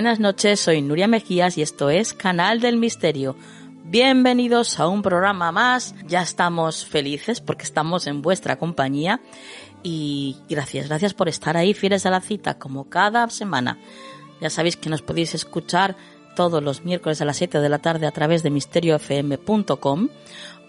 Buenas 0.00 0.18
noches, 0.18 0.60
soy 0.60 0.80
Nuria 0.80 1.06
Mejías 1.06 1.58
y 1.58 1.62
esto 1.62 1.90
es 1.90 2.14
Canal 2.14 2.62
del 2.62 2.78
Misterio. 2.78 3.36
Bienvenidos 3.84 4.80
a 4.80 4.88
un 4.88 5.02
programa 5.02 5.52
más. 5.52 5.94
Ya 6.06 6.22
estamos 6.22 6.86
felices 6.86 7.42
porque 7.42 7.64
estamos 7.64 8.06
en 8.06 8.22
vuestra 8.22 8.56
compañía 8.56 9.20
y 9.82 10.38
gracias, 10.48 10.88
gracias 10.88 11.12
por 11.12 11.28
estar 11.28 11.58
ahí 11.58 11.74
fieles 11.74 12.06
a 12.06 12.10
la 12.10 12.22
cita 12.22 12.58
como 12.58 12.88
cada 12.88 13.28
semana. 13.28 13.76
Ya 14.40 14.48
sabéis 14.48 14.78
que 14.78 14.88
nos 14.88 15.02
podéis 15.02 15.34
escuchar 15.34 15.96
todos 16.34 16.62
los 16.62 16.82
miércoles 16.82 17.20
a 17.20 17.26
las 17.26 17.36
7 17.36 17.60
de 17.60 17.68
la 17.68 17.80
tarde 17.80 18.06
a 18.06 18.10
través 18.10 18.42
de 18.42 18.48
misteriofm.com 18.48 20.08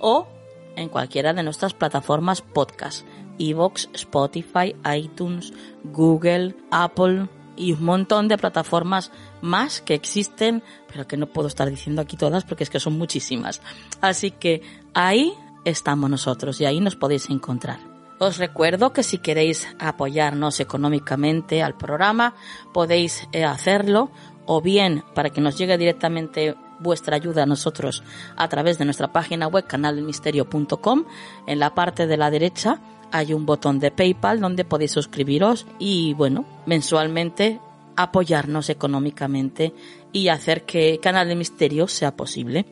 o 0.02 0.28
en 0.76 0.90
cualquiera 0.90 1.34
de 1.34 1.44
nuestras 1.44 1.74
plataformas 1.74 2.42
podcast, 2.42 3.08
Evox, 3.40 3.88
Spotify, 3.94 4.76
iTunes, 4.94 5.54
Google, 5.86 6.54
Apple, 6.70 7.30
y 7.56 7.74
un 7.74 7.84
montón 7.84 8.28
de 8.28 8.38
plataformas 8.38 9.12
más 9.42 9.82
que 9.82 9.94
existen, 9.94 10.64
pero 10.92 11.08
que 11.08 11.18
no 11.18 11.28
puedo 11.28 11.48
estar 11.48 11.70
diciendo 11.70 12.02
aquí 12.02 12.18
todas 12.18 12.44
porque 12.44 12.64
es 12.64 12.70
que 12.70 12.80
son 12.80 12.98
muchísimas. 12.98 13.62
Así 14.02 14.32
que 14.32 14.62
ahí 14.94 15.34
estamos 15.66 16.10
nosotros 16.10 16.60
y 16.62 16.66
ahí 16.66 16.80
nos 16.80 16.96
podéis 16.96 17.30
encontrar. 17.30 17.80
Os 18.20 18.38
recuerdo 18.38 18.94
que 18.94 19.02
si 19.02 19.18
queréis 19.18 19.68
apoyarnos 19.80 20.60
económicamente 20.60 21.64
al 21.64 21.76
programa, 21.76 22.36
podéis 22.72 23.28
eh, 23.32 23.44
hacerlo 23.44 24.12
o 24.46 24.62
bien 24.62 25.04
para 25.16 25.32
que 25.32 25.42
nos 25.42 25.58
llegue 25.58 25.78
directamente 25.78 26.56
vuestra 26.80 27.16
ayuda 27.16 27.44
a 27.44 27.46
nosotros 27.46 28.04
a 28.36 28.48
través 28.48 28.78
de 28.78 28.86
nuestra 28.86 29.12
página 29.12 29.48
web 29.48 29.66
canalmisterio.com 29.66 31.06
en 31.48 31.60
la 31.60 31.74
parte 31.74 32.08
de 32.08 32.18
la 32.18 32.30
derecha 32.30 32.80
hay 33.12 33.34
un 33.34 33.46
botón 33.46 33.80
de 33.80 33.92
PayPal 33.92 34.40
donde 34.40 34.66
podéis 34.66 34.92
suscribiros 34.92 35.66
y, 35.80 36.14
bueno, 36.14 36.46
mensualmente 36.66 37.60
apoyarnos 37.96 38.70
económicamente 38.70 39.74
y 40.12 40.30
hacer 40.30 40.64
que 40.64 41.00
Canal 41.02 41.28
de 41.28 41.36
Misterio 41.36 41.88
sea 41.88 42.16
posible. 42.16 42.66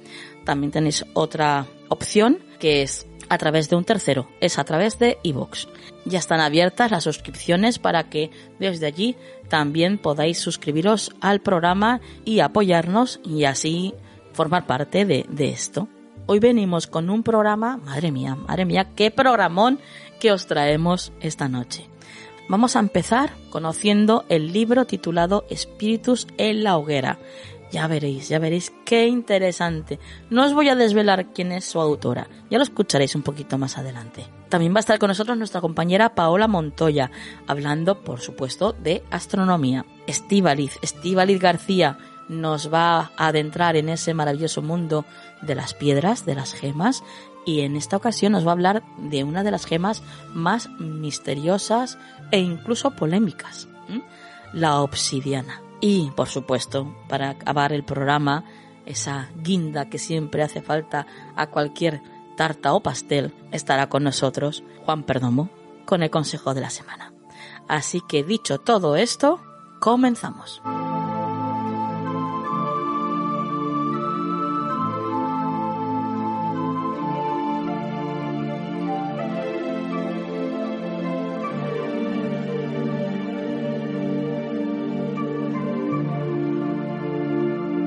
También 0.46 0.72
tenéis 0.72 1.06
otra 1.14 1.68
opción 1.90 2.40
que 2.60 2.82
es 2.82 3.06
a 3.30 3.38
través 3.38 3.70
de 3.70 3.76
un 3.76 3.86
tercero, 3.86 4.28
es 4.42 4.58
a 4.58 4.64
través 4.64 4.98
de 4.98 5.20
iVoox. 5.24 5.68
Ya 6.06 6.20
están 6.20 6.40
abiertas 6.40 6.92
las 6.92 7.04
suscripciones 7.04 7.78
para 7.78 8.10
que 8.10 8.32
desde 8.60 8.88
allí 8.88 9.16
también 9.50 9.98
podáis 9.98 10.40
suscribiros 10.40 11.12
al 11.22 11.42
programa 11.42 12.02
y 12.26 12.40
apoyarnos 12.40 13.20
y 13.24 13.44
así 13.44 13.94
formar 14.34 14.66
parte 14.66 15.06
de, 15.06 15.26
de 15.30 15.50
esto. 15.50 15.88
Hoy 16.26 16.40
venimos 16.40 16.88
con 16.88 17.10
un 17.10 17.24
programa, 17.24 17.78
madre 17.78 18.12
mía, 18.12 18.36
madre 18.36 18.66
mía, 18.66 18.90
qué 18.96 19.12
programón 19.12 19.80
que 20.20 20.32
os 20.32 20.46
traemos 20.46 21.12
esta 21.22 21.48
noche. 21.48 21.90
Vamos 22.50 22.76
a 22.76 22.80
empezar 22.80 23.32
conociendo 23.52 24.26
el 24.28 24.52
libro 24.52 24.86
titulado 24.86 25.46
Espíritus 25.50 26.28
en 26.38 26.64
la 26.64 26.78
hoguera. 26.78 27.20
Ya 27.72 27.88
veréis, 27.88 28.28
ya 28.28 28.40
veréis 28.40 28.74
qué 28.86 29.08
interesante. 29.08 30.00
No 30.32 30.44
os 30.44 30.54
voy 30.54 30.70
a 30.70 30.76
desvelar 30.76 31.28
quién 31.34 31.52
es 31.52 31.66
su 31.66 31.80
autora, 31.80 32.28
ya 32.50 32.58
lo 32.58 32.64
escucharéis 32.64 33.14
un 33.14 33.22
poquito 33.22 33.60
más 33.60 33.78
adelante. 33.78 34.26
También 34.50 34.74
va 34.74 34.78
a 34.78 34.80
estar 34.80 34.98
con 34.98 35.10
nosotros 35.10 35.38
nuestra 35.38 35.62
compañera 35.62 36.16
Paola 36.16 36.48
Montoya, 36.48 37.12
hablando, 37.46 38.02
por 38.02 38.20
supuesto, 38.20 38.74
de 38.74 39.04
astronomía. 39.12 39.86
Estíbaliz, 40.08 40.80
Estíbaliz 40.82 41.40
García, 41.40 42.00
nos 42.30 42.74
va 42.74 43.12
a 43.18 43.28
adentrar 43.28 43.76
en 43.76 43.90
ese 43.90 44.16
maravilloso 44.16 44.64
mundo 44.64 45.06
de 45.42 45.56
las 45.56 45.76
piedras, 45.76 46.26
de 46.26 46.36
las 46.36 46.54
gemas, 46.54 47.04
y 47.46 47.62
en 47.62 47.76
esta 47.76 47.98
ocasión 47.98 48.34
nos 48.34 48.46
va 48.46 48.50
a 48.50 48.54
hablar 48.54 48.84
de 48.98 49.24
una 49.24 49.44
de 49.44 49.52
las 49.52 49.66
gemas 49.66 50.04
más 50.34 50.70
misteriosas 50.80 51.98
e 52.32 52.40
incluso 52.40 52.92
polémicas, 52.92 53.68
la 54.54 54.82
obsidiana. 54.82 55.62
Y, 55.82 56.12
por 56.12 56.28
supuesto, 56.28 56.94
para 57.08 57.30
acabar 57.30 57.72
el 57.72 57.84
programa, 57.84 58.44
esa 58.86 59.30
guinda 59.36 59.90
que 59.90 59.98
siempre 59.98 60.44
hace 60.44 60.62
falta 60.62 61.08
a 61.36 61.48
cualquier 61.48 62.02
tarta 62.36 62.74
o 62.74 62.82
pastel, 62.82 63.34
estará 63.52 63.88
con 63.90 64.04
nosotros 64.04 64.64
Juan 64.86 65.04
Perdomo 65.04 65.50
con 65.86 66.04
el 66.04 66.10
consejo 66.10 66.54
de 66.54 66.62
la 66.62 66.70
semana. 66.70 67.14
Así 67.68 68.02
que 68.08 68.24
dicho 68.24 68.60
todo 68.60 68.96
esto, 68.96 69.42
comenzamos. 69.80 70.62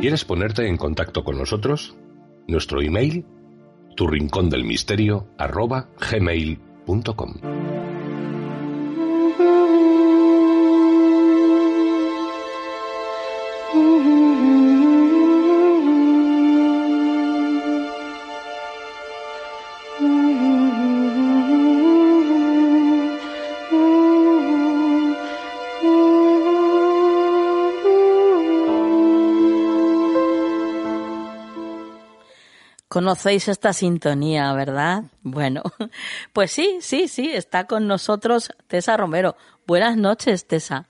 ¿Quieres 0.02 0.25
ponerte 0.25 0.66
en 0.66 0.78
contacto 0.78 1.22
con 1.22 1.38
nosotros? 1.38 1.94
Nuestro 2.49 2.82
email, 2.82 3.25
tu 3.94 4.08
del 4.50 4.64
misterio. 4.64 5.28
Conocéis 33.02 33.49
esta 33.49 33.72
sintonía, 33.72 34.52
¿verdad? 34.52 35.02
Bueno, 35.25 35.62
pues 36.32 36.52
sí, 36.52 36.78
sí, 36.81 37.08
sí, 37.08 37.32
está 37.32 37.66
con 37.66 37.88
nosotros 37.88 38.52
Tessa 38.69 38.96
Romero. 38.96 39.34
Buenas 39.66 39.96
noches, 39.96 40.46
Tessa. 40.46 40.88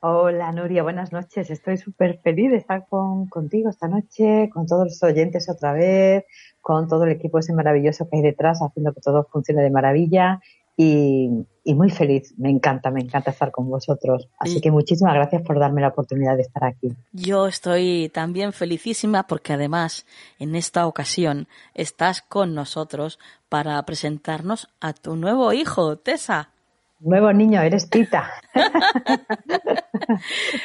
Hola, 0.00 0.52
Nuria, 0.52 0.84
buenas 0.84 1.10
noches. 1.10 1.50
Estoy 1.50 1.76
súper 1.76 2.20
feliz 2.20 2.52
de 2.52 2.58
estar 2.58 2.86
con, 2.88 3.26
contigo 3.26 3.70
esta 3.70 3.88
noche, 3.88 4.48
con 4.54 4.66
todos 4.66 4.84
los 4.84 5.02
oyentes 5.02 5.50
otra 5.50 5.72
vez, 5.72 6.26
con 6.60 6.86
todo 6.86 7.02
el 7.02 7.10
equipo 7.10 7.40
ese 7.40 7.52
maravilloso 7.52 8.08
que 8.08 8.18
hay 8.18 8.22
detrás, 8.22 8.60
haciendo 8.62 8.92
que 8.92 9.00
todo 9.00 9.24
funcione 9.24 9.60
de 9.60 9.70
maravilla 9.70 10.40
y, 10.76 11.44
muy 11.74 11.90
feliz. 11.90 12.34
Me 12.36 12.50
encanta, 12.50 12.90
me 12.90 13.00
encanta 13.00 13.30
estar 13.30 13.50
con 13.50 13.68
vosotros. 13.68 14.28
Así 14.38 14.60
que 14.60 14.70
muchísimas 14.70 15.14
gracias 15.14 15.42
por 15.42 15.58
darme 15.58 15.80
la 15.80 15.88
oportunidad 15.88 16.36
de 16.36 16.42
estar 16.42 16.64
aquí. 16.64 16.94
Yo 17.12 17.46
estoy 17.46 18.10
también 18.12 18.52
felicísima 18.52 19.26
porque 19.26 19.52
además 19.52 20.06
en 20.38 20.54
esta 20.54 20.86
ocasión 20.86 21.48
estás 21.74 22.22
con 22.22 22.54
nosotros 22.54 23.18
para 23.48 23.82
presentarnos 23.84 24.68
a 24.80 24.92
tu 24.92 25.16
nuevo 25.16 25.52
hijo, 25.52 25.96
Tessa. 25.96 26.50
Nuevo 27.00 27.32
niño, 27.32 27.60
eres 27.62 27.88
Tita. 27.88 28.30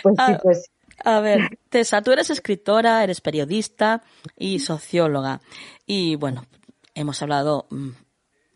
pues 0.04 0.16
sí, 0.26 0.34
pues 0.42 0.72
a 1.04 1.20
ver, 1.20 1.60
Tessa, 1.70 2.02
tú 2.02 2.12
eres 2.12 2.30
escritora, 2.30 3.04
eres 3.04 3.22
periodista 3.22 4.04
y 4.38 4.60
socióloga. 4.60 5.42
Y 5.86 6.16
bueno, 6.16 6.46
hemos 6.96 7.22
hablado 7.22 7.66
mm, 7.70 7.90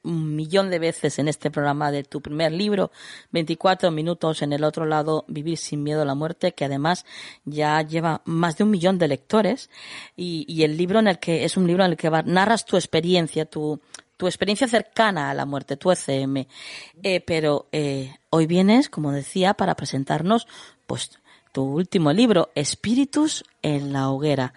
un 0.08 0.36
millón 0.36 0.70
de 0.70 0.80
veces 0.80 1.20
en 1.20 1.28
este 1.28 1.52
programa 1.52 1.92
de 1.92 2.04
tu 2.04 2.22
primer 2.22 2.52
libro, 2.52 2.92
24 3.32 3.92
minutos 3.92 4.42
en 4.42 4.54
el 4.54 4.64
otro 4.64 4.86
lado, 4.86 5.26
Vivir 5.28 5.58
sin 5.58 5.84
miedo 5.84 6.02
a 6.02 6.06
la 6.06 6.16
muerte, 6.16 6.54
que 6.54 6.66
además 6.66 7.06
ya 7.46 7.82
lleva 7.82 8.22
más 8.26 8.58
de 8.58 8.64
un 8.64 8.72
millón 8.72 8.98
de 8.98 9.08
lectores 9.08 9.70
y, 10.16 10.64
el 10.64 10.78
libro 10.78 11.00
en 11.00 11.08
el 11.08 11.20
que 11.20 11.44
es 11.44 11.58
un 11.58 11.68
libro 11.68 11.86
en 11.86 11.92
el 11.92 11.98
que 11.98 12.10
narras 12.10 12.66
tu 12.66 12.78
experiencia, 12.78 13.46
tu, 13.46 13.80
tu 14.16 14.26
experiencia 14.28 14.68
cercana 14.68 15.30
a 15.30 15.34
la 15.34 15.46
muerte, 15.46 15.78
tu 15.78 15.92
ECM. 15.92 16.48
Eh, 17.04 17.22
pero 17.22 17.68
eh, 17.72 18.16
hoy 18.30 18.48
vienes, 18.48 18.90
como 18.90 19.12
decía, 19.12 19.54
para 19.54 19.76
presentarnos 19.76 20.48
pues 20.88 21.12
tu 21.52 21.64
último 21.64 22.14
libro, 22.14 22.50
Espíritus 22.56 23.44
en 23.62 23.94
la 23.94 24.10
hoguera. 24.10 24.54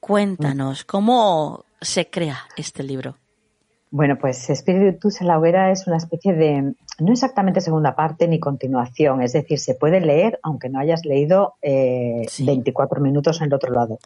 Cuéntanos, 0.00 0.84
¿cómo 0.84 1.64
se 1.80 2.10
crea 2.10 2.46
este 2.56 2.82
libro? 2.82 3.21
Bueno, 3.92 4.16
pues 4.18 4.48
Espíritus 4.48 5.20
en 5.20 5.26
la 5.26 5.38
hoguera 5.38 5.70
es 5.70 5.86
una 5.86 5.98
especie 5.98 6.32
de, 6.32 6.74
no 6.98 7.12
exactamente 7.12 7.60
segunda 7.60 7.94
parte 7.94 8.26
ni 8.26 8.40
continuación, 8.40 9.20
es 9.20 9.34
decir, 9.34 9.58
se 9.58 9.74
puede 9.74 10.00
leer 10.00 10.40
aunque 10.42 10.70
no 10.70 10.78
hayas 10.78 11.04
leído 11.04 11.56
eh, 11.60 12.26
24 12.38 13.02
minutos 13.02 13.42
en 13.42 13.48
el 13.48 13.54
otro 13.54 13.70
lado. 13.70 13.98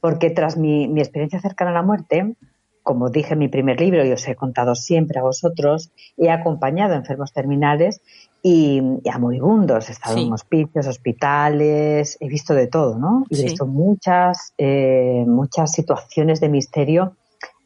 Porque 0.00 0.30
tras 0.30 0.56
mi, 0.56 0.86
mi 0.86 1.00
experiencia 1.00 1.40
cercana 1.40 1.72
a 1.72 1.74
la 1.74 1.82
muerte, 1.82 2.36
como 2.84 3.10
dije 3.10 3.32
en 3.32 3.40
mi 3.40 3.48
primer 3.48 3.80
libro 3.80 4.04
y 4.06 4.12
os 4.12 4.28
he 4.28 4.36
contado 4.36 4.76
siempre 4.76 5.18
a 5.18 5.22
vosotros, 5.22 5.90
he 6.16 6.30
acompañado 6.30 6.94
a 6.94 6.98
enfermos 6.98 7.32
terminales 7.32 8.02
y, 8.40 8.80
a 9.12 9.18
moribundos. 9.18 9.88
He 9.88 9.92
estado 9.92 10.18
en 10.18 10.32
hospicios, 10.32 10.86
hospitales, 10.86 12.18
he 12.20 12.28
visto 12.28 12.54
de 12.54 12.68
todo, 12.68 12.96
¿no? 12.96 13.24
Y 13.30 13.40
he 13.40 13.44
visto 13.46 13.66
muchas, 13.66 14.54
eh, 14.58 15.24
muchas 15.26 15.72
situaciones 15.72 16.40
de 16.40 16.48
misterio 16.48 17.16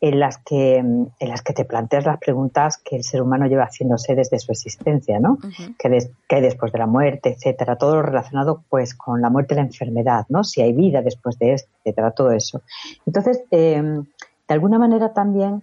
en 0.00 0.20
las 0.20 0.38
que 0.38 0.76
en 0.76 1.10
las 1.20 1.42
que 1.42 1.52
te 1.52 1.64
planteas 1.64 2.04
las 2.04 2.18
preguntas 2.18 2.76
que 2.78 2.96
el 2.96 3.04
ser 3.04 3.22
humano 3.22 3.46
lleva 3.46 3.64
haciéndose 3.64 4.14
desde 4.14 4.38
su 4.38 4.52
existencia, 4.52 5.18
¿no? 5.20 5.38
que, 5.78 5.88
hay 6.28 6.42
después 6.42 6.72
de 6.72 6.78
la 6.78 6.86
muerte, 6.86 7.30
etcétera, 7.30 7.76
todo 7.76 7.96
lo 7.96 8.02
relacionado 8.02 8.62
pues 8.68 8.94
con 8.94 9.20
la 9.20 9.30
muerte 9.30 9.54
y 9.54 9.56
la 9.56 9.62
enfermedad, 9.62 10.26
¿no? 10.28 10.44
Si 10.44 10.60
hay 10.60 10.72
vida 10.72 11.02
después 11.02 11.38
de 11.38 11.54
esto, 11.54 11.70
etcétera, 11.78 12.10
todo 12.10 12.30
eso. 12.32 12.62
Entonces, 13.06 13.42
eh, 13.50 13.82
de 13.82 14.54
alguna 14.54 14.78
manera 14.78 15.12
también 15.12 15.62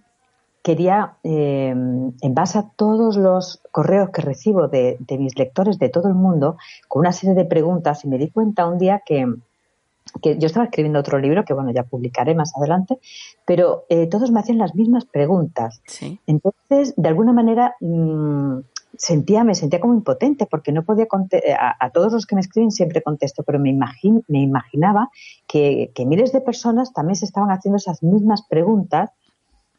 quería, 0.63 1.17
eh, 1.23 1.69
en 1.69 2.33
base 2.33 2.57
a 2.57 2.69
todos 2.75 3.17
los 3.17 3.61
correos 3.71 4.09
que 4.11 4.21
recibo 4.21 4.69
de, 4.69 4.97
mis 5.19 5.37
lectores 5.37 5.77
de 5.77 5.89
todo 5.89 6.07
el 6.07 6.15
mundo, 6.15 6.57
con 6.87 7.01
una 7.01 7.11
serie 7.11 7.35
de 7.35 7.45
preguntas, 7.45 8.05
y 8.05 8.07
me 8.07 8.17
di 8.17 8.29
cuenta 8.29 8.65
un 8.65 8.77
día 8.79 9.03
que, 9.05 9.27
yo 10.21 10.45
estaba 10.45 10.65
escribiendo 10.65 10.99
otro 10.99 11.19
libro 11.19 11.43
que, 11.45 11.53
bueno, 11.53 11.71
ya 11.71 11.83
publicaré 11.83 12.35
más 12.35 12.55
adelante, 12.55 12.99
pero 13.45 13.85
eh, 13.89 14.07
todos 14.07 14.31
me 14.31 14.39
hacían 14.39 14.57
las 14.57 14.75
mismas 14.75 15.05
preguntas. 15.05 15.81
Entonces, 16.27 16.93
de 16.95 17.09
alguna 17.09 17.33
manera, 17.33 17.75
mm, 17.79 18.59
sentía, 18.97 19.43
me 19.43 19.55
sentía 19.55 19.79
como 19.79 19.93
impotente 19.93 20.45
porque 20.45 20.71
no 20.71 20.83
podía 20.83 21.07
a, 21.57 21.85
a, 21.85 21.89
todos 21.89 22.13
los 22.13 22.25
que 22.25 22.35
me 22.35 22.41
escriben 22.41 22.71
siempre 22.71 23.01
contesto, 23.01 23.43
pero 23.43 23.59
me, 23.59 23.77
me 24.27 24.39
imaginaba 24.39 25.09
que, 25.47 25.91
que, 25.95 26.05
miles 26.05 26.31
de 26.31 26.41
personas 26.41 26.93
también 26.93 27.15
se 27.15 27.25
estaban 27.25 27.49
haciendo 27.51 27.77
esas 27.77 28.03
mismas 28.03 28.43
preguntas 28.43 29.11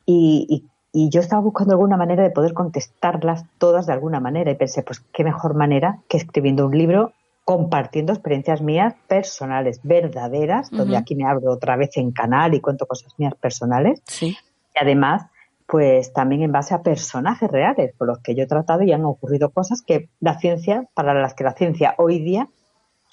y, 0.07 0.65
y, 0.93 1.09
yo 1.11 1.21
estaba 1.21 1.43
buscando 1.43 1.73
alguna 1.73 1.97
manera 1.97 2.23
de 2.23 2.31
poder 2.31 2.55
contestarlas 2.55 3.45
todas 3.59 3.87
de 3.87 3.93
alguna 3.93 4.21
manera 4.21 4.53
y 4.53 4.55
pensé, 4.55 4.85
pues 4.85 5.01
qué 5.13 5.25
mejor 5.25 5.55
manera 5.55 5.99
que 6.09 6.17
escribiendo 6.17 6.67
un 6.67 6.79
libro 6.79 7.13
compartiendo 7.45 8.13
experiencias 8.13 8.63
mías 8.63 8.95
personales, 9.07 9.81
verdaderas, 9.83 10.71
donde 10.71 10.97
aquí 10.97 11.15
me 11.15 11.27
abro 11.27 11.53
otra 11.53 11.77
vez 11.77 11.97
en 11.97 12.11
canal 12.11 12.55
y 12.55 12.61
cuento 12.61 12.87
cosas 12.87 13.13
mías 13.19 13.35
personales. 13.35 14.03
Y 14.21 14.37
además 14.81 15.27
pues 15.67 16.13
también 16.13 16.43
en 16.43 16.53
base 16.53 16.75
a 16.75 16.83
personajes 16.83 17.51
reales 17.51 17.95
con 17.97 18.09
los 18.09 18.19
que 18.19 18.35
yo 18.35 18.43
he 18.43 18.47
tratado 18.47 18.83
y 18.83 18.93
han 18.93 19.05
ocurrido 19.05 19.51
cosas 19.51 19.83
que 19.83 20.09
la 20.21 20.39
ciencia, 20.39 20.89
para 20.95 21.15
las 21.15 21.35
que 21.35 21.45
la 21.45 21.55
ciencia 21.55 21.95
hoy 21.99 22.19
día 22.19 22.49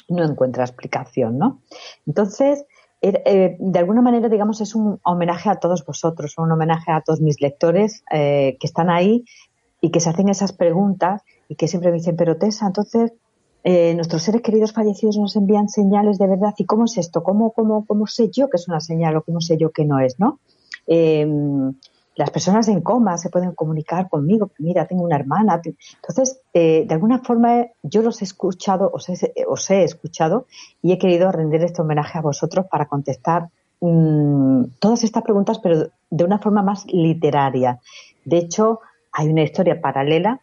no 0.10 0.24
encuentra 0.24 0.66
explicación, 0.66 1.38
¿no? 1.38 1.62
Entonces, 2.06 2.66
er, 3.00 3.22
eh, 3.26 3.56
de 3.58 3.80
alguna 3.80 4.02
manera, 4.02 4.28
digamos, 4.28 4.60
es 4.60 4.76
un 4.76 5.00
homenaje 5.04 5.50
a 5.50 5.56
todos 5.56 5.86
vosotros, 5.86 6.38
un 6.38 6.52
homenaje 6.52 6.92
a 6.92 7.02
todos 7.02 7.22
mis 7.22 7.40
lectores 7.40 8.04
eh, 8.12 8.58
que 8.60 8.68
están 8.68 8.90
ahí 8.90 9.24
y 9.80 9.92
que 9.92 10.02
se 10.02 10.10
hacen 10.10 10.28
esas 10.28 10.52
preguntas 10.52 11.24
y 11.48 11.56
que 11.56 11.68
siempre 11.68 11.92
me 11.92 11.98
dicen, 11.98 12.18
pero 12.18 12.38
Tessa, 12.38 12.68
entonces 12.68 13.14
eh, 13.64 13.94
nuestros 13.96 14.24
seres 14.24 14.42
queridos 14.42 14.74
fallecidos 14.74 15.18
nos 15.18 15.36
envían 15.36 15.70
señales 15.70 16.18
de 16.18 16.28
verdad. 16.28 16.54
¿Y 16.58 16.66
cómo 16.66 16.86
es 16.86 16.98
esto? 16.98 17.24
¿Cómo, 17.24 17.52
cómo, 17.52 17.86
cómo 17.86 18.08
sé 18.08 18.30
yo 18.30 18.50
que 18.50 18.58
es 18.58 18.68
una 18.68 18.80
señal 18.80 19.18
o 19.18 19.24
cómo 19.24 19.42
sé 19.42 19.58
yo 19.58 19.72
que 19.72 19.86
no 19.86 20.00
es, 20.00 20.20
no? 20.20 20.40
las 22.16 22.30
personas 22.30 22.68
en 22.68 22.82
coma 22.82 23.18
se 23.18 23.30
pueden 23.30 23.54
comunicar 23.54 24.10
conmigo, 24.10 24.52
mira, 24.60 24.86
tengo 24.86 25.04
una 25.04 25.16
hermana. 25.16 25.62
Entonces, 25.64 26.42
eh, 26.54 26.86
de 26.88 26.94
alguna 26.94 27.20
forma 27.20 27.68
yo 27.82 28.02
los 28.02 28.22
he 28.22 28.26
escuchado, 28.26 28.92
os 28.94 29.10
he, 29.10 29.84
escuchado 29.84 30.46
y 30.82 30.92
he 30.92 30.98
querido 30.98 31.32
rendir 31.32 31.64
este 31.64 31.82
homenaje 31.82 32.18
a 32.18 32.22
vosotros 32.22 32.66
para 32.70 32.88
contestar 32.88 33.50
mm, 33.80 34.64
todas 34.80 35.04
estas 35.04 35.24
preguntas, 35.24 35.60
pero 35.60 35.90
de 36.10 36.24
una 36.24 36.40
forma 36.40 36.62
más 36.62 36.86
literaria. 36.88 37.80
De 38.26 38.38
hecho, 38.38 38.82
hay 39.12 39.30
una 39.30 39.44
historia 39.44 39.82
paralela 39.82 40.42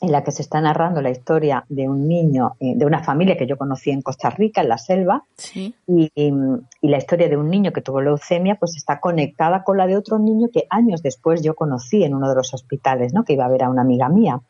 en 0.00 0.12
la 0.12 0.22
que 0.22 0.32
se 0.32 0.42
está 0.42 0.60
narrando 0.60 1.00
la 1.00 1.10
historia 1.10 1.64
de 1.68 1.88
un 1.88 2.06
niño, 2.06 2.56
eh, 2.60 2.74
de 2.76 2.84
una 2.84 3.02
familia 3.02 3.36
que 3.36 3.46
yo 3.46 3.56
conocí 3.56 3.90
en 3.90 4.02
Costa 4.02 4.30
Rica, 4.30 4.60
en 4.60 4.68
la 4.68 4.78
selva, 4.78 5.24
y, 5.86 6.10
la 6.82 6.98
historia 6.98 7.28
de 7.28 7.36
un 7.36 7.50
niño 7.50 7.72
que 7.72 7.80
tuvo 7.80 8.00
leucemia, 8.00 8.56
pues 8.56 8.76
está 8.76 9.00
conectada 9.00 9.64
con 9.64 9.76
la 9.76 9.86
de 9.86 9.96
otro 9.96 10.18
niño 10.18 10.48
que 10.52 10.66
años 10.70 11.02
después 11.02 11.42
yo 11.42 11.54
conocí 11.54 12.04
en 12.04 12.14
uno 12.14 12.28
de 12.28 12.36
los 12.36 12.54
hospitales, 12.54 13.12
¿no? 13.12 13.24
Que 13.24 13.32
iba 13.32 13.44
a 13.44 13.48
ver 13.48 13.64
a 13.64 13.70
una 13.70 13.82
amiga 13.82 14.08
mía. 14.08 14.40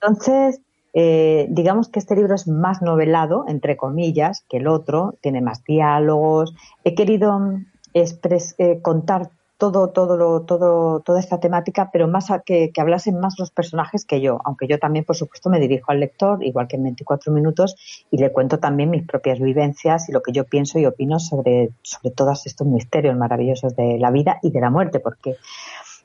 Entonces, 0.00 0.60
eh, 0.98 1.46
digamos 1.50 1.88
que 1.88 1.98
este 1.98 2.16
libro 2.16 2.34
es 2.34 2.48
más 2.48 2.80
novelado, 2.80 3.44
entre 3.48 3.76
comillas, 3.76 4.44
que 4.48 4.58
el 4.58 4.66
otro, 4.66 5.14
tiene 5.20 5.42
más 5.42 5.62
diálogos. 5.64 6.54
He 6.84 6.94
querido 6.94 7.38
mm, 7.38 7.66
eh, 7.92 8.80
contar 8.80 9.30
todo, 9.58 9.88
todo, 9.88 10.16
lo, 10.16 10.42
todo, 10.42 11.00
toda 11.00 11.18
esta 11.18 11.40
temática, 11.40 11.90
pero 11.92 12.08
más 12.08 12.30
a 12.30 12.40
que, 12.40 12.70
que, 12.72 12.80
hablasen 12.80 13.18
más 13.18 13.38
los 13.38 13.50
personajes 13.50 14.04
que 14.04 14.20
yo, 14.20 14.40
aunque 14.44 14.66
yo 14.66 14.78
también, 14.78 15.04
por 15.04 15.16
supuesto, 15.16 15.48
me 15.48 15.58
dirijo 15.58 15.92
al 15.92 16.00
lector, 16.00 16.44
igual 16.44 16.68
que 16.68 16.76
en 16.76 16.84
24 16.84 17.32
minutos, 17.32 17.76
y 18.10 18.18
le 18.18 18.32
cuento 18.32 18.58
también 18.58 18.90
mis 18.90 19.06
propias 19.06 19.38
vivencias 19.38 20.08
y 20.08 20.12
lo 20.12 20.20
que 20.20 20.32
yo 20.32 20.44
pienso 20.44 20.78
y 20.78 20.86
opino 20.86 21.18
sobre, 21.18 21.70
sobre 21.82 22.14
todos 22.14 22.46
estos 22.46 22.66
misterios 22.66 23.16
maravillosos 23.16 23.74
de 23.76 23.98
la 23.98 24.10
vida 24.10 24.38
y 24.42 24.50
de 24.50 24.60
la 24.60 24.70
muerte, 24.70 25.00
porque 25.00 25.36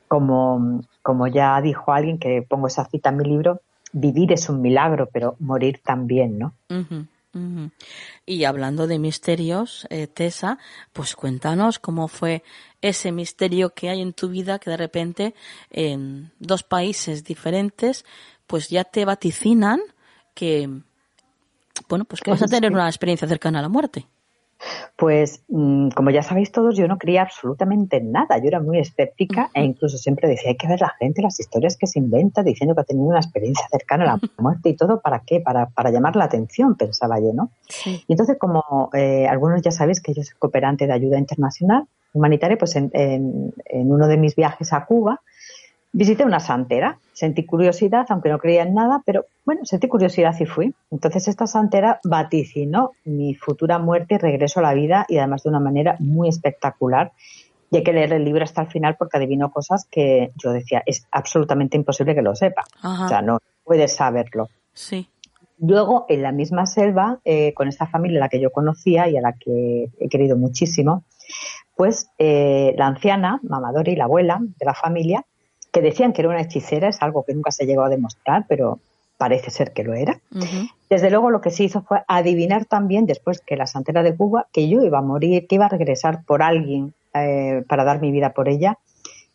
como, 0.08 0.82
como 1.02 1.26
ya 1.26 1.60
dijo 1.60 1.92
alguien 1.92 2.18
que 2.18 2.42
pongo 2.42 2.66
esa 2.66 2.84
cita 2.86 3.10
en 3.10 3.16
mi 3.18 3.24
libro, 3.24 3.60
vivir 3.92 4.32
es 4.32 4.48
un 4.48 4.62
milagro, 4.62 5.08
pero 5.12 5.36
morir 5.38 5.80
también, 5.84 6.38
¿no? 6.38 6.54
Y 8.26 8.44
hablando 8.44 8.86
de 8.86 8.98
misterios, 8.98 9.86
eh, 9.88 10.06
Tessa, 10.06 10.58
pues 10.92 11.16
cuéntanos 11.16 11.78
cómo 11.78 12.08
fue 12.08 12.42
ese 12.82 13.10
misterio 13.10 13.70
que 13.70 13.88
hay 13.88 14.02
en 14.02 14.12
tu 14.12 14.28
vida 14.28 14.58
que 14.58 14.70
de 14.70 14.76
repente 14.76 15.34
en 15.70 16.32
dos 16.38 16.62
países 16.62 17.24
diferentes 17.24 18.04
pues 18.46 18.68
ya 18.68 18.84
te 18.84 19.04
vaticinan 19.04 19.80
que 20.34 20.68
bueno 21.88 22.04
pues 22.04 22.20
que 22.20 22.30
vas 22.32 22.42
a 22.42 22.46
tener 22.46 22.70
una 22.70 22.88
experiencia 22.88 23.26
cercana 23.26 23.60
a 23.60 23.62
la 23.62 23.68
muerte. 23.68 24.06
Pues, 24.96 25.42
mm, 25.48 25.88
como 25.90 26.10
ya 26.10 26.22
sabéis 26.22 26.52
todos, 26.52 26.76
yo 26.76 26.86
no 26.88 26.98
creía 26.98 27.22
absolutamente 27.22 28.00
nada. 28.00 28.38
Yo 28.38 28.48
era 28.48 28.60
muy 28.60 28.78
escéptica 28.78 29.50
e 29.54 29.62
incluso 29.64 29.98
siempre 29.98 30.28
decía, 30.28 30.50
hay 30.50 30.56
que 30.56 30.68
ver 30.68 30.80
la 30.80 30.92
gente, 30.98 31.22
las 31.22 31.38
historias 31.40 31.76
que 31.76 31.86
se 31.86 31.98
inventa 31.98 32.42
diciendo 32.42 32.74
que 32.74 32.82
ha 32.82 32.84
tenido 32.84 33.06
una 33.06 33.18
experiencia 33.18 33.66
cercana 33.70 34.04
a 34.04 34.06
la 34.16 34.20
muerte 34.38 34.68
y 34.68 34.76
todo, 34.76 35.00
¿para 35.00 35.22
qué? 35.26 35.40
Para, 35.40 35.66
para 35.66 35.90
llamar 35.90 36.16
la 36.16 36.24
atención, 36.24 36.76
pensaba 36.76 37.18
yo, 37.18 37.32
¿no? 37.34 37.50
Y 37.86 38.12
entonces, 38.12 38.36
como 38.38 38.90
eh, 38.92 39.26
algunos 39.26 39.62
ya 39.62 39.70
sabéis 39.70 40.00
que 40.00 40.14
yo 40.14 40.22
soy 40.22 40.34
cooperante 40.38 40.86
de 40.86 40.92
ayuda 40.92 41.18
internacional 41.18 41.86
humanitaria, 42.14 42.58
pues 42.58 42.76
en, 42.76 42.90
en, 42.92 43.54
en 43.64 43.90
uno 43.90 44.06
de 44.06 44.18
mis 44.18 44.36
viajes 44.36 44.72
a 44.72 44.84
Cuba, 44.84 45.20
Visité 45.94 46.24
una 46.24 46.40
santera, 46.40 46.98
sentí 47.12 47.44
curiosidad, 47.44 48.06
aunque 48.08 48.30
no 48.30 48.38
creía 48.38 48.62
en 48.62 48.72
nada, 48.72 49.02
pero 49.04 49.26
bueno, 49.44 49.64
sentí 49.64 49.88
curiosidad 49.88 50.34
y 50.40 50.46
fui. 50.46 50.74
Entonces 50.90 51.28
esta 51.28 51.46
santera 51.46 52.00
vaticinó 52.02 52.92
mi 53.04 53.34
futura 53.34 53.78
muerte 53.78 54.14
y 54.14 54.18
regreso 54.18 54.60
a 54.60 54.62
la 54.62 54.74
vida 54.74 55.04
y 55.08 55.18
además 55.18 55.42
de 55.42 55.50
una 55.50 55.60
manera 55.60 55.96
muy 55.98 56.28
espectacular. 56.28 57.12
Y 57.70 57.76
hay 57.76 57.82
que 57.82 57.92
leer 57.92 58.14
el 58.14 58.24
libro 58.24 58.42
hasta 58.42 58.62
el 58.62 58.68
final 58.68 58.96
porque 58.98 59.18
adivinó 59.18 59.50
cosas 59.50 59.86
que 59.90 60.32
yo 60.36 60.52
decía, 60.52 60.82
es 60.86 61.06
absolutamente 61.10 61.76
imposible 61.76 62.14
que 62.14 62.22
lo 62.22 62.34
sepa. 62.34 62.64
O 62.82 63.08
sea, 63.08 63.20
no 63.20 63.38
puedes 63.64 63.94
saberlo. 63.94 64.48
Sí. 64.72 65.08
Luego, 65.58 66.06
en 66.08 66.22
la 66.22 66.32
misma 66.32 66.66
selva, 66.66 67.20
eh, 67.24 67.52
con 67.54 67.68
esta 67.68 67.86
familia 67.86 68.18
a 68.18 68.20
la 68.22 68.28
que 68.28 68.40
yo 68.40 68.50
conocía 68.50 69.08
y 69.08 69.16
a 69.16 69.20
la 69.20 69.34
que 69.34 69.90
he 70.00 70.08
querido 70.08 70.36
muchísimo, 70.36 71.04
pues 71.76 72.08
eh, 72.18 72.74
la 72.76 72.88
anciana, 72.88 73.40
Mamadori, 73.42 73.94
la 73.94 74.04
abuela 74.04 74.38
de 74.40 74.66
la 74.66 74.74
familia, 74.74 75.24
que 75.72 75.80
decían 75.80 76.12
que 76.12 76.20
era 76.20 76.28
una 76.28 76.42
hechicera, 76.42 76.88
es 76.88 77.00
algo 77.02 77.24
que 77.24 77.34
nunca 77.34 77.50
se 77.50 77.66
llegó 77.66 77.82
a 77.82 77.88
demostrar, 77.88 78.44
pero 78.48 78.78
parece 79.16 79.50
ser 79.50 79.72
que 79.72 79.84
lo 79.84 79.94
era. 79.94 80.20
Desde 80.90 81.10
luego 81.10 81.30
lo 81.30 81.40
que 81.40 81.50
se 81.50 81.64
hizo 81.64 81.82
fue 81.82 82.02
adivinar 82.08 82.64
también, 82.66 83.06
después 83.06 83.40
que 83.40 83.56
la 83.56 83.66
santera 83.66 84.02
de 84.02 84.16
Cuba, 84.16 84.46
que 84.52 84.68
yo 84.68 84.82
iba 84.82 84.98
a 84.98 85.02
morir, 85.02 85.46
que 85.46 85.54
iba 85.54 85.66
a 85.66 85.68
regresar 85.68 86.24
por 86.24 86.42
alguien 86.42 86.92
eh, 87.14 87.62
para 87.68 87.84
dar 87.84 88.00
mi 88.00 88.10
vida 88.10 88.30
por 88.30 88.48
ella. 88.48 88.78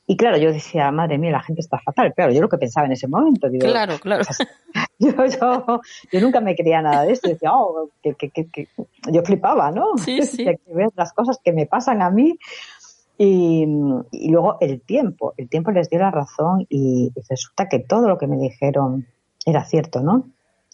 Y 0.06 0.15
claro, 0.15 0.38
yo 0.38 0.53
decía, 0.53 0.89
madre 0.91 1.17
mía, 1.17 1.32
la 1.32 1.41
gente 1.41 1.62
está 1.62 1.79
fatal. 1.79 2.13
Claro, 2.13 2.32
yo 2.32 2.41
lo 2.41 2.48
que 2.48 2.58
pensaba 2.58 2.86
en 2.86 2.94
ese 2.94 3.08
momento. 3.08 3.50
Digo, 3.50 3.65
claro, 3.67 3.98
claro. 4.00 4.24
Yo, 5.00 5.12
yo, 5.12 5.82
yo, 6.12 6.22
nunca 6.22 6.41
me 6.41 6.56
creía 6.56 6.82
nada 6.82 7.03
de 7.03 7.13
esto. 7.13 7.29
Decía, 7.29 7.51
oh, 7.53 7.89
que, 8.01 8.15
que, 8.15 8.32
que, 8.32 8.67
yo 9.12 9.22
flipaba, 9.22 9.70
¿no? 9.70 9.96
Sí, 9.98 10.20
sí. 10.24 10.44
las 10.96 11.13
cosas 11.13 11.39
que 11.44 11.53
me 11.53 11.67
pasan 11.67 12.01
a 12.01 12.10
mí. 12.10 12.39
Y, 13.18 13.66
y, 14.12 14.30
luego 14.30 14.58
el 14.62 14.82
tiempo. 14.82 15.34
El 15.38 15.50
tiempo 15.50 15.72
les 15.72 15.90
dio 15.90 16.00
la 16.00 16.12
razón 16.12 16.66
y, 16.70 17.12
y 17.16 17.22
resulta 17.28 17.68
que 17.68 17.80
todo 17.80 18.08
lo 18.08 18.18
que 18.18 18.28
me 18.28 18.38
dijeron 18.38 19.08
era 19.46 19.64
cierto, 19.64 20.02
¿no? 20.02 20.26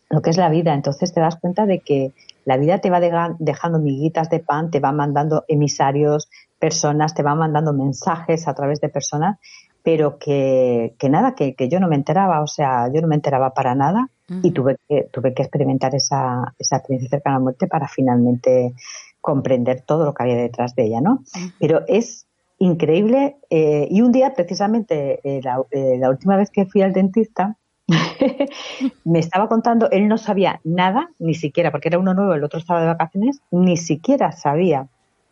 Lo 0.10 0.22
que 0.22 0.30
es 0.30 0.38
la 0.38 0.50
vida. 0.50 0.74
Entonces 0.74 1.14
te 1.14 1.22
das 1.22 1.38
cuenta 1.38 1.66
de 1.66 1.80
que 1.80 2.12
la 2.46 2.58
vida 2.58 2.80
te 2.80 2.90
va 2.90 3.00
dejando 3.40 3.80
miguitas 3.80 4.30
de 4.30 4.40
pan, 4.40 4.72
te 4.72 4.80
va 4.80 4.92
mandando 4.92 5.46
emisarios, 5.48 6.30
personas, 6.60 7.14
te 7.14 7.24
va 7.24 7.36
mandando 7.36 7.74
mensajes 7.74 8.48
a 8.48 8.54
través 8.54 8.82
de 8.82 8.90
personas, 8.90 9.40
pero 9.84 10.18
que, 10.18 10.96
que 10.98 11.10
nada, 11.10 11.36
que, 11.36 11.56
que, 11.56 11.70
yo 11.70 11.80
no 11.80 11.88
me 11.88 11.96
enteraba, 11.96 12.42
o 12.42 12.48
sea, 12.48 12.90
yo 12.94 13.02
no 13.02 13.08
me 13.08 13.16
enteraba 13.16 13.54
para 13.54 13.76
nada 13.76 14.10
y 14.42 14.52
tuve 14.52 14.78
que, 14.88 15.10
tuve 15.12 15.34
que 15.34 15.44
experimentar 15.44 15.94
esa, 15.94 16.54
esa 16.58 16.78
experiencia 16.78 17.10
cercana 17.10 17.36
a 17.36 17.40
la 17.40 17.44
muerte 17.44 17.68
para 17.68 17.88
finalmente 17.88 18.74
comprender 19.22 19.82
todo 19.82 20.06
lo 20.06 20.14
que 20.14 20.24
había 20.24 20.38
detrás 20.38 20.74
de 20.76 20.86
ella, 20.86 21.02
¿no? 21.02 21.24
Pero 21.60 21.82
es 21.88 22.26
increíble 22.63 23.36
eh, 23.50 23.88
y 23.89 24.01
un 24.01 24.13
día 24.13 24.34
precisamente 24.34 25.20
eh, 25.24 25.41
la, 25.43 25.62
eh, 25.70 25.98
la 26.00 26.10
última 26.10 26.38
vez 26.38 26.50
que 26.50 26.65
fui 26.65 26.82
al 26.82 26.93
dentista, 26.93 27.58
me 29.03 29.20
estaba 29.20 29.50
contando, 29.50 29.89
él 29.91 30.08
no 30.08 30.17
sabía 30.17 30.62
nada, 30.63 31.10
ni 31.20 31.34
siquiera, 31.34 31.72
porque 31.72 31.89
era 31.89 32.00
uno 32.00 32.13
nuevo, 32.13 32.34
el 32.34 32.43
otro 32.43 32.60
estaba 32.60 32.79
de 32.79 32.88
vacaciones, 32.88 33.41
ni 33.51 33.75
siquiera 33.75 34.32
sabía 34.32 34.88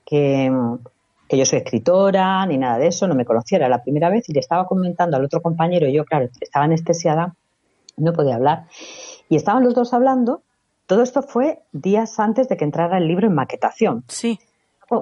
que, 0.06 0.52
que 1.30 1.38
yo 1.38 1.46
soy 1.46 1.60
escritora, 1.60 2.46
ni 2.46 2.58
nada 2.58 2.78
de 2.78 2.88
eso, 2.88 3.08
no 3.08 3.16
me 3.16 3.24
conocía, 3.24 3.60
era 3.60 3.70
la 3.70 3.82
primera 3.82 4.10
vez 4.10 4.28
y 4.28 4.34
le 4.34 4.42
estaba 4.42 4.66
comentando 4.66 5.16
al 5.16 5.24
otro 5.24 5.42
compañero, 5.42 5.88
y 5.88 5.94
yo, 5.94 6.04
claro, 6.04 6.28
estaba 6.42 6.66
anestesiada, 6.66 7.36
no 7.96 8.12
podía 8.12 8.36
hablar, 8.36 8.66
y 9.30 9.38
estaban 9.38 9.64
los 9.64 9.74
dos 9.74 9.94
hablando, 9.94 10.42
todo 10.86 11.02
esto 11.02 11.22
fue 11.22 11.60
días 11.72 12.20
antes 12.20 12.50
de 12.50 12.58
que 12.58 12.66
entrara 12.66 12.98
el 12.98 13.08
libro 13.08 13.28
en 13.28 13.36
maquetación. 13.36 14.04
Sí. 14.10 14.38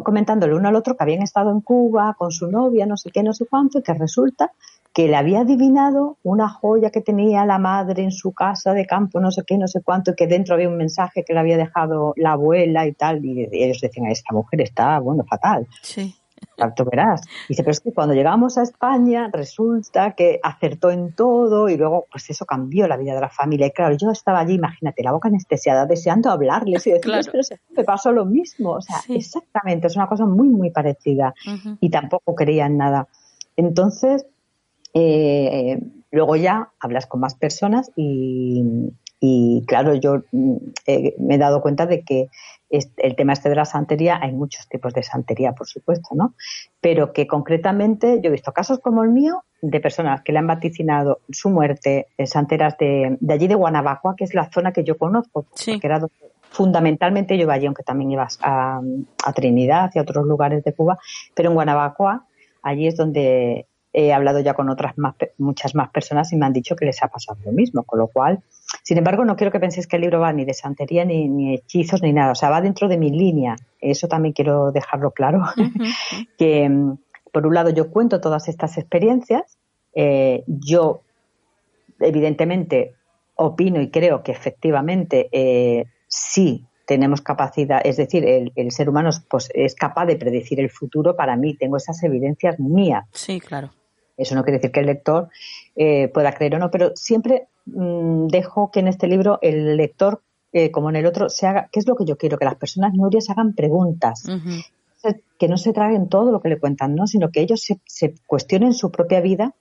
Comentándole 0.04 0.54
uno 0.54 0.68
al 0.68 0.76
otro 0.76 0.96
que 0.96 1.04
habían 1.04 1.24
estado 1.24 1.52
en 1.52 1.62
Cuba 1.62 2.16
con 2.18 2.32
su 2.32 2.48
novia, 2.48 2.86
no 2.86 2.96
sé 2.96 3.10
qué, 3.10 3.24
no 3.24 3.34
sé 3.34 3.46
cuánto, 3.50 3.80
y 3.80 3.82
que 3.82 3.94
resulta 3.94 4.52
que 4.94 5.08
le 5.08 5.16
había 5.16 5.42
adivinado 5.42 6.18
una 6.24 6.50
joya 6.50 6.90
que 6.92 7.02
tenía 7.02 7.46
la 7.46 7.58
madre 7.58 8.04
en 8.04 8.12
su 8.12 8.32
casa 8.34 8.74
de 8.74 8.86
campo, 8.86 9.20
no 9.20 9.32
sé 9.32 9.44
qué, 9.48 9.58
no 9.58 9.68
sé 9.68 9.82
cuánto, 9.82 10.12
y 10.12 10.16
que 10.16 10.28
dentro 10.28 10.56
había 10.56 10.70
un 10.70 10.78
mensaje 10.78 11.24
que 11.24 11.34
le 11.34 11.40
había 11.40 11.58
dejado 11.58 12.14
la 12.18 12.34
abuela 12.34 12.86
y 12.86 12.94
tal, 12.94 13.24
y 13.26 13.48
ellos 13.52 13.80
decían, 13.82 14.08
esta 14.08 14.34
mujer 14.34 14.62
está, 14.62 15.00
bueno, 15.00 15.24
fatal. 15.28 15.68
Sí. 15.82 16.16
Tanto 16.56 16.86
verás. 16.86 17.22
Y 17.46 17.50
dice, 17.50 17.64
pero 17.64 17.72
es 17.72 17.80
que 17.80 17.94
cuando 17.94 18.14
llegamos 18.14 18.58
a 18.58 18.64
España 18.64 19.30
resulta 19.32 20.12
que 20.12 20.40
acertó 20.44 20.92
en 20.92 21.14
todo 21.14 21.70
y 21.70 21.78
luego 21.78 22.06
pues 22.12 22.30
eso 22.30 22.46
cambió 22.46 22.88
la 22.88 22.98
vida 22.98 23.14
de 23.16 23.22
la 23.22 23.30
familia. 23.30 23.68
Y 23.68 23.72
claro, 23.72 23.96
yo 23.96 24.12
estaba 24.12 24.40
allí, 24.40 24.56
imagínate, 24.56 25.04
la 25.04 25.12
boca 25.12 25.30
anestesiada, 25.30 25.86
deseando 25.86 26.30
hablarles 26.30 26.86
y 26.88 26.92
decirles, 26.92 27.28
claro. 27.30 27.46
pero 27.50 27.62
me 27.78 27.84
pasó 27.84 28.12
lo 28.12 28.26
mismo. 28.26 28.72
O 28.72 28.82
sea, 28.82 28.98
sí. 28.98 29.16
exactamente, 29.16 29.88
es 29.88 29.96
una 29.96 30.08
cosa 30.08 30.26
muy, 30.26 30.50
muy 30.50 30.72
parecida. 30.72 31.34
Uh 31.46 31.50
-huh. 31.52 31.78
Y 31.80 31.90
tampoco 31.90 32.36
creía 32.36 32.66
en 32.66 32.78
nada. 32.78 33.08
Entonces, 33.56 34.26
eh, 34.94 35.80
luego 36.12 36.36
ya 36.36 36.70
hablas 36.80 37.06
con 37.08 37.20
más 37.20 37.36
personas 37.36 37.92
y, 37.96 38.92
y 39.20 39.64
claro, 39.68 39.94
yo 39.96 40.24
eh, 40.86 41.16
me 41.20 41.36
he 41.36 41.38
dado 41.38 41.62
cuenta 41.62 41.86
de 41.86 42.04
que 42.04 42.30
el 42.70 43.16
tema 43.16 43.34
este 43.34 43.50
de 43.50 43.56
la 43.56 43.66
santería, 43.66 44.20
hay 44.22 44.32
muchos 44.32 44.68
tipos 44.68 44.94
de 44.94 45.04
santería, 45.04 45.54
por 45.54 45.68
supuesto, 45.68 46.10
¿no? 46.14 46.36
Pero 46.82 47.14
que 47.14 47.28
concretamente 47.28 48.20
yo 48.22 48.30
he 48.30 48.32
visto 48.32 48.52
casos 48.52 48.80
como 48.80 49.04
el 49.04 49.10
mío 49.10 49.44
de 49.62 49.80
personas 49.80 50.22
que 50.22 50.32
le 50.32 50.40
han 50.40 50.48
vaticinado 50.48 51.20
su 51.30 51.50
muerte, 51.50 52.08
santeras 52.26 52.78
de, 52.78 53.18
de, 53.20 53.34
allí 53.34 53.48
de 53.48 53.56
Guanabacua, 53.56 54.16
que 54.16 54.24
es 54.24 54.34
la 54.34 54.50
zona 54.52 54.72
que 54.72 54.84
yo 54.84 54.98
conozco, 54.98 55.48
sí. 55.54 55.74
porque 55.74 55.88
era 55.88 56.00
donde 56.00 56.16
fundamentalmente 56.52 57.38
yo 57.38 57.44
iba 57.44 57.54
allí, 57.54 57.66
aunque 57.66 57.84
también 57.84 58.12
ibas 58.12 58.40
a, 58.42 58.82
a 59.26 59.34
Trinidad 59.34 59.92
y 59.94 60.00
a 60.00 60.02
otros 60.02 60.26
lugares 60.26 60.64
de 60.64 60.74
Cuba, 60.74 60.98
pero 61.36 61.50
en 61.50 61.56
Guanabacua, 61.56 62.26
allí 62.62 62.88
es 62.88 62.96
donde 62.96 63.68
he 63.92 64.14
hablado 64.14 64.40
ya 64.40 64.54
con 64.54 64.70
otras 64.70 64.98
más, 64.98 65.16
muchas 65.38 65.76
más 65.76 65.90
personas 65.90 66.32
y 66.32 66.36
me 66.36 66.46
han 66.46 66.54
dicho 66.54 66.76
que 66.76 66.86
les 66.86 67.02
ha 67.04 67.08
pasado 67.08 67.40
lo 67.46 67.52
mismo, 67.52 67.84
con 67.84 68.00
lo 68.00 68.08
cual, 68.08 68.42
sin 68.84 68.98
embargo, 68.98 69.26
no 69.26 69.36
quiero 69.36 69.52
que 69.52 69.60
penséis 69.60 69.88
que 69.88 69.96
el 69.96 70.04
libro 70.04 70.20
va 70.20 70.32
ni 70.32 70.46
de 70.46 70.54
santería, 70.54 71.06
ni, 71.06 71.28
ni 71.28 71.56
hechizos, 71.56 72.02
ni 72.02 72.14
nada, 72.14 72.32
o 72.32 72.36
sea, 72.36 72.50
va 72.50 72.62
dentro 72.62 72.88
de 72.88 72.98
mi 72.98 73.10
línea, 73.10 73.56
eso 73.80 74.08
también 74.08 74.34
quiero 74.34 74.72
dejarlo 74.72 75.12
claro, 75.12 75.40
uh 75.40 75.62
-huh. 75.62 76.28
que 76.38 76.70
por 77.32 77.48
un 77.48 77.54
lado 77.54 77.70
yo 77.70 77.92
cuento 77.92 78.22
todas 78.22 78.48
estas 78.48 78.78
experiencias, 78.78 79.58
eh, 79.94 80.44
yo 80.48 81.02
evidentemente 82.00 82.94
opino 83.36 83.82
y 83.82 83.90
creo 83.90 84.24
que 84.24 84.32
efectivamente 84.32 85.30
eh, 85.32 85.86
sí 86.08 86.66
tenemos 86.86 87.22
capacidad, 87.22 87.82
es 87.84 87.98
decir, 87.98 88.26
el, 88.26 88.52
el 88.56 88.72
ser 88.72 88.90
humano 88.90 89.10
es, 89.10 89.20
pues, 89.30 89.50
es 89.54 89.76
capaz 89.76 90.08
de 90.08 90.16
predecir 90.16 90.60
el 90.60 90.72
futuro 90.72 91.16
para 91.16 91.36
mí, 91.36 91.56
tengo 91.56 91.78
esas 91.78 92.02
evidencias 92.04 92.60
mías. 92.60 93.06
Sí, 93.12 93.40
claro. 93.40 93.70
Eso 94.20 94.36
no 94.36 94.44
quiere 94.44 94.58
decir 94.58 94.72
que 94.72 94.82
el 94.82 94.86
lector 94.86 95.30
eh, 95.76 96.10
pueda 96.10 96.34
creer 96.34 96.56
o 96.56 96.60
no, 96.60 96.70
pero 96.70 96.92
siempre 96.96 97.48
mmm, 97.66 98.28
dejo 98.28 98.70
que 98.72 98.82
en 98.82 98.88
este 98.90 99.08
libro 99.08 99.40
el 99.42 99.78
lector, 99.78 100.22
eh, 100.52 100.70
como 100.72 100.90
en 100.90 100.98
el 100.98 101.06
otro, 101.06 101.30
se 101.30 101.48
haga, 101.48 101.70
¿qué 101.72 101.80
es 101.80 101.88
lo 101.88 101.96
que 101.96 102.06
yo 102.06 102.18
quiero? 102.18 102.38
Que 102.38 102.46
las 102.46 102.56
personas 102.56 102.94
Nuria 102.94 103.22
hagan 103.30 103.54
preguntas. 103.54 104.26
Uh 104.28 104.32
-huh. 104.34 105.22
Que 105.38 105.48
no 105.48 105.58
se 105.58 105.72
traguen 105.72 106.10
todo 106.10 106.32
lo 106.32 106.42
que 106.42 106.50
le 106.50 106.60
cuentan, 106.60 106.94
¿no? 106.94 107.08
Sino 107.08 107.30
que 107.32 107.40
ellos 107.40 107.62
se, 107.64 107.80
se 107.86 108.16
cuestionen 108.28 108.74
su 108.74 108.92
propia 108.92 109.22
vida 109.22 109.54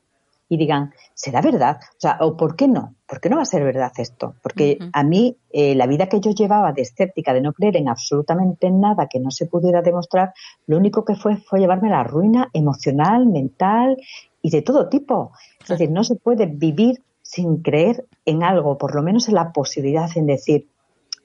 y 0.48 0.56
digan, 0.56 0.92
¿será 1.14 1.40
verdad? 1.42 1.78
O 1.90 2.00
sea, 2.00 2.16
¿o 2.20 2.36
por 2.36 2.56
qué 2.56 2.68
no? 2.68 2.94
¿Por 3.06 3.20
qué 3.20 3.28
no 3.28 3.36
va 3.36 3.42
a 3.42 3.46
ser 3.46 3.62
verdad 3.64 3.92
esto? 3.98 4.34
Porque 4.42 4.78
uh 4.80 4.84
-huh. 4.84 4.90
a 4.92 5.02
mí, 5.04 5.36
eh, 5.52 5.74
la 5.74 5.86
vida 5.86 6.08
que 6.08 6.20
yo 6.20 6.30
llevaba 6.30 6.72
de 6.72 6.82
escéptica, 6.82 7.32
de 7.34 7.42
no 7.42 7.52
creer 7.52 7.76
en 7.76 7.88
absolutamente 7.88 8.70
nada 8.70 9.08
que 9.08 9.20
no 9.20 9.30
se 9.30 9.46
pudiera 9.46 9.82
demostrar, 9.82 10.32
lo 10.66 10.76
único 10.78 11.04
que 11.04 11.14
fue 11.14 11.36
fue 11.36 11.60
llevarme 11.60 11.88
a 11.88 11.98
la 11.98 12.04
ruina 12.04 12.48
emocional, 12.52 13.26
mental 13.26 13.96
y 14.42 14.50
de 14.50 14.62
todo 14.62 14.88
tipo. 14.88 15.33
Es 15.61 15.68
decir, 15.68 15.90
no 15.90 16.04
se 16.04 16.16
puede 16.16 16.47
vivir 16.47 17.02
sin 17.23 17.59
creer 17.59 18.07
en 18.25 18.42
algo, 18.42 18.78
por 18.78 18.95
lo 18.95 19.02
menos 19.02 19.28
en 19.28 19.35
la 19.35 19.52
posibilidad 19.52 20.09
en 20.16 20.26
decir, 20.26 20.66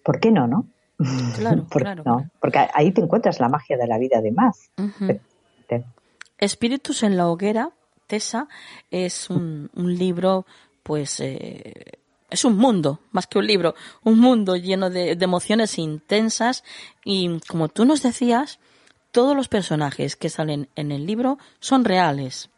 ¿por 0.03 0.19
qué 0.19 0.31
no, 0.31 0.47
no? 0.47 0.67
Claro, 1.37 1.65
¿Por 1.69 1.81
claro, 1.81 2.03
no? 2.05 2.29
Porque 2.39 2.59
ahí 2.73 2.91
te 2.91 3.01
encuentras 3.01 3.39
la 3.39 3.49
magia 3.49 3.77
de 3.77 3.87
la 3.87 3.97
vida 3.97 4.17
además. 4.19 4.69
Uh 4.77 4.83
-huh. 4.83 5.19
Espíritus 6.37 7.03
en 7.03 7.15
la 7.15 7.29
hoguera, 7.29 7.71
Tessa, 8.07 8.47
es 8.91 9.29
un, 9.29 9.69
un 9.75 9.95
libro, 9.95 10.45
pues, 10.83 11.19
eh, 11.19 11.73
es 12.29 12.43
un 12.43 12.57
mundo, 12.57 12.99
más 13.11 13.27
que 13.27 13.39
un 13.39 13.47
libro, 13.47 13.75
un 14.03 14.19
mundo 14.19 14.55
lleno 14.55 14.89
de, 14.89 15.15
de 15.15 15.25
emociones 15.25 15.77
intensas 15.77 16.63
y, 17.05 17.39
como 17.47 17.69
tú 17.69 17.85
nos 17.85 18.01
decías, 18.01 18.59
todos 19.11 19.37
los 19.37 19.47
personajes 19.47 20.15
que 20.15 20.29
salen 20.29 20.67
en 20.75 20.91
el 20.91 21.05
libro 21.05 21.37
son 21.59 21.85
reales. 21.85 22.49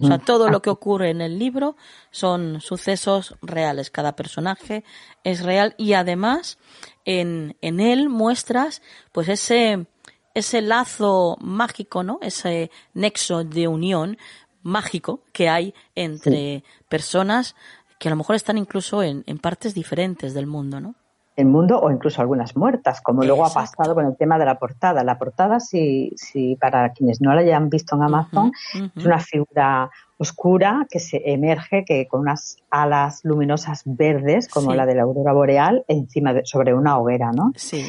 O 0.00 0.06
sea, 0.06 0.18
todo 0.18 0.48
lo 0.50 0.60
que 0.60 0.70
ocurre 0.70 1.10
en 1.10 1.20
el 1.20 1.38
libro 1.38 1.76
son 2.10 2.60
sucesos 2.60 3.36
reales. 3.42 3.90
Cada 3.90 4.16
personaje 4.16 4.84
es 5.22 5.42
real 5.42 5.74
y 5.78 5.92
además 5.92 6.58
en, 7.04 7.56
en 7.60 7.80
él 7.80 8.08
muestras 8.08 8.82
pues 9.12 9.28
ese, 9.28 9.86
ese 10.34 10.62
lazo 10.62 11.36
mágico, 11.40 12.02
¿no? 12.02 12.18
Ese 12.22 12.70
nexo 12.92 13.44
de 13.44 13.68
unión 13.68 14.18
mágico 14.62 15.22
que 15.32 15.48
hay 15.48 15.74
entre 15.94 16.58
sí. 16.58 16.64
personas 16.88 17.54
que 17.98 18.08
a 18.08 18.10
lo 18.10 18.16
mejor 18.16 18.36
están 18.36 18.58
incluso 18.58 19.02
en, 19.02 19.22
en 19.26 19.38
partes 19.38 19.74
diferentes 19.74 20.34
del 20.34 20.46
mundo, 20.46 20.80
¿no? 20.80 20.96
El 21.36 21.46
mundo 21.46 21.80
o 21.80 21.90
incluso 21.90 22.20
algunas 22.20 22.56
muertas, 22.56 23.00
como 23.00 23.24
luego 23.24 23.44
ha 23.44 23.52
pasado 23.52 23.94
con 23.94 24.06
el 24.06 24.16
tema 24.16 24.38
de 24.38 24.44
la 24.44 24.58
portada. 24.58 25.02
La 25.02 25.18
portada, 25.18 25.60
si, 25.60 26.12
si 26.16 26.56
para 26.56 26.92
quienes 26.92 27.20
no 27.20 27.34
la 27.34 27.40
hayan 27.40 27.70
visto 27.70 27.96
en 27.96 28.02
Amazon, 28.02 28.46
uh 28.46 28.50
-huh, 28.50 28.82
uh 28.82 28.86
-huh. 28.86 28.92
es 28.96 29.04
una 29.04 29.18
figura 29.18 29.90
oscura 30.16 30.86
que 30.88 31.00
se 31.00 31.22
emerge 31.24 31.84
que 31.84 32.06
con 32.06 32.20
unas 32.20 32.56
alas 32.70 33.20
luminosas 33.24 33.82
verdes, 33.84 34.48
como 34.48 34.70
sí. 34.70 34.76
la 34.76 34.86
de 34.86 34.94
la 34.94 35.02
aurora 35.02 35.32
boreal, 35.32 35.84
encima 35.88 36.32
de, 36.32 36.42
sobre 36.44 36.72
una 36.72 36.98
hoguera, 36.98 37.32
¿no? 37.32 37.52
Sí. 37.56 37.84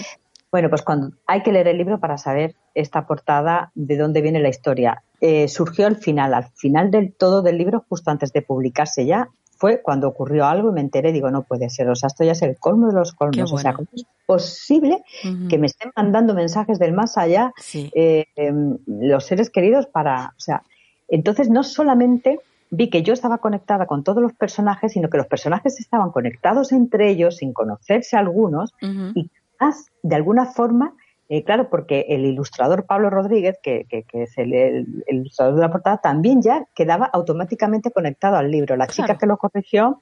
Bueno, 0.51 0.69
pues 0.69 0.81
cuando 0.81 1.11
hay 1.27 1.43
que 1.43 1.51
leer 1.51 1.67
el 1.67 1.77
libro 1.77 1.99
para 1.99 2.17
saber 2.17 2.55
esta 2.73 3.05
portada, 3.05 3.71
de 3.75 3.97
dónde 3.97 4.21
viene 4.21 4.39
la 4.39 4.49
historia. 4.49 5.03
Eh, 5.19 5.47
surgió 5.47 5.85
al 5.85 5.97
final, 5.97 6.33
al 6.33 6.45
final 6.55 6.91
del 6.91 7.13
todo 7.13 7.41
del 7.41 7.57
libro, 7.57 7.83
justo 7.89 8.09
antes 8.09 8.31
de 8.31 8.41
publicarse 8.41 9.05
ya, 9.05 9.29
fue 9.57 9.81
cuando 9.81 10.07
ocurrió 10.07 10.45
algo 10.45 10.69
y 10.69 10.73
me 10.73 10.81
enteré, 10.81 11.11
digo, 11.11 11.31
no 11.31 11.43
puede 11.43 11.69
ser, 11.69 11.89
o 11.89 11.95
sea, 11.95 12.07
esto 12.07 12.23
ya 12.23 12.33
es 12.33 12.41
el 12.41 12.57
colmo 12.57 12.87
de 12.87 12.93
los 12.93 13.13
colmos, 13.13 13.51
bueno. 13.51 13.55
o 13.55 13.57
sea, 13.57 13.73
¿cómo 13.73 13.87
es 13.93 14.05
posible 14.25 15.03
uh 15.23 15.27
-huh. 15.27 15.47
que 15.47 15.57
me 15.57 15.67
estén 15.67 15.91
mandando 15.95 16.33
mensajes 16.33 16.79
del 16.79 16.93
más 16.93 17.17
allá 17.17 17.53
sí. 17.57 17.91
eh, 17.95 18.25
eh, 18.35 18.53
los 18.87 19.25
seres 19.25 19.49
queridos 19.49 19.87
para, 19.87 20.33
o 20.37 20.39
sea, 20.39 20.63
entonces 21.07 21.49
no 21.49 21.63
solamente 21.63 22.39
vi 22.71 22.89
que 22.89 23.03
yo 23.03 23.13
estaba 23.13 23.37
conectada 23.37 23.85
con 23.85 24.03
todos 24.03 24.21
los 24.21 24.33
personajes, 24.33 24.93
sino 24.93 25.09
que 25.09 25.17
los 25.17 25.27
personajes 25.27 25.79
estaban 25.79 26.11
conectados 26.11 26.71
entre 26.71 27.09
ellos 27.09 27.37
sin 27.37 27.53
conocerse 27.53 28.17
algunos 28.17 28.73
y 28.81 29.29
más, 29.59 29.87
de 30.03 30.15
alguna 30.15 30.45
forma, 30.45 30.93
eh, 31.27 31.43
claro, 31.43 31.69
porque 31.69 32.05
el 32.09 32.23
ilustrador 32.23 32.85
Pablo 32.85 33.09
Rodríguez, 33.09 33.57
que, 33.61 33.85
es 33.89 34.37
el, 34.37 35.03
ilustrador 35.07 35.55
de 35.55 35.61
la 35.61 35.71
portada, 35.71 35.97
también 35.97 36.41
ya 36.41 36.65
quedaba 36.75 37.05
automáticamente 37.05 37.91
conectado 37.91 38.37
al 38.37 38.51
libro. 38.51 38.75
La 38.75 38.87
chica 38.87 39.17
que 39.17 39.25
lo 39.25 39.37
corrigió, 39.37 40.01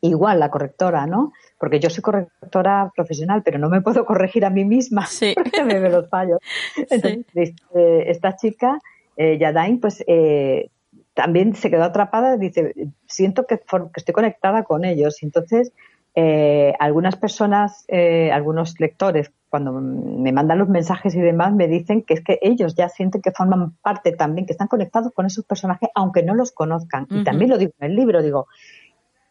igual 0.00 0.40
la 0.40 0.50
correctora, 0.50 1.06
¿no? 1.06 1.32
Porque 1.56 1.78
yo 1.78 1.88
soy 1.88 2.02
correctora 2.02 2.90
profesional, 2.96 3.42
pero 3.44 3.58
no 3.58 3.68
me 3.68 3.80
puedo 3.80 4.04
corregir 4.04 4.44
a 4.44 4.50
mí 4.50 4.64
misma 4.64 5.06
porque 5.34 5.62
me 5.62 5.78
veo 5.78 5.90
los 5.90 6.08
fallos. 6.08 6.38
Entonces, 6.76 7.26
este, 7.34 8.10
esta 8.10 8.34
chica, 8.34 8.80
eh, 9.16 9.38
Yadain, 9.38 9.78
pues 9.78 10.02
eh, 10.08 10.70
también 11.14 11.54
se 11.54 11.70
quedó 11.70 11.84
atrapada, 11.84 12.36
dice, 12.36 12.74
siento 13.06 13.46
que, 13.46 13.58
que 13.58 13.88
estoy 13.94 14.14
conectada 14.14 14.64
con 14.64 14.84
ellos. 14.84 15.22
Entonces, 15.22 15.72
eh, 16.14 16.74
algunas 16.78 17.16
personas, 17.16 17.84
eh, 17.88 18.30
algunos 18.32 18.78
lectores, 18.80 19.32
cuando 19.48 19.72
me 19.72 20.32
mandan 20.32 20.58
los 20.58 20.68
mensajes 20.68 21.14
y 21.14 21.20
demás, 21.20 21.52
me 21.52 21.68
dicen 21.68 22.02
que 22.02 22.14
es 22.14 22.20
que 22.22 22.38
ellos 22.42 22.74
ya 22.74 22.88
sienten 22.88 23.22
que 23.22 23.32
forman 23.32 23.76
parte 23.82 24.12
también, 24.12 24.46
que 24.46 24.52
están 24.52 24.68
conectados 24.68 25.12
con 25.12 25.26
esos 25.26 25.44
personajes, 25.44 25.88
aunque 25.94 26.22
no 26.22 26.34
los 26.34 26.52
conozcan. 26.52 27.06
Y 27.10 27.24
también 27.24 27.50
lo 27.50 27.58
digo 27.58 27.72
en 27.80 27.90
el 27.90 27.96
libro, 27.96 28.22
digo, 28.22 28.46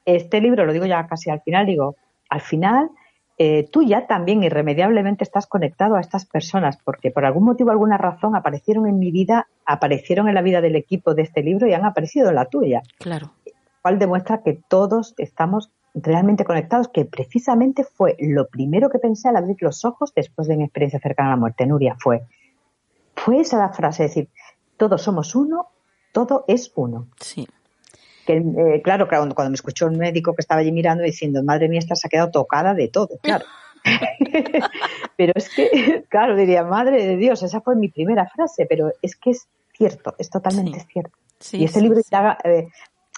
este 0.06 0.42
libro, 0.42 0.66
lo 0.66 0.74
digo 0.74 0.86
ya 0.86 1.08
casi 1.08 1.30
al 1.30 1.42
final, 1.42 1.66
digo, 1.66 1.96
al 2.30 2.42
final 2.42 2.90
eh, 3.38 3.70
tú 3.72 3.84
ya 3.84 4.06
también 4.06 4.44
irremediablemente 4.44 5.24
estás 5.24 5.48
conectado 5.48 5.96
a 5.96 6.02
estas 6.02 6.26
personas, 6.26 6.78
porque 6.84 7.10
por 7.10 7.26
algún 7.26 7.46
motivo, 7.46 7.72
alguna 7.72 7.98
razón 7.98 8.36
aparecieron 8.36 8.86
en 8.86 9.00
mi 9.00 9.12
vida, 9.12 9.48
aparecieron 9.66 10.28
en 10.28 10.36
la 10.36 10.42
vida 10.42 10.60
del 10.60 10.76
equipo 10.76 11.14
de 11.14 11.22
este 11.22 11.42
libro 11.42 11.66
y 11.66 11.74
han 11.74 11.86
aparecido 11.86 12.28
en 12.30 12.36
la 12.36 12.46
tuya. 12.46 12.82
Claro. 12.98 13.32
Cual 13.82 13.98
demuestra 13.98 14.44
que 14.44 14.60
todos 14.68 15.14
estamos 15.18 15.72
realmente 15.94 16.46
conectados, 16.46 16.90
que 16.90 17.06
precisamente 17.06 17.84
fue 17.84 18.16
lo 18.20 18.48
primero 18.48 18.90
que 18.90 19.00
pensé 19.00 19.30
al 19.30 19.38
abrir 19.38 19.58
los 19.60 19.86
ojos 19.86 20.14
después 20.16 20.48
de 20.48 20.58
mi 20.58 20.64
experiencia 20.64 21.00
cercana 21.00 21.30
a 21.30 21.32
la 21.34 21.40
muerte, 21.40 21.66
Nuria, 21.66 21.96
fue, 22.00 22.22
fue 23.16 23.42
esa 23.42 23.58
la 23.58 23.70
frase, 23.70 24.06
es 24.06 24.12
decir, 24.12 24.30
todos 24.78 25.02
somos 25.02 25.36
uno, 25.36 25.68
todo 26.12 26.46
es 26.48 26.72
uno. 26.76 27.08
Sí. 27.20 27.48
Que, 28.26 28.38
eh, 28.38 28.82
claro, 28.84 29.08
cuando, 29.08 29.34
cuando 29.34 29.52
me 29.52 29.56
escuchó 29.56 29.88
un 29.88 29.98
médico 29.98 30.36
que 30.36 30.42
estaba 30.42 30.62
allí 30.62 30.72
mirando 30.72 31.04
diciendo, 31.04 31.44
madre 31.44 31.68
mía, 31.68 31.80
esta 31.80 31.96
se 31.96 32.08
ha 32.08 32.10
quedado 32.10 32.32
tocada 32.32 32.74
de 32.74 32.88
todo, 32.88 33.18
claro. 33.22 33.46
pero 35.18 35.34
es 35.36 35.50
que, 35.50 36.06
claro, 36.10 36.36
diría, 36.36 36.64
madre 36.64 37.06
de 37.06 37.18
Dios, 37.18 37.42
esa 37.44 37.62
fue 37.62 37.76
mi 37.76 37.90
primera 37.90 38.28
frase, 38.30 38.66
pero 38.68 38.92
es 39.02 39.16
que 39.16 39.32
es 39.32 39.48
cierto, 39.74 40.16
es 40.18 40.30
totalmente 40.30 40.86
cierto. 40.92 41.18
y 41.54 41.64
ese 41.64 41.82
libro 41.82 42.02
eh, 42.44 42.68
Mm, 42.68 42.68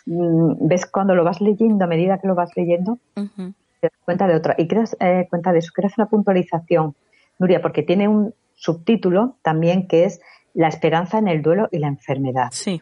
ves 0.05 0.85
cuando 0.85 1.15
lo 1.15 1.23
vas 1.23 1.41
leyendo, 1.41 1.85
a 1.85 1.87
medida 1.87 2.19
que 2.19 2.27
lo 2.27 2.35
vas 2.35 2.51
leyendo, 2.55 2.99
te 3.15 3.87
das 3.87 3.99
cuenta 4.05 4.27
de 4.27 4.35
otra. 4.35 4.55
Y 4.57 4.67
creas 4.67 4.95
eh, 4.99 5.27
cuenta 5.29 5.51
de 5.51 5.59
eso, 5.59 5.71
creas 5.73 5.97
una 5.97 6.07
puntualización, 6.07 6.95
Nuria, 7.39 7.61
porque 7.61 7.83
tiene 7.83 8.07
un 8.07 8.33
subtítulo 8.55 9.35
también 9.41 9.87
que 9.87 10.05
es 10.05 10.21
La 10.53 10.67
esperanza 10.67 11.17
en 11.17 11.27
el 11.27 11.41
duelo 11.41 11.69
y 11.71 11.79
la 11.79 11.87
enfermedad. 11.87 12.49
Sí. 12.51 12.81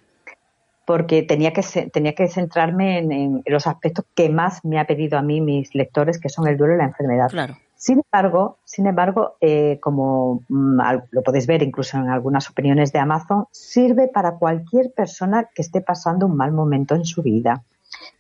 Porque 0.86 1.22
tenía 1.22 1.54
que, 1.54 1.62
tenía 1.94 2.14
que 2.14 2.28
centrarme 2.28 2.98
en, 2.98 3.44
los 3.46 3.68
aspectos 3.68 4.06
que 4.16 4.30
más 4.30 4.66
me 4.66 4.80
ha 4.80 4.86
pedido 4.86 5.20
a 5.20 5.22
mí 5.22 5.40
mis 5.40 5.76
lectores, 5.76 6.20
que 6.20 6.30
son 6.30 6.48
el 6.48 6.58
duelo 6.58 6.74
y 6.74 6.78
la 6.78 6.86
enfermedad. 6.86 7.30
Claro. 7.30 7.58
Sin 7.80 8.02
embargo, 8.04 8.58
sin 8.66 8.88
embargo, 8.88 9.38
eh, 9.40 9.80
como 9.80 10.44
mm, 10.50 10.82
lo 11.12 11.24
podéis 11.24 11.48
ver 11.48 11.64
incluso 11.64 11.98
en 11.98 12.10
algunas 12.10 12.50
opiniones 12.50 12.92
de 12.92 13.00
Amazon, 13.00 13.46
sirve 13.52 14.10
para 14.10 14.34
cualquier 14.34 14.92
persona 14.92 15.48
que 15.56 15.62
esté 15.62 15.80
pasando 15.80 16.26
un 16.26 16.36
mal 16.36 16.52
momento 16.52 16.94
en 16.94 17.06
su 17.06 17.24
vida, 17.24 17.64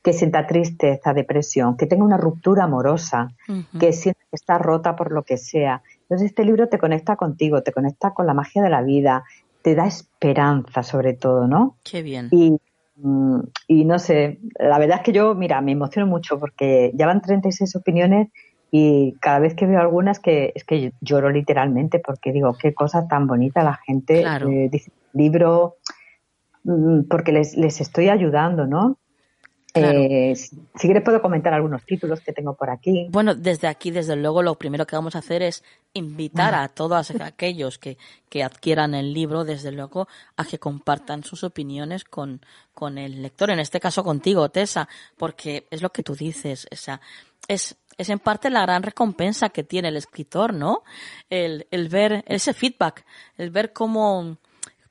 que 0.02 0.14
sienta 0.14 0.48
tristeza, 0.48 1.14
depresión, 1.14 1.76
que 1.76 1.88
tenga 1.88 2.06
una 2.06 2.16
ruptura 2.16 2.64
amorosa, 2.64 3.34
que 3.78 3.92
sienta 3.92 4.22
que 4.30 4.38
está 4.38 4.58
rota 4.60 4.96
por 4.96 5.12
lo 5.12 5.24
que 5.24 5.36
sea. 5.36 5.84
Entonces 6.04 6.28
este 6.28 6.46
libro 6.46 6.70
te 6.70 6.80
conecta 6.80 7.18
contigo, 7.18 7.62
te 7.62 7.74
conecta 7.74 8.14
con 8.14 8.28
la 8.28 8.34
magia 8.34 8.64
de 8.64 8.70
la 8.70 8.82
vida, 8.82 9.26
te 9.62 9.76
da 9.76 9.88
esperanza 9.88 10.84
sobre 10.84 11.16
todo, 11.16 11.48
¿no? 11.48 11.76
Qué 11.84 12.02
bien. 12.02 12.30
Y, 12.32 12.58
mm, 12.96 13.40
y 13.68 13.84
no 13.84 14.00
sé, 14.00 14.40
la 14.58 14.80
verdad 14.80 15.00
es 15.00 15.04
que 15.04 15.12
yo, 15.12 15.36
mira, 15.36 15.60
me 15.60 15.74
emociono 15.74 16.08
mucho 16.08 16.40
porque 16.40 16.94
ya 16.96 17.08
van 17.08 17.22
36 17.22 17.76
opiniones 17.76 18.30
y 18.72 19.14
cada 19.20 19.40
vez 19.40 19.56
que 19.56 19.66
veo 19.66 19.80
algunas 19.80 20.20
que 20.20 20.52
es 20.56 20.64
que 20.64 20.94
lloro 21.02 21.30
literalmente 21.30 22.00
porque 22.00 22.32
digo 22.32 22.56
qué 22.60 22.74
cosa 22.74 23.08
tan 23.08 23.28
bonita 23.28 23.64
la 23.64 23.80
gente 23.86 24.24
eh, 24.24 24.70
dice 24.72 24.92
libro 25.14 25.78
mm, 26.64 27.02
porque 27.10 27.32
les, 27.32 27.58
les 27.58 27.82
estoy 27.82 28.10
ayudando 28.10 28.68
no 28.68 28.98
eh, 29.76 30.36
si 30.36 30.58
quieres 30.88 31.04
puedo 31.04 31.22
comentar 31.22 31.54
algunos 31.54 31.86
títulos 31.86 32.22
que 32.22 32.34
tengo 32.34 32.56
por 32.56 32.70
aquí. 32.70 33.08
Bueno, 33.12 33.36
desde 33.36 33.68
aquí, 33.68 33.92
desde 33.92 34.16
luego, 34.16 34.42
lo 34.42 34.56
primero 34.56 34.88
que 34.88 34.96
vamos 34.96 35.16
a 35.16 35.20
hacer 35.20 35.44
es 35.44 35.64
invitar 35.94 36.56
a 36.56 36.68
todos 36.70 37.12
aquellos 37.22 37.78
que, 37.78 37.98
que 38.30 38.44
adquieran 38.44 38.96
el 38.96 39.14
libro, 39.14 39.44
desde 39.44 39.72
luego, 39.72 40.08
a 40.38 40.46
que 40.46 40.60
compartan 40.60 41.24
sus 41.24 41.44
opiniones 41.44 42.04
con, 42.04 42.42
con 42.74 42.98
el 42.98 43.22
lector, 43.22 43.52
en 43.52 43.60
este 43.60 43.80
caso 43.80 44.04
contigo, 44.04 44.50
Tessa, 44.50 44.90
porque 45.18 45.68
es 45.70 45.82
lo 45.82 45.92
que 45.92 46.04
tú 46.04 46.16
dices, 46.16 46.68
o 46.72 46.76
sea, 46.76 47.00
es 47.48 47.78
es 48.00 48.08
en 48.10 48.20
parte 48.20 48.50
la 48.50 48.62
gran 48.62 48.82
recompensa 48.82 49.50
que 49.50 49.66
tiene 49.66 49.90
el 49.90 49.98
escritor, 49.98 50.54
¿no? 50.54 50.84
El, 51.30 51.68
el 51.70 51.90
ver 51.90 52.24
ese 52.28 52.54
feedback, 52.54 53.06
el 53.38 53.52
ver 53.52 53.74
cómo, 53.74 54.38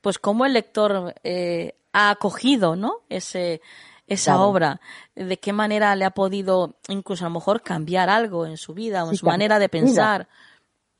pues 0.01 0.19
cómo 0.19 0.45
el 0.45 0.53
lector 0.53 1.15
eh, 1.23 1.73
ha 1.91 2.11
acogido, 2.11 2.75
¿no? 2.75 2.97
Ese, 3.09 3.61
esa 4.05 4.39
obra, 4.39 4.79
de 5.15 5.37
qué 5.37 5.53
manera 5.53 5.95
le 5.95 6.05
ha 6.05 6.11
podido 6.11 6.75
incluso 6.87 7.25
a 7.25 7.29
lo 7.29 7.33
mejor 7.33 7.63
cambiar 7.63 8.11
algo 8.11 8.45
en 8.45 8.57
su 8.57 8.75
vida 8.75 9.03
o 9.03 9.09
en 9.09 9.15
su 9.15 9.25
manera 9.25 9.57
de 9.57 9.69
pensar. 9.69 10.27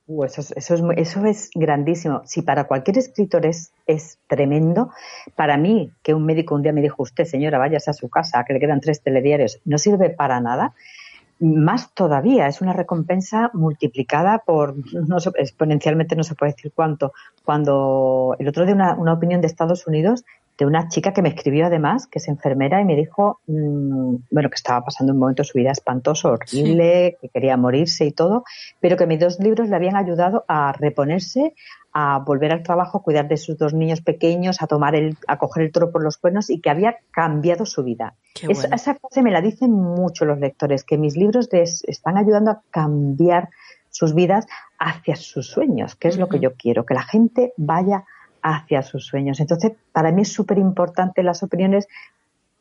Uh, 0.08 0.24
eso, 0.24 0.42
es, 0.42 0.52
eso, 0.58 0.74
es, 0.74 0.82
eso 0.98 1.26
es 1.28 1.52
grandísimo. 1.54 2.24
Si 2.26 2.42
para 2.42 2.64
cualquier 2.64 2.98
escritor 2.98 3.46
es, 3.46 3.72
es 3.86 4.18
tremendo, 4.26 4.90
para 5.36 5.58
mí, 5.58 5.92
que 6.02 6.16
un 6.16 6.26
médico 6.26 6.56
un 6.56 6.64
día 6.64 6.74
me 6.74 6.82
dijo, 6.82 7.04
usted 7.04 7.26
señora, 7.26 7.60
váyase 7.60 7.92
a 7.92 7.94
su 7.94 8.10
casa, 8.10 8.44
que 8.48 8.54
le 8.54 8.60
quedan 8.60 8.82
tres 8.82 9.04
telediarios, 9.04 9.60
no 9.64 9.78
sirve 9.78 10.10
para 10.10 10.40
nada 10.40 10.74
más 11.40 11.94
todavía, 11.94 12.48
es 12.48 12.62
una 12.62 12.74
recompensa 12.74 13.50
multiplicada 13.54 14.44
por, 14.46 14.76
no 14.94 15.18
exponencialmente 15.36 16.16
no 16.16 16.24
se 16.24 16.36
puede 16.36 16.54
decir 16.54 16.72
cuánto. 16.76 17.14
Cuando 17.44 18.36
el 18.40 18.48
otro 18.48 18.66
día 18.66 18.76
una, 18.76 18.96
una 18.96 19.14
opinión 19.14 19.42
de 19.42 19.48
Estados 19.48 19.88
Unidos 19.88 20.24
de 20.60 20.66
una 20.66 20.90
chica 20.90 21.14
que 21.14 21.22
me 21.22 21.30
escribió 21.30 21.68
además, 21.68 22.06
que 22.06 22.20
es 22.20 22.28
enfermera, 22.28 22.82
y 22.82 22.86
me 22.86 22.98
dijo, 22.98 23.40
mm, 23.48 24.16
bueno, 24.30 24.50
que 24.50 24.56
estaba 24.56 24.84
pasando 24.84 25.14
un 25.14 25.20
momento 25.20 25.42
de 25.42 25.48
su 25.48 25.58
vida 25.58 25.72
espantoso, 25.72 26.32
horrible, 26.34 27.18
que 27.22 27.30
quería 27.30 27.56
morirse 27.56 28.06
y 28.06 28.12
todo, 28.12 28.44
pero 28.82 28.98
que 28.98 29.08
mis 29.08 29.22
dos 29.22 29.40
libros 29.40 29.70
le 29.70 29.76
habían 29.78 29.96
ayudado 29.96 30.44
a 30.50 30.74
reponerse, 30.74 31.56
a 31.94 32.20
volver 32.20 32.52
al 32.52 32.64
trabajo, 32.64 33.00
a 33.00 33.04
cuidar 33.04 33.28
de 33.28 33.38
sus 33.38 33.58
dos 33.58 33.74
niños 33.74 34.02
pequeños, 34.02 34.62
a 34.62 34.68
tomar 34.68 34.96
el, 34.96 35.18
a 35.28 35.38
coger 35.38 35.64
el 35.64 35.72
toro 35.72 35.92
por 35.92 36.04
los 36.04 36.18
cuernos 36.18 36.50
y 36.50 36.60
que 36.60 36.70
había 36.70 36.98
cambiado 37.12 37.66
su 37.66 37.84
vida. 37.84 38.16
esa 38.48 38.96
frase 38.96 39.22
me 39.22 39.32
la 39.32 39.42
dicen 39.42 39.72
mucho 39.72 40.26
los 40.26 40.40
lectores, 40.40 40.84
que 40.84 40.98
mis 40.98 41.18
libros 41.18 41.50
les 41.52 41.84
están 41.86 42.18
ayudando 42.18 42.52
a 42.52 42.62
cambiar 42.70 43.50
sus 43.90 44.14
vidas 44.14 44.46
hacia 44.78 45.16
sus 45.16 45.48
sueños, 45.48 45.96
que 45.96 46.08
es 46.08 46.18
lo 46.18 46.30
que 46.30 46.40
yo 46.40 46.54
quiero, 46.54 46.86
que 46.86 46.94
la 46.94 47.04
gente 47.04 47.54
vaya 47.58 48.06
hacia 48.42 48.84
sus 48.84 49.06
sueños. 49.06 49.40
Entonces, 49.40 49.74
para 49.92 50.12
mí 50.12 50.22
es 50.22 50.32
súper 50.32 50.58
importante 50.58 51.24
las 51.24 51.44
opiniones, 51.44 51.88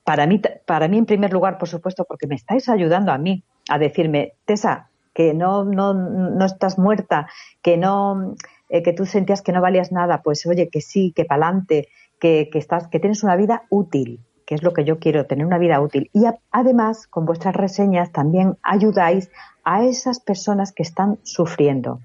para 0.05 0.27
mí, 0.27 0.41
para 0.67 0.89
mí 0.89 0.99
en 0.99 1.07
primer 1.07 1.33
lugar, 1.33 1.59
por 1.59 1.69
supuesto, 1.69 2.05
porque 2.05 2.27
me 2.27 2.35
estáis 2.35 2.69
ayudando 2.69 3.13
a 3.13 3.19
mí 3.19 3.45
a 3.69 3.79
decirme, 3.79 4.33
Tessa, 4.47 4.89
que 5.13 5.35
no, 5.35 5.65
no, 5.65 5.95
no 5.95 6.45
estás 6.45 6.79
muerta, 6.79 7.29
que 7.61 7.77
no, 7.77 8.35
eh, 8.69 8.83
que 8.83 8.93
tú 8.93 9.07
sentías 9.07 9.43
que 9.43 9.53
no 9.53 9.61
valías 9.61 9.93
nada, 9.93 10.23
pues 10.23 10.47
oye, 10.47 10.69
que 10.69 10.81
sí, 10.81 11.13
que 11.15 11.25
pa'lante, 11.25 11.89
que, 12.21 12.49
que 12.53 12.59
estás, 12.59 12.89
que 12.89 13.01
tienes 13.01 13.23
una 13.23 13.37
vida 13.37 13.65
útil, 13.71 14.21
que 14.47 14.55
es 14.55 14.63
lo 14.63 14.73
que 14.73 14.85
yo 14.85 14.99
quiero, 14.99 15.27
tener 15.27 15.47
una 15.47 15.59
vida 15.59 15.81
útil. 15.81 16.11
Y 16.13 16.25
además, 16.51 17.07
con 17.07 17.25
vuestras 17.27 17.55
reseñas 17.55 18.13
también 18.13 18.57
ayudáis 18.63 19.31
a 19.65 19.85
esas 19.85 20.21
personas 20.21 20.73
que 20.73 20.83
están 20.83 21.19
sufriendo 21.23 22.01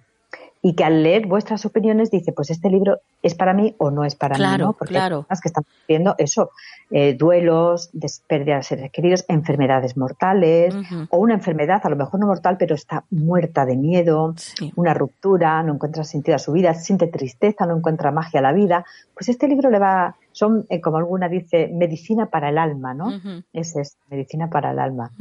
y 0.65 0.75
que 0.75 0.85
al 0.85 1.03
leer 1.03 1.27
vuestras 1.27 1.65
opiniones 1.65 2.09
dice, 2.09 2.31
pues 2.31 2.49
este 2.49 2.69
libro 2.69 2.99
es 3.21 3.35
para 3.35 3.53
mí 3.53 3.75
o 3.79 3.91
no 3.91 4.05
es 4.05 4.15
para 4.15 4.37
mí, 4.37 4.57
¿no? 4.57 4.71
Porque 4.71 4.93
claro. 4.93 5.17
hay 5.17 5.21
personas 5.23 5.41
que 5.41 5.47
están 5.49 5.63
sufriendo 5.65 6.15
eso, 6.17 6.51
eh, 6.89 7.15
duelos, 7.15 7.91
pérdidas 8.27 8.59
de 8.59 8.63
seres 8.63 8.91
queridos, 8.91 9.25
enfermedades 9.27 9.97
mortales 9.97 10.73
o 11.09 11.17
una 11.17 11.33
enfermedad, 11.33 11.81
a 11.83 11.89
lo 11.89 11.97
mejor 11.97 12.21
no 12.21 12.27
mortal, 12.27 12.55
pero 12.57 12.75
está 12.75 13.03
muerta 13.11 13.65
de 13.65 13.75
miedo, 13.75 14.35
una 14.77 14.93
ruptura, 14.93 15.61
no 15.63 15.73
encuentra 15.73 16.05
sentido 16.05 16.35
a 16.35 16.39
su 16.39 16.53
vida, 16.53 16.73
siente 16.75 17.07
tristeza, 17.07 17.65
no 17.65 17.75
encuentra 17.75 18.11
magia 18.11 18.39
a 18.39 18.43
la 18.43 18.53
vida, 18.53 18.85
pues 19.13 19.27
este 19.27 19.49
libro 19.49 19.69
le 19.69 19.79
va, 19.79 20.15
son, 20.33 20.65
eh, 20.69 20.81
como 20.81 20.97
alguna 20.97 21.29
dice, 21.29 21.69
medicina 21.71 22.29
para 22.29 22.49
el 22.49 22.57
alma, 22.57 22.93
¿no? 22.93 23.21
Ese 23.53 23.81
es, 23.81 23.97
medicina 24.09 24.49
para 24.49 24.71
el 24.71 24.79
alma. 24.79 25.11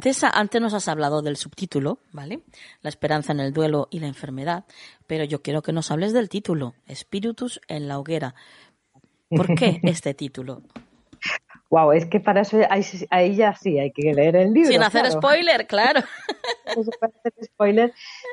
Tessa, 0.00 0.30
antes 0.30 0.60
nos 0.60 0.74
has 0.74 0.86
hablado 0.88 1.22
del 1.22 1.36
subtítulo, 1.36 1.98
¿vale? 2.12 2.40
La 2.82 2.90
esperanza 2.90 3.32
en 3.32 3.40
el 3.40 3.52
duelo 3.52 3.88
y 3.90 4.00
la 4.00 4.06
enfermedad, 4.06 4.64
pero 5.06 5.24
yo 5.24 5.42
quiero 5.42 5.62
que 5.62 5.72
nos 5.72 5.90
hables 5.90 6.12
del 6.12 6.28
título, 6.28 6.74
Espíritus 6.86 7.60
en 7.68 7.88
la 7.88 7.98
hoguera. 7.98 8.34
¿Por 9.30 9.54
qué 9.54 9.80
este 9.82 10.14
título? 10.14 10.62
Wow, 11.70 11.92
es 11.92 12.06
que 12.06 12.20
para 12.20 12.42
eso 12.42 12.58
ahí, 12.70 13.36
ya 13.36 13.54
sí 13.54 13.78
hay 13.78 13.90
que 13.92 14.14
leer 14.14 14.36
el 14.36 14.54
libro. 14.54 14.70
Sin 14.70 14.82
hacer 14.82 15.10
spoiler, 15.10 15.66
claro. 15.66 16.00
no 16.76 16.82
se 16.82 16.90
puede 16.98 17.12
hacer 17.18 17.32
spoiler, 17.44 17.92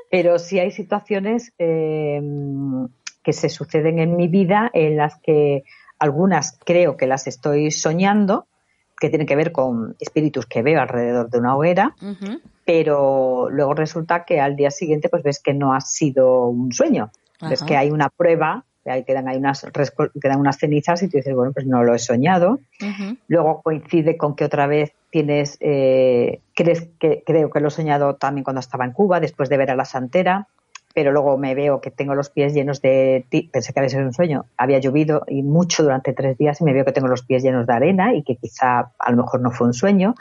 pero 0.10 0.40
sí 0.40 0.60
hay 0.60 0.72
situaciones 0.72 1.52
em, 1.58 2.88
que 3.24 3.34
se 3.34 3.50
suceden 3.50 4.00
en 4.00 4.16
mi 4.16 4.30
vida 4.30 4.70
en 4.74 4.96
las 4.96 5.20
que 5.20 5.64
algunas 6.00 6.58
creo 6.66 6.98
que 6.98 7.08
las 7.08 7.28
estoy 7.28 7.72
soñando, 7.72 8.48
que 9.00 9.10
tienen 9.10 9.28
que 9.28 9.36
ver 9.36 9.52
con 9.52 9.96
espíritus 10.00 10.46
que 10.46 10.62
veo 10.62 10.82
alrededor 10.82 11.30
de 11.30 11.38
una 11.38 11.56
hoguera, 11.56 11.96
pero 12.66 13.50
luego 13.50 13.74
resulta 13.74 14.26
que 14.26 14.40
al 14.40 14.56
día 14.56 14.72
siguiente 14.72 15.10
pues 15.10 15.24
ves 15.24 15.40
que 15.40 15.54
no 15.54 15.74
ha 15.74 15.82
sido 15.82 16.48
un 16.48 16.72
sueño, 16.72 17.12
ves 17.42 17.64
que 17.64 17.76
hay 17.78 17.92
una 17.92 18.10
prueba 18.10 18.64
ahí 18.92 19.04
quedan, 19.04 19.28
hay 19.28 19.38
unas, 19.38 19.66
quedan 20.22 20.40
unas 20.40 20.58
cenizas 20.58 21.02
y 21.02 21.08
tú 21.08 21.18
dices, 21.18 21.34
bueno, 21.34 21.52
pues 21.54 21.66
no 21.66 21.84
lo 21.84 21.96
he 21.96 22.00
soñado. 22.00 22.60
Luego 23.28 23.62
coincide 23.62 24.18
con 24.18 24.36
que 24.36 24.46
otra 24.46 24.68
vez 24.68 24.94
tienes, 25.10 25.58
eh, 25.60 26.42
crees 26.54 26.88
que 27.00 27.24
creo 27.26 27.50
que 27.50 27.60
lo 27.60 27.70
he 27.70 27.72
soñado 27.72 28.16
también 28.16 28.44
cuando 28.44 28.60
estaba 28.60 28.86
en 28.86 28.92
Cuba, 28.92 29.20
después 29.20 29.50
de 29.50 29.58
ver 29.58 29.72
a 29.72 29.76
la 29.76 29.86
santera, 29.86 30.48
pero 30.96 31.12
luego 31.12 31.38
me 31.38 31.54
veo 31.54 31.82
que 31.82 31.92
tengo 31.92 32.16
los 32.16 32.30
pies 32.30 32.54
llenos 32.54 32.82
de, 32.82 33.26
pensé 33.52 33.74
que 33.74 33.80
había 33.80 33.90
sido 33.90 34.04
un 34.04 34.14
sueño, 34.14 34.46
había 34.58 34.80
llovido 34.80 35.26
y 35.28 35.44
mucho 35.44 35.84
durante 35.84 36.14
tres 36.14 36.38
días 36.38 36.62
y 36.62 36.64
me 36.64 36.74
veo 36.74 36.86
que 36.86 36.94
tengo 36.94 37.08
los 37.08 37.24
pies 37.24 37.44
llenos 37.44 37.68
de 37.68 37.74
arena 37.74 38.16
y 38.16 38.24
que 38.24 38.38
quizá 38.38 38.92
a 38.98 39.12
lo 39.12 39.18
mejor 39.18 39.42
no 39.42 39.52
fue 39.52 39.68
un 39.68 39.74
sueño. 39.74 40.16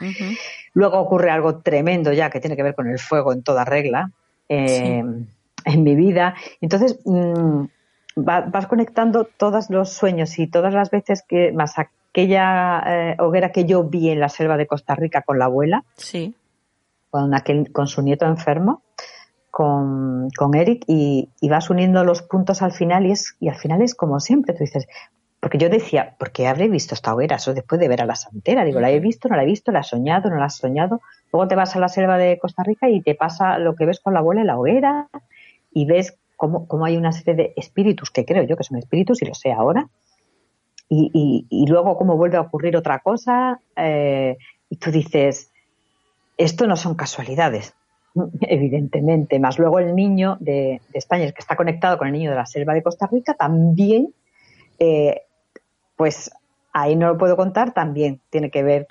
Luego 0.73 0.99
ocurre 0.99 1.31
algo 1.31 1.59
tremendo 1.59 2.11
ya 2.11 2.29
que 2.29 2.41
tiene 2.41 2.57
que 2.57 2.63
ver 2.63 2.75
con 2.75 2.89
el 2.89 2.99
fuego 2.99 3.31
en 3.33 3.41
toda 3.41 3.63
regla. 3.63 4.11
Eh, 4.49 5.01
en 5.65 5.83
mi 5.83 5.95
vida. 5.95 6.35
Entonces, 6.61 6.99
mm, 7.05 7.63
vas 8.15 8.67
conectando 8.67 9.25
todos 9.25 9.69
los 9.69 9.91
sueños 9.91 10.39
y 10.39 10.47
todas 10.47 10.73
las 10.73 10.89
veces 10.91 11.23
que, 11.27 11.51
más 11.51 11.77
aquella 11.77 12.83
eh, 12.85 13.15
hoguera 13.19 13.51
que 13.51 13.65
yo 13.65 13.83
vi 13.83 14.09
en 14.09 14.19
la 14.19 14.29
selva 14.29 14.57
de 14.57 14.67
Costa 14.67 14.95
Rica 14.95 15.23
con 15.23 15.39
la 15.39 15.45
abuela, 15.45 15.83
sí. 15.95 16.35
con, 17.09 17.33
aquel, 17.33 17.71
con 17.71 17.87
su 17.87 18.01
nieto 18.01 18.25
enfermo, 18.25 18.83
con, 19.55 20.27
con 20.31 20.53
Eric, 20.53 20.83
y, 20.85 21.29
vas 21.43 21.69
uniendo 21.69 22.03
los 22.03 22.21
puntos 22.21 22.61
al 22.61 22.73
final 22.73 23.05
y, 23.05 23.11
es, 23.11 23.37
y 23.39 23.47
al 23.47 23.55
final 23.55 23.81
es 23.81 23.95
como 23.95 24.19
siempre, 24.19 24.53
tú 24.53 24.65
dices, 24.65 24.85
porque 25.39 25.57
yo 25.57 25.69
decía, 25.69 26.13
¿por 26.19 26.31
qué 26.31 26.47
habré 26.47 26.67
visto 26.67 26.93
esta 26.93 27.13
hoguera? 27.13 27.37
Eso 27.37 27.53
después 27.53 27.79
de 27.79 27.87
ver 27.87 28.01
a 28.01 28.05
la 28.05 28.17
santera. 28.17 28.65
Digo, 28.65 28.81
¿la 28.81 28.91
he 28.91 28.99
visto? 28.99 29.29
¿No 29.29 29.37
la 29.37 29.43
he 29.43 29.45
visto? 29.45 29.71
¿La 29.71 29.79
he 29.79 29.83
soñado? 29.83 30.29
¿No 30.29 30.35
la 30.35 30.47
he 30.47 30.49
soñado? 30.49 30.99
Luego 31.31 31.47
te 31.47 31.55
vas 31.55 31.73
a 31.73 31.79
la 31.79 31.87
selva 31.87 32.17
de 32.17 32.37
Costa 32.37 32.63
Rica 32.63 32.89
y 32.89 33.01
te 33.01 33.15
pasa 33.15 33.57
lo 33.57 33.75
que 33.75 33.85
ves 33.85 34.01
con 34.01 34.13
la 34.13 34.19
abuela 34.19 34.41
en 34.41 34.47
la 34.47 34.59
hoguera 34.59 35.07
y 35.71 35.85
ves 35.85 36.17
cómo, 36.35 36.67
hay 36.83 36.97
una 36.97 37.13
serie 37.13 37.35
de 37.35 37.53
espíritus, 37.55 38.11
que 38.11 38.25
creo 38.25 38.43
yo 38.43 38.57
que 38.57 38.65
son 38.65 38.77
espíritus 38.77 39.21
y 39.21 39.25
lo 39.25 39.35
sé 39.35 39.53
ahora, 39.53 39.87
y, 40.89 41.45
y, 41.49 41.65
luego 41.67 41.97
cómo 41.97 42.17
vuelve 42.17 42.35
a 42.35 42.41
ocurrir 42.41 42.75
otra 42.75 42.99
cosa, 42.99 43.61
eh, 43.77 44.37
y 44.69 44.75
tú 44.75 44.91
dices, 44.91 45.49
esto 46.37 46.67
no 46.67 46.75
son 46.75 46.95
casualidades, 46.95 47.73
evidentemente, 48.41 49.39
más 49.39 49.59
luego 49.59 49.79
el 49.79 49.95
niño 49.95 50.37
de, 50.39 50.81
España, 50.93 51.25
el 51.25 51.33
que 51.33 51.41
está 51.41 51.55
conectado 51.55 51.97
con 51.97 52.07
el 52.07 52.13
niño 52.13 52.31
de 52.31 52.37
la 52.37 52.45
selva 52.45 52.73
de 52.73 52.83
Costa 52.83 53.07
Rica, 53.11 53.33
también, 53.33 54.13
eh, 54.79 55.21
pues 55.95 56.31
ahí 56.73 56.95
no 56.95 57.07
lo 57.07 57.17
puedo 57.17 57.37
contar, 57.37 57.73
también 57.73 58.19
tiene 58.29 58.49
que 58.49 58.63
ver 58.63 58.87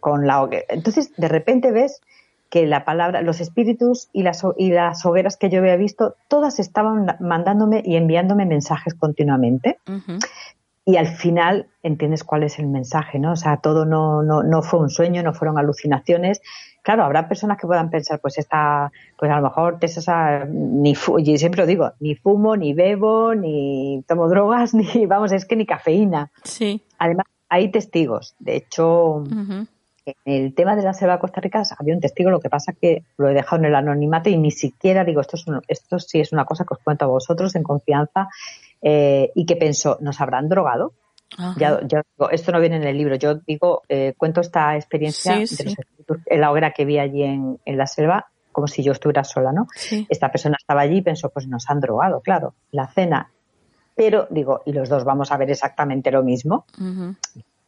con 0.00 0.26
la... 0.26 0.48
Entonces, 0.68 1.12
de 1.16 1.28
repente 1.28 1.72
ves 1.72 2.00
que 2.50 2.66
la 2.66 2.84
palabra, 2.84 3.22
los 3.22 3.40
espíritus 3.40 4.10
y 4.12 4.22
las, 4.22 4.42
y 4.58 4.70
las 4.70 5.04
hogueras 5.06 5.38
que 5.38 5.48
yo 5.48 5.60
había 5.60 5.76
visto, 5.76 6.16
todas 6.28 6.60
estaban 6.60 7.16
mandándome 7.18 7.82
y 7.84 7.96
enviándome 7.96 8.44
mensajes 8.44 8.94
continuamente. 8.94 9.78
Y 10.84 10.96
al 10.96 11.06
final 11.06 11.66
entiendes 11.82 12.24
cuál 12.24 12.42
es 12.42 12.58
el 12.58 12.66
mensaje, 12.66 13.18
¿no? 13.18 13.32
O 13.32 13.36
sea, 13.36 13.56
todo 13.56 13.86
no, 13.86 14.22
no, 14.22 14.42
no 14.42 14.62
fue 14.62 14.80
un 14.80 14.90
sueño, 14.90 15.22
no 15.22 15.32
fueron 15.32 15.56
alucinaciones. 15.56 16.42
Claro, 16.82 17.04
habrá 17.04 17.28
personas 17.28 17.58
que 17.58 17.66
puedan 17.66 17.90
pensar, 17.90 18.20
pues 18.20 18.38
esta, 18.38 18.90
pues 19.16 19.30
a 19.30 19.36
lo 19.36 19.42
mejor 19.42 19.78
esa, 19.80 20.44
ni 20.46 20.94
y 21.18 21.38
siempre 21.38 21.60
lo 21.60 21.66
digo, 21.66 21.92
ni 22.00 22.16
fumo, 22.16 22.56
ni 22.56 22.74
bebo, 22.74 23.34
ni 23.34 24.04
tomo 24.08 24.28
drogas, 24.28 24.74
ni, 24.74 25.06
vamos, 25.06 25.32
es 25.32 25.46
que 25.46 25.56
ni 25.56 25.64
cafeína. 25.64 26.32
Sí. 26.42 26.82
Además, 26.98 27.26
hay 27.48 27.70
testigos. 27.70 28.34
De 28.40 28.56
hecho, 28.56 29.22
en 30.04 30.14
el 30.24 30.54
tema 30.54 30.74
de 30.74 30.82
la 30.82 30.92
selva 30.92 31.14
de 31.14 31.20
Costa 31.20 31.40
Rica 31.40 31.62
había 31.78 31.94
un 31.94 32.00
testigo, 32.00 32.30
lo 32.30 32.40
que 32.40 32.50
pasa 32.50 32.72
que 32.72 33.04
lo 33.16 33.28
he 33.28 33.34
dejado 33.34 33.60
en 33.60 33.66
el 33.66 33.74
anonimato 33.74 34.30
y 34.30 34.36
ni 34.36 34.50
siquiera 34.50 35.04
digo, 35.04 35.20
esto, 35.20 35.36
es 35.36 35.44
esto 35.68 35.98
sí 36.00 36.20
es 36.20 36.32
una 36.32 36.44
cosa 36.44 36.64
que 36.64 36.74
os 36.74 36.80
cuento 36.80 37.04
a 37.04 37.08
vosotros 37.08 37.54
en 37.54 37.62
confianza 37.62 38.28
eh, 38.80 39.30
y 39.34 39.46
que 39.46 39.56
pensó, 39.56 39.98
¿nos 40.00 40.20
habrán 40.20 40.48
drogado? 40.48 40.94
Ya, 41.56 41.78
digo, 41.78 42.30
esto 42.30 42.52
no 42.52 42.60
viene 42.60 42.76
en 42.76 42.84
el 42.84 42.96
libro, 42.96 43.16
yo 43.16 43.36
digo, 43.36 43.82
eh, 43.88 44.14
cuento 44.16 44.40
esta 44.40 44.76
experiencia 44.76 45.38
en 46.26 46.40
la 46.40 46.50
hoguera 46.50 46.72
que 46.72 46.84
vi 46.84 46.98
allí 46.98 47.22
en, 47.22 47.58
la 47.64 47.86
selva 47.86 48.26
como 48.50 48.66
si 48.66 48.82
yo 48.82 48.92
estuviera 48.92 49.24
sola, 49.24 49.50
¿no? 49.50 49.66
Esta 50.10 50.30
persona 50.30 50.56
estaba 50.60 50.82
allí 50.82 50.98
y 50.98 51.02
pensó, 51.02 51.30
pues 51.30 51.46
nos 51.46 51.68
han 51.70 51.80
drogado, 51.80 52.20
claro, 52.20 52.54
la 52.70 52.86
cena. 52.86 53.30
Pero 53.94 54.26
digo, 54.30 54.60
y 54.66 54.72
los 54.72 54.88
dos 54.88 55.04
vamos 55.04 55.32
a 55.32 55.38
ver 55.38 55.50
exactamente 55.50 56.10
lo 56.10 56.22
mismo. 56.22 56.66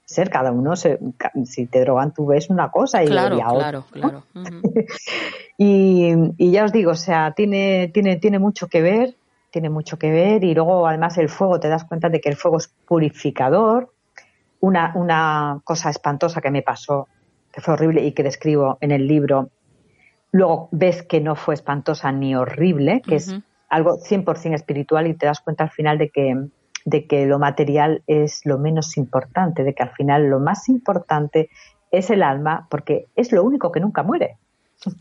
Ser, 0.05 0.29
cada 0.29 0.53
uno, 0.53 0.75
si 0.77 1.67
te 1.67 1.81
drogan 1.81 2.13
tú 2.13 2.27
ves 2.27 2.51
una 2.51 2.71
cosa 2.71 3.03
y, 3.03 3.07
claro, 3.07 3.39
claro, 3.39 3.85
claro. 3.91 4.23
y, 5.59 6.51
ya 6.53 6.65
os 6.65 6.73
digo, 6.73 6.91
o 6.91 6.97
sea, 6.97 7.33
tiene, 7.33 7.89
tiene, 7.89 8.17
tiene 8.17 8.39
mucho 8.39 8.69
que 8.69 8.83
ver, 8.83 9.15
tiene 9.55 9.71
mucho 9.71 10.01
que 10.01 10.11
ver 10.11 10.43
y 10.43 10.53
luego 10.53 10.85
además 10.85 11.17
el 11.17 11.29
fuego, 11.29 11.61
te 11.61 11.69
das 11.69 11.85
cuenta 11.85 12.09
de 12.09 12.21
que 12.21 12.29
el 12.29 12.35
fuego 12.35 12.57
es 12.57 12.67
purificador. 12.67 13.95
Una, 14.59 14.93
una 14.97 15.61
cosa 15.63 15.91
espantosa 15.91 16.41
que 16.41 16.51
me 16.51 16.63
pasó, 16.63 17.07
que 17.53 17.61
fue 17.61 17.75
horrible 17.75 18.03
y 18.05 18.11
que 18.13 18.25
describo 18.25 18.79
en 18.81 18.91
el 18.91 19.07
libro, 19.07 19.51
luego 20.33 20.69
ves 20.73 21.05
que 21.05 21.21
no 21.21 21.37
fue 21.37 21.55
espantosa 21.55 22.11
ni 22.11 22.35
horrible, 22.35 23.01
que 23.01 23.15
es 23.15 23.33
algo 23.69 23.99
100% 23.99 24.55
espiritual 24.55 25.07
y 25.07 25.15
te 25.15 25.27
das 25.27 25.39
cuenta 25.39 25.63
al 25.63 25.71
final 25.71 25.99
de 25.99 26.11
que 26.11 26.49
de 26.85 27.07
que 27.07 27.25
lo 27.25 27.39
material 27.39 28.03
es 28.09 28.45
lo 28.45 28.59
menos 28.59 28.97
importante, 28.97 29.63
de 29.63 29.73
que 29.73 29.85
al 29.85 29.93
final 29.93 30.27
lo 30.27 30.41
más 30.41 30.69
importante 30.69 31.49
es 31.93 32.11
el 32.11 32.23
alma, 32.25 32.67
porque 32.69 33.07
es 33.15 33.31
lo 33.33 33.45
único 33.45 33.71
que 33.71 33.81
nunca 33.81 34.03
muere. 34.03 34.37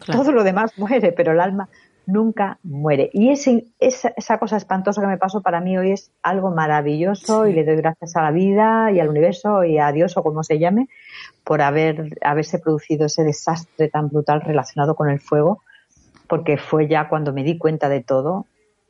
Todo 0.05 0.31
lo 0.31 0.43
demás 0.43 0.77
muere, 0.77 1.11
pero 1.11 1.31
el 1.33 1.41
alma 1.41 1.67
nunca 2.05 2.59
muere. 2.63 3.09
Y 3.13 3.29
ese, 3.29 3.65
esa, 3.79 4.37
cosa 4.39 4.57
espantosa 4.57 5.01
que 5.01 5.07
me 5.07 5.17
pasó 5.17 5.41
para 5.41 5.61
mí 5.61 5.77
hoy 5.77 5.91
es 5.91 6.11
algo 6.21 6.51
maravilloso 6.51 7.47
y 7.47 7.53
le 7.53 7.63
doy 7.63 7.77
gracias 7.77 8.15
a 8.15 8.23
la 8.23 8.31
vida 8.31 8.91
y 8.91 8.99
al 8.99 9.09
universo 9.09 9.63
y 9.63 9.77
a 9.77 9.91
Dios 9.91 10.17
o 10.17 10.23
como 10.23 10.43
se 10.43 10.59
llame 10.59 10.89
por 11.43 11.61
haber, 11.61 12.17
haberse 12.21 12.59
producido 12.59 13.05
ese 13.05 13.23
desastre 13.23 13.89
tan 13.89 14.09
brutal 14.09 14.41
relacionado 14.41 14.95
con 14.95 15.09
el 15.09 15.19
fuego, 15.19 15.61
porque 16.27 16.57
fue 16.57 16.87
ya 16.87 17.07
cuando 17.09 17.33
me 17.33 17.43
di 17.43 17.57
cuenta 17.57 17.89
de 17.89 18.01
todo 18.01 18.45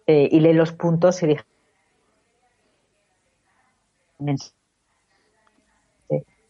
eh, 0.07 0.27
y 0.31 0.39
leí 0.39 0.53
los 0.53 0.71
puntos 0.73 1.21
y 1.23 1.27
dije, 1.27 1.43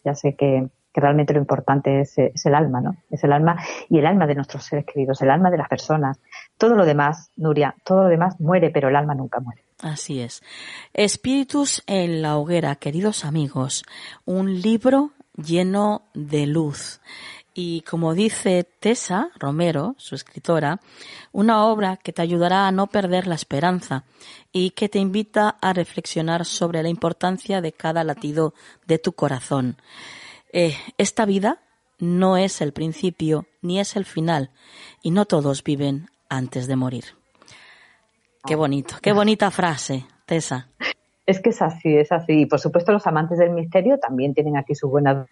ya 0.04 0.14
sé 0.14 0.34
que, 0.34 0.68
realmente 0.94 1.32
lo 1.32 1.40
importante 1.40 2.00
es, 2.00 2.16
el 2.18 2.54
alma, 2.54 2.80
¿no? 2.80 2.96
Es 3.10 3.24
el 3.24 3.32
alma 3.32 3.56
y 3.88 3.98
el 3.98 4.06
alma 4.06 4.28
de 4.28 4.36
nuestros 4.36 4.64
seres 4.64 4.84
queridos, 4.84 5.20
el 5.22 5.30
alma 5.30 5.50
de 5.50 5.58
las 5.58 5.68
personas. 5.68 6.20
Todo 6.58 6.74
lo 6.74 6.84
demás, 6.84 7.30
Nuria, 7.36 7.74
todo 7.84 8.04
lo 8.04 8.08
demás 8.08 8.38
muere, 8.40 8.70
pero 8.70 8.88
el 8.88 8.96
alma 8.96 9.14
nunca 9.14 9.40
muere. 9.40 9.62
Así 9.80 10.20
es. 10.20 10.42
Espíritus 10.92 11.82
en 11.86 12.22
la 12.22 12.36
hoguera, 12.36 12.76
queridos 12.76 13.24
amigos, 13.24 13.84
un 14.24 14.60
libro 14.60 15.10
lleno 15.36 16.02
de 16.14 16.46
luz. 16.46 17.00
Y 17.56 17.82
como 17.82 18.14
dice 18.14 18.64
Tessa 18.80 19.30
Romero, 19.38 19.94
su 19.96 20.16
escritora, 20.16 20.80
una 21.32 21.66
obra 21.66 21.96
que 21.96 22.12
te 22.12 22.22
ayudará 22.22 22.66
a 22.66 22.72
no 22.72 22.88
perder 22.88 23.28
la 23.28 23.36
esperanza 23.36 24.04
y 24.52 24.70
que 24.70 24.88
te 24.88 24.98
invita 24.98 25.56
a 25.60 25.72
reflexionar 25.72 26.44
sobre 26.46 26.82
la 26.82 26.88
importancia 26.88 27.60
de 27.60 27.72
cada 27.72 28.02
latido 28.02 28.54
de 28.86 28.98
tu 28.98 29.12
corazón. 29.12 29.76
Eh, 30.52 30.76
esta 30.98 31.26
vida 31.26 31.60
no 31.98 32.36
es 32.36 32.60
el 32.60 32.72
principio 32.72 33.46
ni 33.62 33.78
es 33.78 33.94
el 33.94 34.04
final 34.04 34.50
y 35.00 35.12
no 35.12 35.24
todos 35.24 35.62
viven 35.62 36.10
antes 36.28 36.66
de 36.66 36.76
morir. 36.76 37.04
Qué 38.46 38.56
bonito, 38.56 38.96
qué 39.00 39.12
bonita 39.12 39.50
frase, 39.50 40.04
Tessa. 40.26 40.68
Es 41.26 41.40
que 41.40 41.50
es 41.50 41.62
así, 41.62 41.96
es 41.96 42.12
así. 42.12 42.42
Y 42.42 42.46
por 42.46 42.60
supuesto 42.60 42.92
los 42.92 43.06
amantes 43.06 43.38
del 43.38 43.50
misterio 43.50 43.98
también 43.98 44.34
tienen 44.34 44.56
aquí 44.56 44.74
su 44.74 44.88
buena 44.88 45.26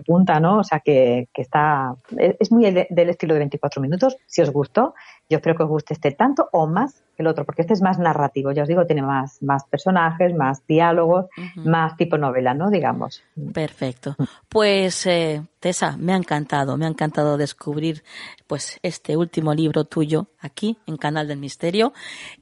punta, 0.00 0.40
¿no? 0.40 0.58
O 0.58 0.64
sea, 0.64 0.80
que, 0.80 1.28
que 1.32 1.42
está, 1.42 1.94
es 2.16 2.50
muy 2.52 2.70
del 2.70 3.08
estilo 3.08 3.34
de 3.34 3.40
24 3.40 3.80
minutos, 3.80 4.16
si 4.26 4.42
os 4.42 4.50
gustó. 4.50 4.94
Yo 5.28 5.36
espero 5.36 5.56
que 5.56 5.62
os 5.62 5.68
guste 5.68 5.94
este 5.94 6.10
tanto 6.10 6.48
o 6.50 6.66
más 6.66 7.04
que 7.16 7.22
el 7.22 7.28
otro, 7.28 7.44
porque 7.44 7.62
este 7.62 7.74
es 7.74 7.82
más 7.82 8.00
narrativo, 8.00 8.50
ya 8.50 8.62
os 8.62 8.68
digo, 8.68 8.84
tiene 8.84 9.02
más, 9.02 9.40
más 9.42 9.64
personajes, 9.64 10.34
más 10.34 10.66
diálogos, 10.66 11.26
más 11.54 11.96
tipo 11.96 12.18
novela, 12.18 12.52
¿no? 12.52 12.68
Digamos. 12.68 13.22
Perfecto. 13.52 14.16
Pues, 14.48 15.06
eh, 15.06 15.42
Tessa, 15.60 15.96
me 15.96 16.14
ha 16.14 16.16
encantado, 16.16 16.76
me 16.76 16.86
ha 16.86 16.88
encantado 16.88 17.36
descubrir, 17.36 18.02
pues, 18.48 18.80
este 18.82 19.16
último 19.16 19.54
libro 19.54 19.84
tuyo 19.84 20.26
aquí 20.40 20.78
en 20.86 20.96
Canal 20.96 21.28
del 21.28 21.38
Misterio. 21.38 21.92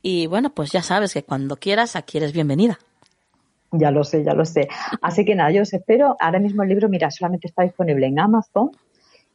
Y 0.00 0.26
bueno, 0.26 0.50
pues 0.50 0.72
ya 0.72 0.82
sabes 0.82 1.12
que 1.12 1.24
cuando 1.24 1.56
quieras, 1.56 1.94
aquí 1.94 2.16
eres 2.16 2.32
bienvenida. 2.32 2.78
Ya 3.72 3.90
lo 3.90 4.04
sé, 4.04 4.24
ya 4.24 4.34
lo 4.34 4.44
sé. 4.44 4.68
Así 5.02 5.24
que 5.24 5.34
nada, 5.34 5.50
yo 5.50 5.62
os 5.62 5.72
espero. 5.72 6.16
Ahora 6.20 6.38
mismo 6.38 6.62
el 6.62 6.70
libro, 6.70 6.88
mira, 6.88 7.10
solamente 7.10 7.48
está 7.48 7.62
disponible 7.62 8.06
en 8.06 8.18
Amazon. 8.18 8.70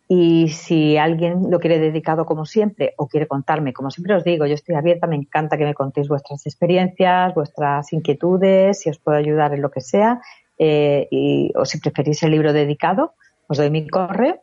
Y 0.07 0.49
si 0.49 0.97
alguien 0.97 1.49
lo 1.49 1.59
quiere 1.59 1.79
dedicado 1.79 2.25
como 2.25 2.45
siempre 2.45 2.93
o 2.97 3.07
quiere 3.07 3.27
contarme, 3.27 3.73
como 3.73 3.89
siempre 3.89 4.15
os 4.15 4.23
digo, 4.23 4.45
yo 4.45 4.53
estoy 4.53 4.75
abierta, 4.75 5.07
me 5.07 5.15
encanta 5.15 5.57
que 5.57 5.65
me 5.65 5.73
contéis 5.73 6.07
vuestras 6.07 6.45
experiencias, 6.45 7.33
vuestras 7.33 7.93
inquietudes, 7.93 8.81
si 8.81 8.89
os 8.89 8.99
puedo 8.99 9.17
ayudar 9.17 9.53
en 9.53 9.61
lo 9.61 9.71
que 9.71 9.81
sea. 9.81 10.19
Eh, 10.57 11.07
y, 11.09 11.51
o 11.55 11.65
si 11.65 11.79
preferís 11.79 12.21
el 12.23 12.31
libro 12.31 12.53
dedicado, 12.53 13.13
os 13.47 13.57
doy 13.57 13.69
mi 13.69 13.87
correo 13.87 14.41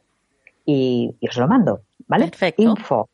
y, 0.64 1.16
os 1.28 1.36
lo 1.36 1.48
mando, 1.48 1.82
¿vale? 2.06 2.26
Perfecto. 2.26 2.62
Info, 2.62 3.08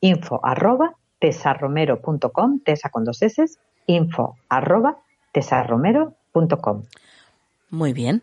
info 0.00 0.40
arroba 0.42 0.94
tesarromero.com, 1.18 2.60
tesa 2.60 2.90
con 2.90 3.04
dos 3.04 3.22
s, 3.22 3.44
info 3.86 4.36
arroba 4.48 4.98
tesarromero.com. 5.34 6.84
Muy 7.70 7.92
bien. 7.92 8.22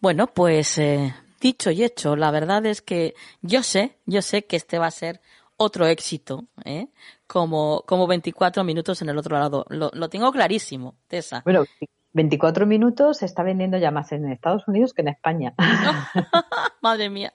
Bueno, 0.00 0.26
pues 0.28 0.78
eh, 0.78 1.14
dicho 1.40 1.70
y 1.70 1.82
hecho, 1.82 2.14
la 2.14 2.30
verdad 2.30 2.64
es 2.66 2.82
que 2.82 3.14
yo 3.40 3.62
sé, 3.62 3.96
yo 4.06 4.22
sé 4.22 4.44
que 4.44 4.56
este 4.56 4.78
va 4.78 4.86
a 4.86 4.90
ser 4.90 5.20
otro 5.56 5.86
éxito, 5.86 6.44
¿eh? 6.64 6.88
como, 7.26 7.82
como 7.86 8.06
24 8.06 8.62
minutos 8.64 9.00
en 9.00 9.08
el 9.08 9.18
otro 9.18 9.38
lado. 9.38 9.64
Lo, 9.70 9.90
lo 9.94 10.08
tengo 10.08 10.30
clarísimo, 10.30 10.94
Tessa. 11.08 11.40
Bueno, 11.44 11.64
24 12.12 12.66
minutos 12.66 13.18
se 13.18 13.26
está 13.26 13.42
vendiendo 13.42 13.78
ya 13.78 13.90
más 13.90 14.12
en 14.12 14.30
Estados 14.30 14.68
Unidos 14.68 14.92
que 14.92 15.02
en 15.02 15.08
España. 15.08 15.54
Madre 16.82 17.08
mía. 17.10 17.32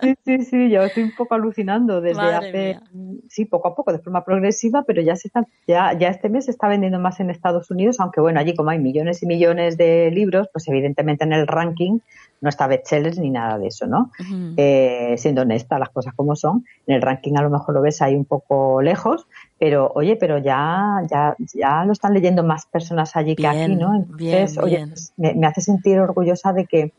Sí, 0.00 0.14
sí, 0.24 0.44
sí, 0.44 0.70
yo 0.70 0.82
estoy 0.82 1.04
un 1.04 1.14
poco 1.14 1.34
alucinando 1.34 2.00
desde 2.00 2.22
hace, 2.22 2.80
sí, 3.28 3.44
poco 3.44 3.68
a 3.68 3.74
poco, 3.74 3.92
de 3.92 3.98
forma 3.98 4.24
progresiva, 4.24 4.82
pero 4.84 5.02
ya 5.02 5.14
se 5.14 5.28
está, 5.28 5.46
ya, 5.66 5.92
ya 5.96 6.08
este 6.08 6.28
mes 6.28 6.46
se 6.46 6.50
está 6.50 6.68
vendiendo 6.68 6.98
más 6.98 7.20
en 7.20 7.30
Estados 7.30 7.70
Unidos, 7.70 8.00
aunque 8.00 8.20
bueno, 8.20 8.40
allí 8.40 8.56
como 8.56 8.70
hay 8.70 8.78
millones 8.78 9.22
y 9.22 9.26
millones 9.26 9.76
de 9.76 10.10
libros, 10.10 10.48
pues 10.52 10.66
evidentemente 10.68 11.24
en 11.24 11.34
el 11.34 11.46
ranking 11.46 11.98
no 12.40 12.48
está 12.48 12.66
bestsellers 12.66 13.18
ni 13.18 13.30
nada 13.30 13.58
de 13.58 13.68
eso, 13.68 13.86
¿no? 13.86 14.10
eh, 14.56 15.14
siendo 15.16 15.42
honesta, 15.42 15.78
las 15.78 15.90
cosas 15.90 16.12
como 16.14 16.34
son, 16.34 16.64
en 16.86 16.96
el 16.96 17.02
ranking 17.02 17.34
a 17.36 17.42
lo 17.42 17.50
mejor 17.50 17.74
lo 17.74 17.82
ves 17.82 18.02
ahí 18.02 18.16
un 18.16 18.24
poco 18.24 18.82
lejos, 18.82 19.28
pero 19.58 19.92
oye, 19.94 20.16
pero 20.16 20.38
ya, 20.38 21.02
ya, 21.08 21.36
ya 21.54 21.84
lo 21.84 21.92
están 21.92 22.14
leyendo 22.14 22.42
más 22.42 22.66
personas 22.66 23.14
allí 23.14 23.36
que 23.36 23.46
aquí, 23.46 23.76
¿no? 23.76 23.94
Entonces, 23.94 24.58
oye, 24.58 24.86
pues, 24.88 25.12
me, 25.16 25.34
me, 25.34 25.46
hace 25.46 25.60
sentir 25.60 26.00
orgullosa 26.00 26.52
de 26.52 26.66
que, 26.66 26.92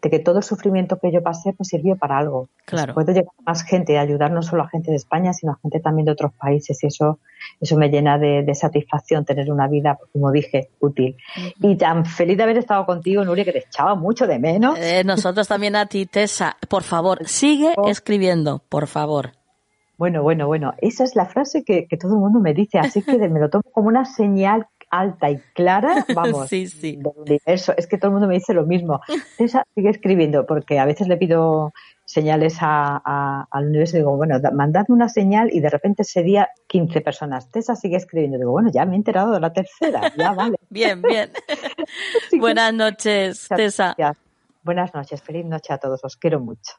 de 0.00 0.10
que 0.10 0.18
todo 0.18 0.38
el 0.38 0.44
sufrimiento 0.44 0.98
que 0.98 1.10
yo 1.10 1.22
pasé 1.22 1.52
pues 1.52 1.68
sirvió 1.68 1.96
para 1.96 2.18
algo. 2.18 2.48
Claro. 2.64 2.94
Puede 2.94 3.12
llegar 3.12 3.32
más 3.44 3.62
gente, 3.62 3.98
ayudar 3.98 4.30
no 4.30 4.42
solo 4.42 4.62
a 4.62 4.68
gente 4.68 4.90
de 4.90 4.96
España, 4.96 5.32
sino 5.32 5.52
a 5.52 5.58
gente 5.62 5.80
también 5.80 6.06
de 6.06 6.12
otros 6.12 6.32
países 6.34 6.82
y 6.82 6.86
eso, 6.86 7.18
eso 7.60 7.76
me 7.76 7.88
llena 7.88 8.18
de, 8.18 8.42
de 8.42 8.54
satisfacción 8.54 9.24
tener 9.24 9.50
una 9.50 9.66
vida, 9.68 9.96
pues, 9.98 10.10
como 10.12 10.30
dije, 10.30 10.68
útil. 10.80 11.16
Uh 11.36 11.40
-huh. 11.40 11.72
Y 11.72 11.76
tan 11.76 12.04
feliz 12.04 12.36
de 12.36 12.42
haber 12.44 12.58
estado 12.58 12.86
contigo, 12.86 13.24
Nuria, 13.24 13.44
que 13.44 13.52
te 13.52 13.58
echaba 13.58 13.94
mucho 13.94 14.26
de 14.26 14.38
menos. 14.38 14.78
Eh, 14.78 15.02
nosotros 15.04 15.48
también 15.48 15.74
a 15.76 15.86
ti, 15.86 16.06
Tessa. 16.06 16.56
Por 16.68 16.82
favor, 16.82 17.26
sigue 17.26 17.74
escribiendo, 17.86 18.62
por 18.68 18.86
favor. 18.86 19.32
Bueno, 19.96 20.22
bueno, 20.22 20.46
bueno, 20.46 20.74
esa 20.78 21.02
es 21.02 21.16
la 21.16 21.26
frase 21.26 21.64
que, 21.64 21.88
que 21.88 21.96
todo 21.96 22.12
el 22.12 22.20
mundo 22.20 22.38
me 22.38 22.54
dice, 22.54 22.78
así 22.78 23.02
que 23.02 23.18
me 23.28 23.40
lo 23.40 23.50
tomo 23.50 23.64
como 23.72 23.88
una 23.88 24.04
señal 24.04 24.68
alta 24.90 25.30
y 25.30 25.38
clara, 25.54 26.04
vamos, 26.14 26.48
sí, 26.48 26.66
sí. 26.68 26.96
del 26.96 27.12
universo. 27.16 27.74
Es 27.76 27.86
que 27.86 27.98
todo 27.98 28.08
el 28.08 28.12
mundo 28.12 28.28
me 28.28 28.34
dice 28.34 28.54
lo 28.54 28.66
mismo. 28.66 29.00
Tessa 29.36 29.64
sigue 29.74 29.90
escribiendo, 29.90 30.46
porque 30.46 30.78
a 30.78 30.84
veces 30.84 31.08
le 31.08 31.16
pido 31.16 31.72
señales 32.04 32.56
a, 32.60 33.02
a, 33.04 33.46
al 33.50 33.66
universo 33.66 33.96
y 33.96 34.00
digo, 34.00 34.16
bueno, 34.16 34.40
mandadme 34.52 34.94
una 34.94 35.08
señal 35.08 35.50
y 35.52 35.60
de 35.60 35.68
repente 35.68 36.02
ese 36.02 36.22
día 36.22 36.48
15 36.68 37.00
personas. 37.02 37.50
Tessa 37.50 37.76
sigue 37.76 37.96
escribiendo. 37.96 38.38
Digo, 38.38 38.52
bueno, 38.52 38.70
ya 38.72 38.86
me 38.86 38.94
he 38.94 38.96
enterado 38.96 39.32
de 39.32 39.40
la 39.40 39.52
tercera, 39.52 40.12
ya 40.16 40.32
vale. 40.34 40.56
bien, 40.70 41.02
bien. 41.02 41.30
Buenas 42.40 42.72
noches, 42.72 43.48
Tessa. 43.54 43.94
Buenas 44.62 44.92
noches, 44.94 45.22
feliz 45.22 45.46
noche 45.46 45.72
a 45.72 45.78
todos, 45.78 46.04
os 46.04 46.16
quiero 46.16 46.40
mucho. 46.40 46.74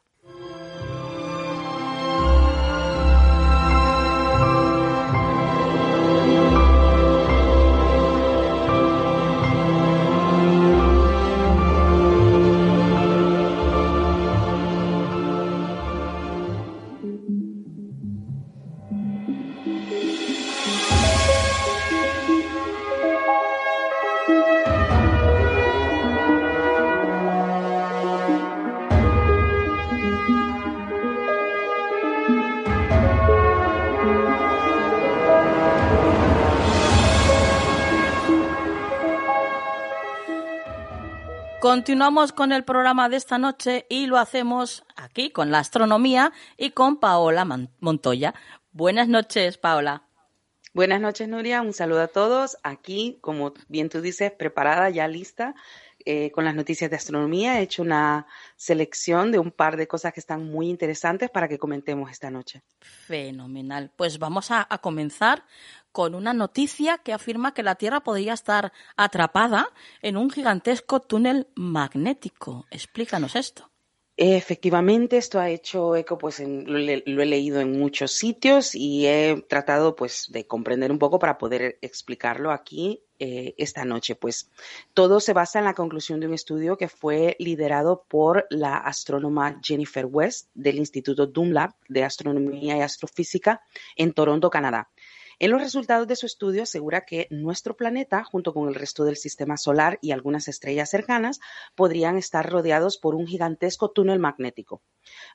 Continuamos 41.70 42.32
con 42.32 42.50
el 42.50 42.64
programa 42.64 43.08
de 43.08 43.16
esta 43.16 43.38
noche 43.38 43.86
y 43.88 44.06
lo 44.06 44.18
hacemos 44.18 44.82
aquí 44.96 45.30
con 45.30 45.52
la 45.52 45.60
astronomía 45.60 46.32
y 46.56 46.72
con 46.72 46.96
Paola 46.96 47.46
Montoya. 47.78 48.34
Buenas 48.72 49.06
noches, 49.06 49.56
Paola. 49.56 50.02
Buenas 50.74 51.00
noches, 51.00 51.28
Nuria. 51.28 51.62
Un 51.62 51.72
saludo 51.72 52.00
a 52.00 52.08
todos. 52.08 52.58
Aquí, 52.64 53.18
como 53.20 53.54
bien 53.68 53.88
tú 53.88 54.00
dices, 54.00 54.32
preparada, 54.32 54.90
ya 54.90 55.06
lista 55.06 55.54
eh, 56.04 56.32
con 56.32 56.44
las 56.44 56.56
noticias 56.56 56.90
de 56.90 56.96
astronomía. 56.96 57.60
He 57.60 57.62
hecho 57.62 57.82
una 57.82 58.26
selección 58.56 59.30
de 59.30 59.38
un 59.38 59.52
par 59.52 59.76
de 59.76 59.86
cosas 59.86 60.12
que 60.12 60.18
están 60.18 60.50
muy 60.50 60.68
interesantes 60.68 61.30
para 61.30 61.46
que 61.46 61.60
comentemos 61.60 62.10
esta 62.10 62.32
noche. 62.32 62.62
Fenomenal. 62.80 63.92
Pues 63.94 64.18
vamos 64.18 64.50
a, 64.50 64.66
a 64.68 64.78
comenzar 64.78 65.44
con 65.92 66.14
una 66.14 66.32
noticia 66.32 66.98
que 66.98 67.12
afirma 67.12 67.54
que 67.54 67.62
la 67.62 67.74
Tierra 67.74 68.00
podría 68.00 68.32
estar 68.32 68.72
atrapada 68.96 69.68
en 70.02 70.16
un 70.16 70.30
gigantesco 70.30 71.00
túnel 71.00 71.48
magnético. 71.54 72.66
Explícanos 72.70 73.36
esto. 73.36 73.70
Efectivamente, 74.22 75.16
esto 75.16 75.40
ha 75.40 75.48
hecho 75.48 75.96
eco, 75.96 76.18
pues 76.18 76.40
en, 76.40 76.66
lo, 76.66 77.22
he 77.22 77.26
leído 77.26 77.58
en 77.58 77.78
muchos 77.78 78.12
sitios 78.12 78.74
y 78.74 79.06
he 79.06 79.42
tratado 79.48 79.96
pues 79.96 80.26
de 80.30 80.46
comprender 80.46 80.92
un 80.92 80.98
poco 80.98 81.18
para 81.18 81.38
poder 81.38 81.78
explicarlo 81.80 82.50
aquí 82.50 83.02
eh, 83.18 83.54
esta 83.56 83.86
noche. 83.86 84.16
Pues 84.16 84.50
todo 84.92 85.20
se 85.20 85.32
basa 85.32 85.58
en 85.58 85.64
la 85.64 85.72
conclusión 85.72 86.20
de 86.20 86.26
un 86.26 86.34
estudio 86.34 86.76
que 86.76 86.88
fue 86.88 87.34
liderado 87.38 88.04
por 88.08 88.46
la 88.50 88.76
astrónoma 88.76 89.58
Jennifer 89.62 90.04
West 90.04 90.50
del 90.52 90.76
Instituto 90.76 91.26
Dunlap 91.26 91.72
de 91.88 92.04
Astronomía 92.04 92.76
y 92.76 92.82
Astrofísica 92.82 93.62
en 93.96 94.12
Toronto, 94.12 94.50
Canadá. 94.50 94.90
En 95.40 95.50
los 95.50 95.62
resultados 95.62 96.06
de 96.06 96.16
su 96.16 96.26
estudio 96.26 96.64
asegura 96.64 97.06
que 97.06 97.26
nuestro 97.30 97.74
planeta, 97.74 98.22
junto 98.24 98.52
con 98.52 98.68
el 98.68 98.74
resto 98.74 99.04
del 99.04 99.16
sistema 99.16 99.56
solar 99.56 99.98
y 100.02 100.10
algunas 100.12 100.48
estrellas 100.48 100.90
cercanas, 100.90 101.40
podrían 101.74 102.18
estar 102.18 102.48
rodeados 102.50 102.98
por 102.98 103.14
un 103.14 103.26
gigantesco 103.26 103.90
túnel 103.90 104.18
magnético. 104.18 104.82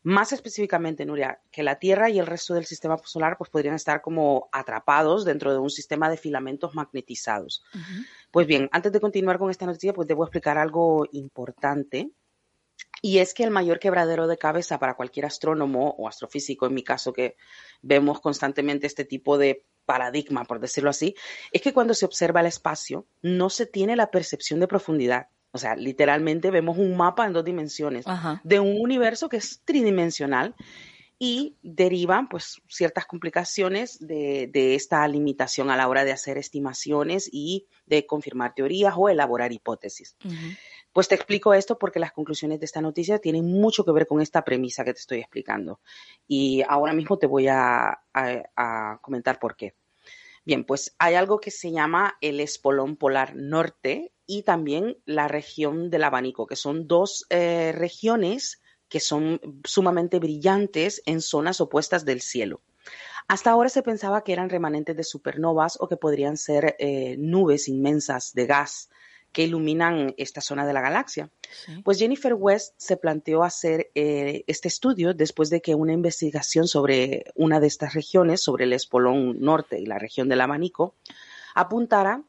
Más 0.04 0.32
específicamente, 0.32 1.08
Nuria, 1.08 1.42
que 1.52 1.64
la 1.64 1.80
Tierra 1.80 2.12
y 2.12 2.20
el 2.20 2.28
resto 2.28 2.54
del 2.54 2.66
sistema 2.66 3.00
solar 3.04 3.36
pues, 3.40 3.50
podrían 3.50 3.74
estar 3.74 4.04
como 4.04 4.48
atrapados 4.52 5.26
dentro 5.26 5.52
de 5.52 5.58
un 5.58 5.72
sistema 5.72 6.08
de 6.08 6.18
filamentos 6.18 6.76
magnetizados. 6.76 7.64
Uh 7.74 7.78
-huh. 7.80 8.06
Pues 8.30 8.46
bien, 8.46 8.70
antes 8.72 8.92
de 8.92 9.00
continuar 9.00 9.40
con 9.40 9.50
esta 9.50 9.66
noticia, 9.66 9.92
pues 9.92 10.08
debo 10.08 10.24
explicar 10.24 10.60
algo 10.60 11.08
importante 11.14 12.12
y 13.02 13.20
es 13.20 13.34
que 13.34 13.44
el 13.44 13.52
mayor 13.52 13.80
quebradero 13.80 14.28
de 14.28 14.38
cabeza 14.38 14.80
para 14.80 14.96
cualquier 14.96 15.28
astrónomo 15.28 15.96
o 15.98 16.08
astrofísico, 16.08 16.66
en 16.66 16.74
mi 16.74 16.84
caso, 16.84 17.14
que 17.14 17.36
vemos 17.82 18.20
constantemente 18.20 18.88
este 18.88 19.06
tipo 19.06 19.38
de 19.38 19.64
paradigma, 19.86 20.44
por 20.46 20.60
decirlo 20.60 20.90
así, 20.90 21.16
es 21.52 21.62
que 21.62 21.74
cuando 21.74 21.94
se 21.94 22.06
observa 22.06 22.42
el 22.42 22.48
espacio 22.48 23.06
no 23.22 23.50
se 23.52 23.68
tiene 23.68 23.96
la 23.96 24.10
percepción 24.10 24.60
de 24.60 24.68
profundidad. 24.68 25.28
O 25.52 25.58
sea, 25.58 25.76
literalmente 25.76 26.52
vemos 26.52 26.78
un 26.78 26.98
mapa 26.98 27.26
en 27.26 27.34
dos 27.34 27.46
dimensiones 27.46 28.08
Ajá. 28.08 28.42
de 28.44 28.60
un 28.60 28.82
universo 28.82 29.30
que 29.30 29.38
es 29.38 29.62
tridimensional 29.64 30.56
y 31.18 31.56
derivan 31.62 32.28
pues 32.28 32.62
ciertas 32.68 33.06
complicaciones 33.06 34.00
de, 34.00 34.50
de, 34.52 34.76
esta 34.76 35.08
limitación 35.08 35.70
a 35.70 35.78
la 35.78 35.88
hora 35.88 36.04
de 36.04 36.12
hacer 36.12 36.38
estimaciones 36.38 37.30
y 37.32 37.68
de 37.86 38.06
confirmar 38.06 38.54
teorías 38.54 38.96
o 38.98 39.08
elaborar 39.08 39.54
hipótesis. 39.54 40.18
Uh 40.26 40.30
-huh. 40.30 40.58
Pues 40.96 41.10
te 41.10 41.16
explico 41.16 41.54
esto 41.54 41.78
porque 41.78 42.00
las 42.00 42.14
conclusiones 42.14 42.62
de 42.62 42.66
esta 42.66 42.80
noticia 42.80 43.20
tienen 43.20 43.46
mucho 43.46 43.84
que 43.84 43.92
ver 43.92 44.08
con 44.08 44.22
esta 44.22 44.46
premisa 44.46 44.86
que 44.86 44.94
te 44.94 45.02
estoy 45.02 45.20
explicando. 45.20 45.82
Y 46.26 46.64
ahora 46.70 46.94
mismo 46.94 47.18
te 47.18 47.28
voy 47.28 47.50
a, 47.50 48.00
comentar 49.02 49.38
por 49.38 49.58
qué. 49.58 49.76
Bien, 50.46 50.64
pues 50.64 50.96
hay 50.98 51.16
algo 51.16 51.42
que 51.42 51.52
se 51.52 51.74
llama 51.74 52.16
el 52.22 52.40
espolón 52.40 52.96
polar 52.96 53.36
norte 53.36 54.14
y 54.26 54.44
también 54.44 54.98
la 55.04 55.28
región 55.28 55.90
del 55.90 56.06
abanico, 56.06 56.48
que 56.48 56.56
son 56.56 56.88
dos 56.88 57.26
eh, 57.30 57.74
regiones 57.74 58.62
que 58.88 59.02
son 59.02 59.42
sumamente 59.66 60.20
brillantes 60.20 61.02
en 61.06 61.20
zonas 61.20 61.60
opuestas 61.60 62.06
del 62.06 62.22
cielo. 62.22 62.62
Hasta 63.28 63.52
ahora 63.52 63.68
se 63.68 63.84
pensaba 63.84 64.24
que 64.24 64.32
eran 64.32 64.50
remanentes 64.50 64.96
de 64.96 65.04
supernovas 65.04 65.78
o 65.82 65.90
que 65.90 65.98
podrían 65.98 66.38
ser 66.38 66.78
eh, 66.80 67.18
nubes 67.18 67.68
inmensas 67.68 68.34
de 68.34 68.46
gas 68.46 68.90
que 69.36 69.44
iluminan 69.44 70.14
esta 70.16 70.40
zona 70.40 70.66
de 70.66 70.72
la 70.72 70.80
galaxia. 70.80 71.30
Pues 71.84 72.00
Jennifer 72.00 72.34
West 72.34 72.74
se 72.78 72.96
planteó 72.96 73.44
hacer 73.44 73.92
eh, 73.94 74.46
este 74.48 74.70
estudio 74.70 75.14
después 75.14 75.50
de 75.50 75.62
que 75.62 75.76
una 75.76 75.92
investigación 75.92 76.70
sobre 76.70 77.26
una 77.36 77.60
de 77.60 77.68
estas 77.68 77.94
regiones, 77.94 78.42
sobre 78.42 78.64
el 78.64 78.72
espolón 78.72 79.42
norte 79.42 79.78
y 79.78 79.86
la 79.86 80.00
región 80.00 80.30
del 80.30 80.40
abanico, 80.40 80.96
apuntara 81.54 82.24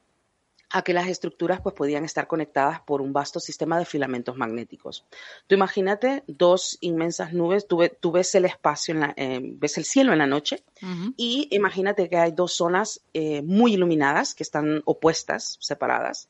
a 0.71 0.83
que 0.83 0.93
las 0.93 1.07
estructuras 1.07 1.61
pues 1.61 1.77
podían 1.77 2.05
estar 2.05 2.27
conectadas 2.27 2.81
por 2.81 3.01
un 3.01 3.13
vasto 3.13 3.39
sistema 3.39 3.79
de 3.79 3.85
filamentos 3.85 4.37
magnéticos. 4.37 5.05
Tú 5.47 5.55
imagínate 5.55 6.25
dos 6.27 6.77
inmensas 6.81 7.33
nubes, 7.33 7.69
tú, 7.69 8.11
ves 8.11 8.35
el 8.35 8.47
espacio, 8.47 8.95
en 8.95 9.01
la, 9.01 9.15
eh, 9.17 9.39
ves 9.43 9.79
el 9.79 9.85
cielo 9.85 10.13
en 10.13 10.19
la 10.19 10.27
noche 10.27 10.65
y 11.17 11.47
imagínate 11.53 12.09
que 12.09 12.17
hay 12.17 12.33
dos 12.33 12.55
zonas 12.55 13.01
eh, 13.15 13.43
muy 13.43 13.75
iluminadas 13.75 14.35
que 14.35 14.43
están 14.43 14.83
opuestas, 14.87 15.57
separadas. 15.61 16.29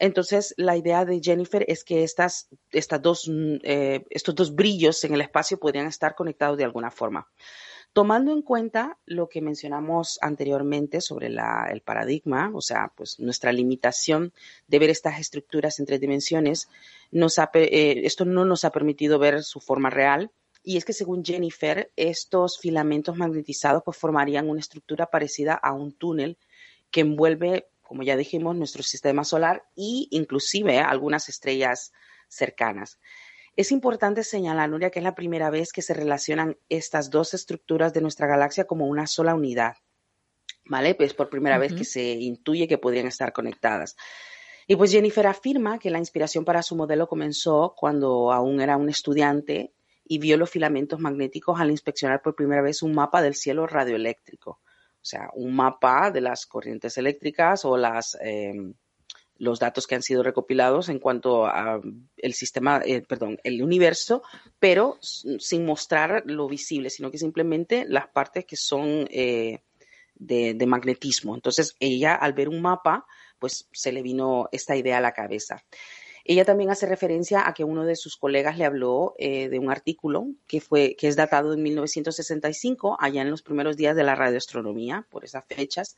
Entonces, 0.00 0.54
la 0.56 0.76
idea 0.76 1.04
de 1.04 1.20
Jennifer 1.22 1.64
es 1.68 1.84
que 1.84 2.04
estas, 2.04 2.48
estas 2.72 3.02
dos, 3.02 3.28
mm, 3.28 3.56
eh, 3.62 4.04
estos 4.10 4.34
dos 4.34 4.54
brillos 4.54 5.02
en 5.04 5.14
el 5.14 5.20
espacio 5.20 5.58
podrían 5.58 5.86
estar 5.86 6.14
conectados 6.14 6.56
de 6.58 6.64
alguna 6.64 6.90
forma. 6.90 7.28
Tomando 7.92 8.32
en 8.32 8.42
cuenta 8.42 8.98
lo 9.06 9.28
que 9.28 9.40
mencionamos 9.40 10.18
anteriormente 10.20 11.00
sobre 11.00 11.28
el 11.28 11.80
paradigma, 11.80 12.50
o 12.54 12.60
sea, 12.60 12.92
pues 12.94 13.18
nuestra 13.18 13.50
limitación 13.50 14.32
de 14.68 14.78
ver 14.78 14.90
estas 14.90 15.18
estructuras 15.18 15.80
en 15.80 15.86
tres 15.86 16.00
dimensiones, 16.00 16.68
eh, 17.10 18.00
esto 18.04 18.24
no 18.24 18.44
nos 18.44 18.64
ha 18.64 18.70
permitido 18.70 19.18
ver 19.18 19.42
su 19.42 19.60
forma 19.60 19.90
real. 19.90 20.30
Y 20.62 20.76
es 20.76 20.84
que 20.84 20.92
según 20.92 21.24
Jennifer, 21.24 21.90
estos 21.96 22.58
filamentos 22.58 23.16
magnetizados 23.16 23.82
pues, 23.84 23.96
formarían 23.96 24.50
una 24.50 24.60
estructura 24.60 25.06
parecida 25.06 25.54
a 25.54 25.72
un 25.72 25.92
túnel 25.92 26.36
que 26.90 27.00
envuelve 27.00 27.68
como 27.88 28.02
ya 28.02 28.16
dijimos, 28.16 28.54
nuestro 28.54 28.82
sistema 28.82 29.24
solar 29.24 29.64
e 29.74 30.06
inclusive 30.10 30.78
algunas 30.78 31.30
estrellas 31.30 31.92
cercanas. 32.28 33.00
Es 33.56 33.72
importante 33.72 34.22
señalar, 34.22 34.68
Nuria, 34.68 34.90
que 34.90 35.00
es 35.00 35.02
la 35.02 35.14
primera 35.14 35.48
vez 35.48 35.72
que 35.72 35.80
se 35.80 35.94
relacionan 35.94 36.58
estas 36.68 37.10
dos 37.10 37.32
estructuras 37.32 37.94
de 37.94 38.02
nuestra 38.02 38.26
galaxia 38.26 38.66
como 38.66 38.86
una 38.86 39.06
sola 39.06 39.34
unidad. 39.34 39.76
¿Vale? 40.66 40.94
Pues 40.94 41.14
por 41.14 41.30
primera 41.30 41.56
vez 41.56 41.72
que 41.72 41.84
se 41.84 42.02
intuye 42.02 42.68
que 42.68 42.76
podrían 42.76 43.06
estar 43.06 43.32
conectadas. 43.32 43.96
Y 44.66 44.76
pues 44.76 44.92
Jennifer 44.92 45.26
afirma 45.26 45.78
que 45.78 45.90
la 45.90 45.98
inspiración 45.98 46.44
para 46.44 46.62
su 46.62 46.76
modelo 46.76 47.08
comenzó 47.08 47.74
cuando 47.74 48.32
aún 48.32 48.60
era 48.60 48.76
un 48.76 48.90
estudiante 48.90 49.72
y 50.04 50.18
vio 50.18 50.36
los 50.36 50.50
filamentos 50.50 51.00
magnéticos 51.00 51.58
al 51.58 51.70
inspeccionar 51.70 52.20
por 52.20 52.34
primera 52.34 52.60
vez 52.60 52.82
un 52.82 52.92
mapa 52.92 53.22
del 53.22 53.34
cielo 53.34 53.66
radioeléctrico. 53.66 54.60
O 55.08 55.10
sea, 55.10 55.30
un 55.32 55.56
mapa 55.56 56.10
de 56.10 56.20
las 56.20 56.44
corrientes 56.44 56.98
eléctricas 56.98 57.64
o 57.64 57.78
las, 57.78 58.18
em, 58.20 58.74
los 59.38 59.58
datos 59.58 59.86
que 59.86 59.94
han 59.94 60.02
sido 60.02 60.22
recopilados 60.22 60.90
en 60.90 60.98
cuanto 60.98 61.46
a 61.46 61.80
el 62.18 62.34
sistema, 62.34 62.82
eh, 62.84 63.00
perdón, 63.00 63.38
el 63.42 63.62
universo, 63.62 64.22
pero 64.58 64.98
sin 65.00 65.64
mostrar 65.64 66.24
lo 66.26 66.46
visible, 66.46 66.90
sino 66.90 67.10
que 67.10 67.16
simplemente 67.16 67.86
las 67.88 68.08
partes 68.08 68.44
que 68.44 68.56
son 68.56 69.08
eh, 69.10 69.62
de, 70.14 70.66
magnetismo. 70.66 71.34
Entonces, 71.34 71.74
ella 71.80 72.14
al 72.14 72.34
ver 72.34 72.50
un 72.50 72.60
mapa, 72.60 73.06
pues 73.38 73.66
se 73.72 73.92
le 73.92 74.02
vino 74.02 74.50
esta 74.52 74.76
idea 74.76 74.98
a 74.98 75.00
la 75.00 75.12
cabeza. 75.12 75.64
Ella 76.30 76.44
también 76.44 76.68
hace 76.68 76.84
referencia 76.84 77.48
a 77.48 77.54
que 77.54 77.64
uno 77.64 77.86
de 77.86 77.96
sus 77.96 78.18
colegas 78.18 78.58
le 78.58 78.66
habló 78.66 79.14
eh, 79.18 79.48
de 79.48 79.58
un 79.58 79.70
artículo 79.70 80.26
que, 80.46 80.60
fue, 80.60 80.94
que 80.94 81.08
es 81.08 81.16
datado 81.16 81.54
en 81.54 81.62
1965, 81.62 82.98
allá 83.00 83.22
en 83.22 83.30
los 83.30 83.40
primeros 83.40 83.78
días 83.78 83.96
de 83.96 84.04
la 84.04 84.14
radioastronomía, 84.14 85.06
por 85.08 85.24
esas 85.24 85.46
fechas, 85.46 85.96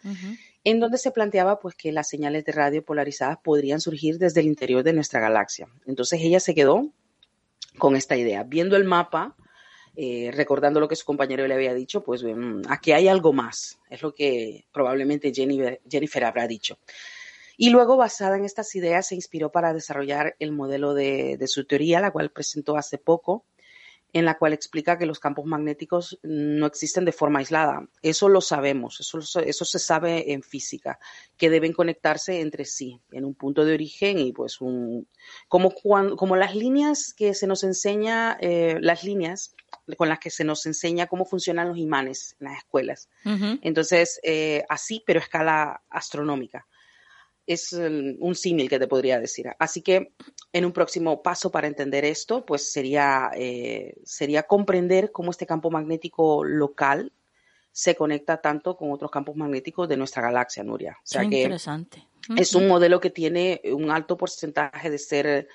en 0.63 0.79
donde 0.79 0.99
se 0.99 1.11
planteaba 1.11 1.59
pues, 1.59 1.75
que 1.75 1.91
las 1.91 2.09
señales 2.09 2.45
de 2.45 2.53
radio 2.53 2.85
polarizadas 2.85 3.39
podrían 3.43 3.81
surgir 3.81 4.19
desde 4.19 4.39
el 4.39 4.47
interior 4.47 4.85
de 4.85 4.93
nuestra 4.93 5.19
galaxia. 5.19 5.67
Entonces 5.85 6.21
ella 6.23 6.39
se 6.39 6.55
quedó 6.55 6.93
con 7.79 7.97
esta 7.97 8.17
idea. 8.17 8.45
Viendo 8.45 8.77
el 8.77 8.85
mapa, 8.85 9.35
eh, 9.97 10.31
recordando 10.33 10.79
lo 10.79 10.87
que 10.87 10.95
su 10.95 11.05
compañero 11.05 11.45
le 11.49 11.55
había 11.55 11.75
dicho, 11.75 12.05
pues 12.05 12.25
aquí 12.69 12.93
hay 12.93 13.09
algo 13.09 13.33
más, 13.33 13.81
es 13.91 14.01
lo 14.01 14.15
que 14.15 14.65
probablemente 14.73 15.33
Jennifer 15.35 16.25
habrá 16.25 16.47
dicho. 16.47 16.79
Y 17.63 17.69
luego, 17.69 17.99
basada 17.99 18.39
en 18.39 18.47
estas 18.47 18.75
ideas, 18.75 19.09
se 19.09 19.15
inspiró 19.15 19.53
para 19.53 19.75
desarrollar 19.75 20.35
el 20.39 20.51
modelo 20.51 20.95
de, 20.95 21.39
su 21.47 21.67
teoría, 21.67 22.01
la 22.01 22.11
cual 22.11 22.31
presentó 22.31 22.79
hace 22.79 22.97
poco, 22.97 23.45
en 24.15 24.25
la 24.25 24.39
cual 24.39 24.55
explica 24.55 24.97
que 24.97 25.05
los 25.05 25.21
campos 25.21 25.45
magnéticos 25.45 26.19
no 26.23 26.65
existen 26.65 27.05
de 27.05 27.13
forma 27.13 27.41
aislada. 27.41 27.87
Eso 28.01 28.31
lo 28.31 28.41
sabemos, 28.41 29.01
eso, 29.01 29.19
eso 29.19 29.65
se 29.67 29.79
sabe 29.79 30.33
en 30.33 30.43
física, 30.43 30.99
que 31.37 31.51
deben 31.51 31.75
conectarse 31.75 32.41
entre 32.41 32.65
sí 32.65 32.99
en 33.13 33.27
un 33.27 33.35
punto 33.35 33.67
de 33.67 33.75
origen 33.75 34.19
y 34.21 34.33
pues 34.33 34.63
un, 34.63 35.07
como, 35.47 35.75
como 35.75 36.37
las 36.37 36.55
líneas 36.55 37.13
que 37.13 37.35
se 37.35 37.47
nos 37.47 37.63
enseña, 37.63 38.39
eh, 38.41 38.79
las 38.81 39.05
líneas 39.05 39.55
con 39.99 40.09
las 40.09 40.19
que 40.19 40.31
se 40.31 40.45
nos 40.45 40.65
enseña 40.65 41.09
cómo 41.09 41.27
funcionan 41.27 41.69
los 41.69 41.77
imanes 41.77 42.37
en 42.41 42.47
las 42.47 42.57
escuelas. 42.57 43.11
Entonces, 43.61 44.19
eh, 44.23 44.65
así, 44.71 45.03
pero 45.07 45.21
a 45.21 45.23
escala 45.23 45.83
astronómica 45.91 46.67
es 47.53 47.73
un 47.73 48.35
símil 48.35 48.69
que 48.69 48.79
te 48.79 48.87
podría 48.87 49.19
decir. 49.19 49.49
Así 49.59 49.83
que 49.83 50.13
en 50.53 50.65
un 50.65 50.73
próximo 50.73 51.23
paso 51.23 51.51
para 51.51 51.67
entender 51.67 52.05
esto, 52.05 52.47
pues 52.47 52.71
sería, 52.71 53.31
eh, 53.35 53.95
sería 54.05 54.45
comprender 54.45 55.11
cómo 55.11 55.33
este 55.33 55.47
campo 55.47 55.71
magnético 55.71 56.45
local 56.45 57.13
se 57.73 57.97
conecta 57.97 58.41
tanto 58.41 58.77
con 58.77 58.93
otros 58.93 59.11
campos 59.11 59.35
magnéticos 59.35 59.89
de 59.89 59.97
nuestra 59.97 60.23
galaxia, 60.23 60.63
Nuria. 60.63 60.97
O 60.99 61.07
sea 61.07 61.23
que 61.23 61.43
interesante. 61.43 62.07
Es 62.37 62.55
un 62.55 62.69
modelo 62.69 63.01
que 63.01 63.11
tiene 63.11 63.61
un 63.65 63.91
alto 63.91 64.17
porcentaje 64.17 64.89
de 64.89 64.99
ser 64.99 65.49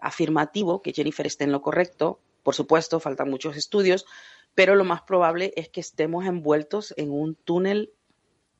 afirmativo, 0.00 0.82
que 0.82 0.92
Jennifer 0.92 1.26
esté 1.26 1.44
en 1.44 1.52
lo 1.52 1.62
correcto. 1.62 2.20
Por 2.44 2.54
supuesto, 2.54 3.00
faltan 3.00 3.28
muchos 3.28 3.56
estudios, 3.56 4.06
pero 4.54 4.76
lo 4.76 4.84
más 4.84 5.02
probable 5.02 5.52
es 5.56 5.68
que 5.68 5.80
estemos 5.80 6.26
envueltos 6.26 6.94
en 6.96 7.10
un 7.10 7.34
túnel 7.34 7.92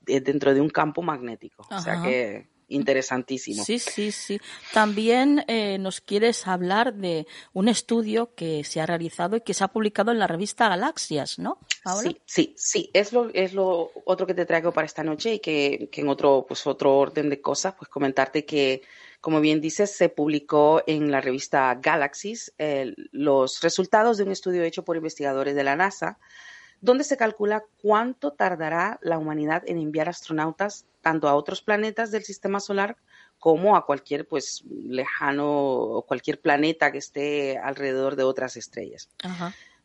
eh, 0.07 0.20
dentro 0.20 0.55
de 0.55 0.61
un 0.61 0.70
campo 0.70 1.03
magnético. 1.03 1.66
O 1.70 1.81
sea 1.81 2.03
que 2.03 2.48
interesantísimo. 2.70 3.64
Sí, 3.64 3.78
sí, 3.78 4.11
sí. 4.11 4.40
También 4.72 5.44
eh, 5.46 5.78
nos 5.78 6.00
quieres 6.00 6.46
hablar 6.46 6.94
de 6.94 7.26
un 7.52 7.68
estudio 7.68 8.35
que 8.35 8.64
se 8.64 8.80
ha 8.80 8.87
realizado 8.87 9.37
y 9.37 9.42
que 9.42 9.54
se 9.54 9.64
ha 9.64 9.68
publicado 9.68 10.11
en 10.11 10.18
la 10.18 10.26
revista 10.26 10.68
Galaxias, 10.68 11.38
¿no? 11.38 11.59
Sí, 12.02 12.20
sí, 12.24 12.54
sí. 12.56 12.90
Es 12.94 13.12
lo, 13.12 13.30
es 13.35 13.52
lo 13.52 13.90
otro 14.04 14.26
que 14.26 14.35
te 14.35 14.46
traigo 14.46 14.72
para 14.72 14.87
esta 14.87 15.04
noche 15.04 15.35
y 15.35 15.38
que, 15.40 15.88
que 15.92 16.00
en 16.00 16.09
otro, 16.09 16.46
pues 16.48 16.66
otro 16.66 16.96
orden 16.96 17.28
de 17.28 17.40
cosas, 17.40 17.74
pues 17.78 17.88
comentarte 17.88 18.44
que 18.44 18.83
como 19.20 19.42
bien 19.42 19.61
dices, 19.61 19.94
se 19.94 20.09
publicó 20.09 20.83
en 20.87 21.11
la 21.11 21.20
revista 21.20 21.78
Galaxies 21.80 22.54
eh, 22.56 22.94
los 23.12 23.60
resultados 23.60 24.16
de 24.16 24.25
un 24.25 24.31
estudio 24.31 24.62
hecho 24.62 24.83
por 24.83 24.96
investigadores 24.96 25.54
de 25.54 25.62
la 25.62 25.77
NASA 25.77 26.18
donde 26.81 27.04
se 27.04 27.16
calcula 27.16 27.64
cuánto 27.83 28.33
tardará 28.33 28.98
la 29.02 29.18
humanidad 29.18 29.62
en 29.66 29.79
enviar 29.79 30.08
astronautas 30.08 30.87
tanto 31.01 31.29
a 31.29 31.35
otros 31.35 31.63
planetas 31.63 32.11
del 32.11 32.25
sistema 32.25 32.61
solar 32.61 32.96
como 33.38 33.77
a 33.77 33.87
cualquier 33.87 34.29
pues 34.29 34.63
lejano 34.71 35.51
o 35.51 36.03
cualquier 36.03 36.40
planeta 36.40 36.92
que 36.92 36.98
esté 36.98 37.59
alrededor 37.59 38.17
de 38.17 38.25
otras 38.25 38.57
estrellas. 38.57 39.09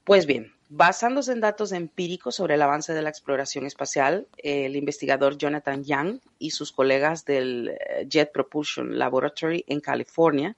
Pues 0.04 0.28
bien, 0.28 0.54
basándose 0.70 1.32
en 1.32 1.42
datos 1.42 1.72
empíricos 1.72 2.36
sobre 2.36 2.56
el 2.56 2.62
avance 2.62 2.94
de 2.94 3.02
la 3.02 3.10
exploración 3.10 3.66
espacial, 3.66 4.28
el 4.38 4.76
investigador 4.76 5.38
Jonathan 5.38 5.84
Young 5.84 6.20
y 6.38 6.52
sus 6.52 6.72
colegas 6.72 7.26
del 7.26 7.70
eh, 7.70 8.06
Jet 8.08 8.32
Propulsion 8.32 9.00
Laboratory 9.00 9.66
en 9.68 9.80
California 9.80 10.56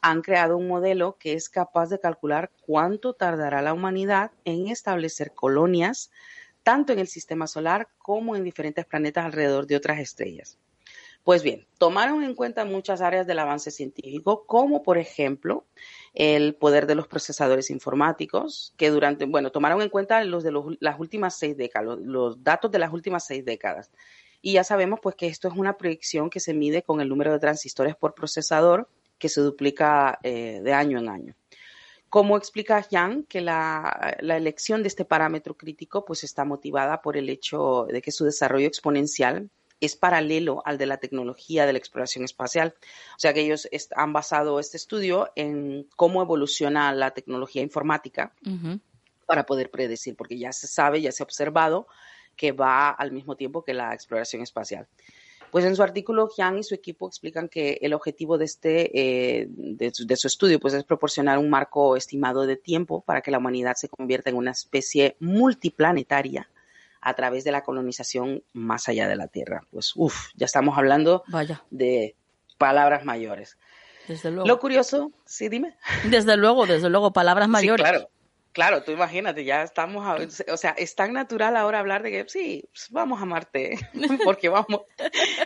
han 0.00 0.22
creado 0.22 0.56
un 0.56 0.68
modelo 0.68 1.16
que 1.18 1.34
es 1.34 1.48
capaz 1.48 1.88
de 1.88 1.98
calcular 1.98 2.50
cuánto 2.64 3.12
tardará 3.12 3.60
la 3.60 3.74
humanidad 3.74 4.30
en 4.44 4.68
establecer 4.68 5.32
colonias 5.32 6.10
tanto 6.66 6.92
en 6.92 6.98
el 6.98 7.06
sistema 7.06 7.46
solar 7.46 7.86
como 7.96 8.34
en 8.34 8.42
diferentes 8.42 8.84
planetas 8.84 9.24
alrededor 9.24 9.68
de 9.68 9.76
otras 9.76 10.00
estrellas. 10.00 10.58
Pues 11.22 11.44
bien, 11.44 11.68
tomaron 11.78 12.24
en 12.24 12.34
cuenta 12.34 12.64
muchas 12.64 13.00
áreas 13.00 13.24
del 13.24 13.38
avance 13.38 13.70
científico, 13.70 14.46
como 14.46 14.82
por 14.82 14.98
ejemplo 14.98 15.64
el 16.12 16.56
poder 16.56 16.88
de 16.88 16.96
los 16.96 17.06
procesadores 17.06 17.70
informáticos, 17.70 18.74
que 18.76 18.90
durante, 18.90 19.26
bueno, 19.26 19.52
tomaron 19.52 19.80
en 19.80 19.90
cuenta 19.90 20.24
los 20.24 20.42
de 20.42 20.52
las 20.80 20.98
últimas 20.98 21.38
seis 21.38 21.56
décadas, 21.56 22.00
los, 22.00 22.42
datos 22.42 22.72
de 22.72 22.80
las 22.80 22.92
últimas 22.92 23.24
seis 23.24 23.44
décadas. 23.44 23.92
Y 24.42 24.54
ya 24.54 24.64
sabemos 24.64 24.98
pues 25.00 25.14
que 25.14 25.28
esto 25.28 25.46
es 25.46 25.54
una 25.54 25.76
proyección 25.76 26.30
que 26.30 26.40
se 26.40 26.52
mide 26.52 26.82
con 26.82 27.00
el 27.00 27.08
número 27.08 27.30
de 27.32 27.38
transistores 27.38 27.94
por 27.94 28.12
procesador 28.12 28.88
que 29.18 29.28
se 29.28 29.40
duplica 29.40 30.18
eh, 30.24 30.60
de 30.64 30.72
año 30.72 30.98
en 30.98 31.08
año. 31.10 31.36
¿Cómo 32.08 32.36
explica 32.36 32.86
Yang 32.88 33.24
que 33.24 33.40
la, 33.40 34.16
la, 34.20 34.36
elección 34.36 34.82
de 34.82 34.88
este 34.88 35.04
parámetro 35.04 35.56
crítico 35.56 36.04
pues 36.04 36.24
está 36.24 36.44
motivada 36.44 37.02
por 37.02 37.16
el 37.16 37.28
hecho 37.28 37.86
de 37.90 38.00
que 38.00 38.12
su 38.12 38.24
desarrollo 38.24 38.66
exponencial 38.66 39.50
es 39.80 39.96
paralelo 39.96 40.62
al 40.64 40.78
de 40.78 40.86
la 40.86 40.98
tecnología 40.98 41.66
de 41.66 41.72
la 41.72 41.78
exploración 41.78 42.24
espacial. 42.24 42.74
O 43.16 43.18
sea 43.18 43.34
que 43.34 43.40
ellos 43.40 43.68
han 43.94 44.12
basado 44.12 44.58
este 44.60 44.76
estudio 44.76 45.30
en 45.34 45.86
cómo 45.96 46.22
evoluciona 46.22 46.92
la 46.94 47.10
tecnología 47.12 47.62
informática 47.62 48.32
para 49.26 49.44
poder 49.44 49.70
predecir, 49.70 50.16
porque 50.16 50.38
ya 50.38 50.52
se 50.52 50.66
sabe, 50.66 51.02
ya 51.02 51.12
se 51.12 51.22
ha 51.22 51.24
observado 51.24 51.86
que 52.36 52.52
va 52.52 52.90
al 52.90 53.12
mismo 53.12 53.36
tiempo 53.36 53.64
que 53.64 53.74
la 53.74 53.92
exploración 53.94 54.42
espacial. 54.42 54.86
Pues 55.56 55.64
en 55.64 55.74
su 55.74 55.82
artículo, 55.82 56.28
Jiang 56.28 56.58
y 56.58 56.62
su 56.64 56.74
equipo 56.74 57.08
explican 57.08 57.48
que 57.48 57.78
el 57.80 57.94
objetivo 57.94 58.36
de, 58.36 58.44
este, 58.44 59.40
eh, 59.40 59.46
de, 59.48 59.90
de, 60.04 60.16
su 60.16 60.26
estudio 60.26 60.60
pues, 60.60 60.74
es 60.74 60.84
proporcionar 60.84 61.38
un 61.38 61.48
marco 61.48 61.96
estimado 61.96 62.44
de 62.44 62.58
tiempo 62.58 63.00
para 63.00 63.22
que 63.22 63.30
la 63.30 63.38
humanidad 63.38 63.74
se 63.74 63.88
convierta 63.88 64.28
en 64.28 64.36
una 64.36 64.50
especie 64.50 65.16
multiplanetaria 65.18 66.50
a 67.00 67.14
través 67.14 67.44
de 67.44 67.52
la 67.52 67.62
colonización 67.62 68.42
más 68.52 68.90
allá 68.90 69.08
de 69.08 69.16
la 69.16 69.28
Tierra. 69.28 69.62
Pues, 69.70 69.94
uff, 69.96 70.28
ya 70.34 70.44
estamos 70.44 70.76
hablando 70.76 71.24
Vaya. 71.28 71.64
de 71.70 72.16
palabras 72.58 73.06
mayores. 73.06 73.56
Desde 74.08 74.30
luego. 74.30 74.46
Lo 74.46 74.58
curioso, 74.58 75.10
sí, 75.24 75.48
dime. 75.48 75.78
Desde 76.10 76.36
luego, 76.36 76.66
desde 76.66 76.90
luego, 76.90 77.14
palabras 77.14 77.48
mayores. 77.48 77.86
Sí, 77.86 77.92
claro. 77.92 78.10
Claro, 78.56 78.82
tú 78.82 78.90
imagínate, 78.90 79.44
ya 79.44 79.62
estamos, 79.62 80.06
a, 80.06 80.16
o 80.50 80.56
sea, 80.56 80.70
es 80.78 80.94
tan 80.94 81.12
natural 81.12 81.58
ahora 81.58 81.78
hablar 81.78 82.02
de 82.02 82.10
que 82.10 82.24
sí, 82.26 82.66
pues 82.72 82.88
vamos 82.88 83.20
a 83.20 83.26
Marte, 83.26 83.78
porque 84.24 84.48
vamos, 84.48 84.80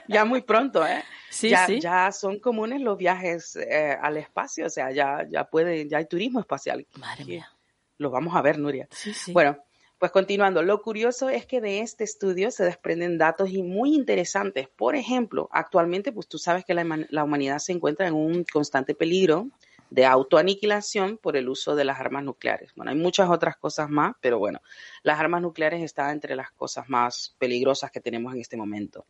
ya 0.07 0.25
muy 0.25 0.43
pronto, 0.43 0.87
¿eh? 0.87 1.03
Sí, 1.29 1.49
ya, 1.49 1.67
sí. 1.67 1.81
ya 1.81 2.13
son 2.13 2.39
comunes 2.39 2.81
los 2.81 2.97
viajes 2.97 3.57
eh, 3.57 3.99
al 4.01 4.17
espacio, 4.17 4.67
o 4.67 4.71
sea, 4.71 4.93
ya, 4.93 5.27
ya 5.29 5.43
puede, 5.43 5.89
ya 5.89 5.99
hay 5.99 6.05
turismo 6.07 6.39
espacial. 6.39 6.87
Madre 7.01 7.25
mía. 7.25 7.51
Lo 7.99 8.11
vamos 8.11 8.37
a 8.37 8.43
ver, 8.43 8.61
Nuria. 8.61 8.87
Sí, 8.93 9.13
sí. 9.13 9.33
Bueno, 9.33 9.59
pues 9.99 10.13
continuando, 10.13 10.63
lo 10.63 10.81
curioso 10.81 11.31
es 11.31 11.47
que 11.47 11.61
de 11.61 11.81
este 11.81 12.05
estudio 12.05 12.53
se 12.53 12.63
desprenden 12.63 13.19
datos 13.19 13.51
y 13.51 13.65
muy 13.65 13.93
interesantes. 13.93 14.69
Por 14.69 14.95
ejemplo, 14.95 15.49
actualmente, 15.51 16.13
pues 16.13 16.29
tú 16.29 16.39
sabes 16.39 16.65
que 16.65 16.75
la, 16.75 16.87
la 17.09 17.25
humanidad 17.25 17.59
se 17.59 17.73
encuentra 17.73 18.07
en 18.07 18.15
un 18.15 18.45
constante 18.45 18.95
peligro 18.95 19.49
de 19.91 20.07
autoaniquilación 20.07 21.18
por 21.18 21.36
el 21.36 21.49
uso 21.49 21.74
de 21.74 21.84
las 21.84 21.99
armas 22.01 22.24
nucleares. 22.24 22.72
Bueno, 22.74 22.93
hay 22.93 22.97
muchas 22.97 23.28
otras 23.28 23.57
cosas 23.57 23.91
más, 23.91 24.14
pero 24.20 24.38
bueno, 24.38 24.61
las 25.03 25.18
armas 25.18 25.43
nucleares 25.43 25.82
están 25.82 26.11
entre 26.11 26.36
las 26.36 26.53
cosas 26.53 26.88
más 26.88 27.34
peligrosas 27.38 27.91
que 27.91 28.01
tenemos 28.01 28.32
en 28.32 28.41
este 28.41 28.57
momento. 28.57 29.07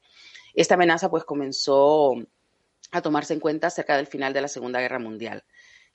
Esta 0.54 0.74
amenaza 0.74 1.10
pues 1.10 1.24
comenzó 1.24 2.14
a 2.92 3.02
tomarse 3.02 3.34
en 3.34 3.40
cuenta 3.40 3.70
cerca 3.70 3.96
del 3.96 4.06
final 4.06 4.32
de 4.32 4.40
la 4.40 4.48
Segunda 4.48 4.80
Guerra 4.80 4.98
Mundial 4.98 5.44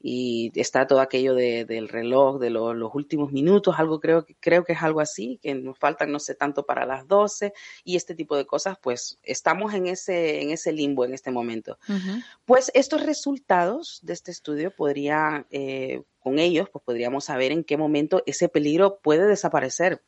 y 0.08 0.52
está 0.54 0.86
todo 0.86 1.00
aquello 1.00 1.34
de, 1.34 1.66
del 1.66 1.90
reloj 1.90 2.38
de 2.38 2.52
lo, 2.52 2.76
los 2.76 2.94
últimos 2.94 3.32
minutos, 3.32 3.74
algo 3.80 4.00
creo, 4.00 4.24
creo 4.40 4.64
que 4.64 4.74
es 4.74 4.84
algo 4.84 5.02
así, 5.02 5.40
que 5.42 5.56
nos 5.56 5.80
faltan 5.80 6.12
no 6.12 6.20
sé 6.20 6.36
tanto 6.36 6.64
para 6.64 6.86
las 6.86 7.08
12 7.08 7.54
y 7.84 7.96
este 7.96 8.14
tipo 8.14 8.38
de 8.38 8.46
cosas, 8.46 8.78
pues 8.80 9.18
estamos 9.24 9.74
en 9.74 9.88
ese, 9.88 10.44
en 10.44 10.52
ese 10.52 10.74
limbo 10.74 11.06
en 11.06 11.16
este 11.16 11.32
momento. 11.32 11.80
Uh 11.90 11.94
-huh. 11.94 12.24
Pues 12.46 12.70
estos 12.76 13.04
resultados 13.04 14.00
de 14.04 14.14
este 14.14 14.30
estudio 14.30 14.70
podrían, 14.70 15.48
eh, 15.50 16.04
con 16.20 16.38
ellos, 16.38 16.70
pues 16.70 16.86
podríamos 16.86 17.26
saber 17.26 17.52
en 17.52 17.64
qué 17.64 17.76
momento 17.76 18.22
ese 18.28 18.48
peligro 18.48 19.00
puede 19.00 19.26
desaparecer, 19.26 20.04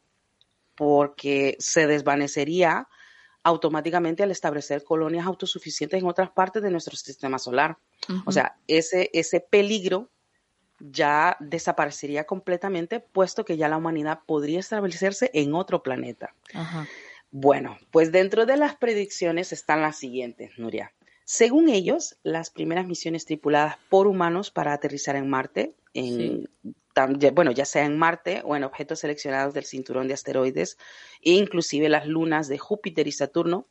porque 0.75 1.55
se 1.57 1.87
desvanecería 1.87 2.87
automáticamente 3.47 4.23
al 4.23 4.31
establecer 4.31 4.83
colonias 4.83 5.25
autosuficientes 5.25 6.01
en 6.01 6.07
otras 6.07 6.29
partes 6.29 6.61
de 6.61 6.69
nuestro 6.69 6.97
sistema 6.97 7.39
solar. 7.39 7.77
Uh 8.09 8.13
-huh. 8.13 8.23
O 8.25 8.31
sea, 8.31 8.57
ese, 8.67 9.09
ese 9.13 9.39
peligro 9.39 10.09
ya 10.79 11.37
desaparecería 11.39 12.25
completamente, 12.25 12.99
puesto 12.99 13.45
que 13.45 13.55
ya 13.55 13.69
la 13.69 13.77
humanidad 13.77 14.19
podría 14.25 14.59
establecerse 14.59 15.31
en 15.33 15.55
otro 15.55 15.81
planeta. 15.81 16.35
Uh 16.53 16.57
-huh. 16.57 16.87
Bueno, 17.31 17.77
pues 17.91 18.11
dentro 18.11 18.45
de 18.45 18.57
las 18.57 18.75
predicciones 18.75 19.53
están 19.53 19.81
las 19.81 19.97
siguientes, 19.97 20.51
Nuria. 20.57 20.91
Según 21.23 21.69
ellos, 21.69 22.17
las 22.23 22.49
primeras 22.49 22.85
misiones 22.85 23.25
tripuladas 23.25 23.77
por 23.89 24.07
humanos 24.07 24.51
para 24.51 24.73
aterrizar 24.73 25.15
en 25.15 25.29
Marte, 25.29 25.73
en, 25.93 26.49
sí. 26.63 26.75
Bueno, 27.33 27.51
ya 27.51 27.65
sea 27.65 27.85
en 27.85 27.97
Marte 27.97 28.41
o 28.43 28.55
en 28.55 28.63
objetos 28.63 28.99
seleccionados 28.99 29.53
del 29.53 29.65
cinturón 29.65 30.07
de 30.07 30.13
asteroides, 30.13 30.77
e 31.21 31.31
inclusive 31.31 31.89
las 31.89 32.07
lunas 32.07 32.47
de 32.47 32.57
Júpiter 32.57 33.07
y 33.07 33.11
Saturno, 33.11 33.67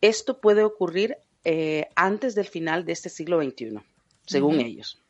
esto 0.00 0.40
puede 0.40 0.62
ocurrir 0.62 1.16
eh, 1.44 1.88
antes 1.96 2.34
del 2.34 2.46
final 2.46 2.84
de 2.84 2.92
este 2.92 3.08
siglo 3.08 3.42
XXI, 3.42 3.80
según 4.26 4.56
uh 4.56 4.60
-huh. 4.60 4.66
ellos. 4.66 5.02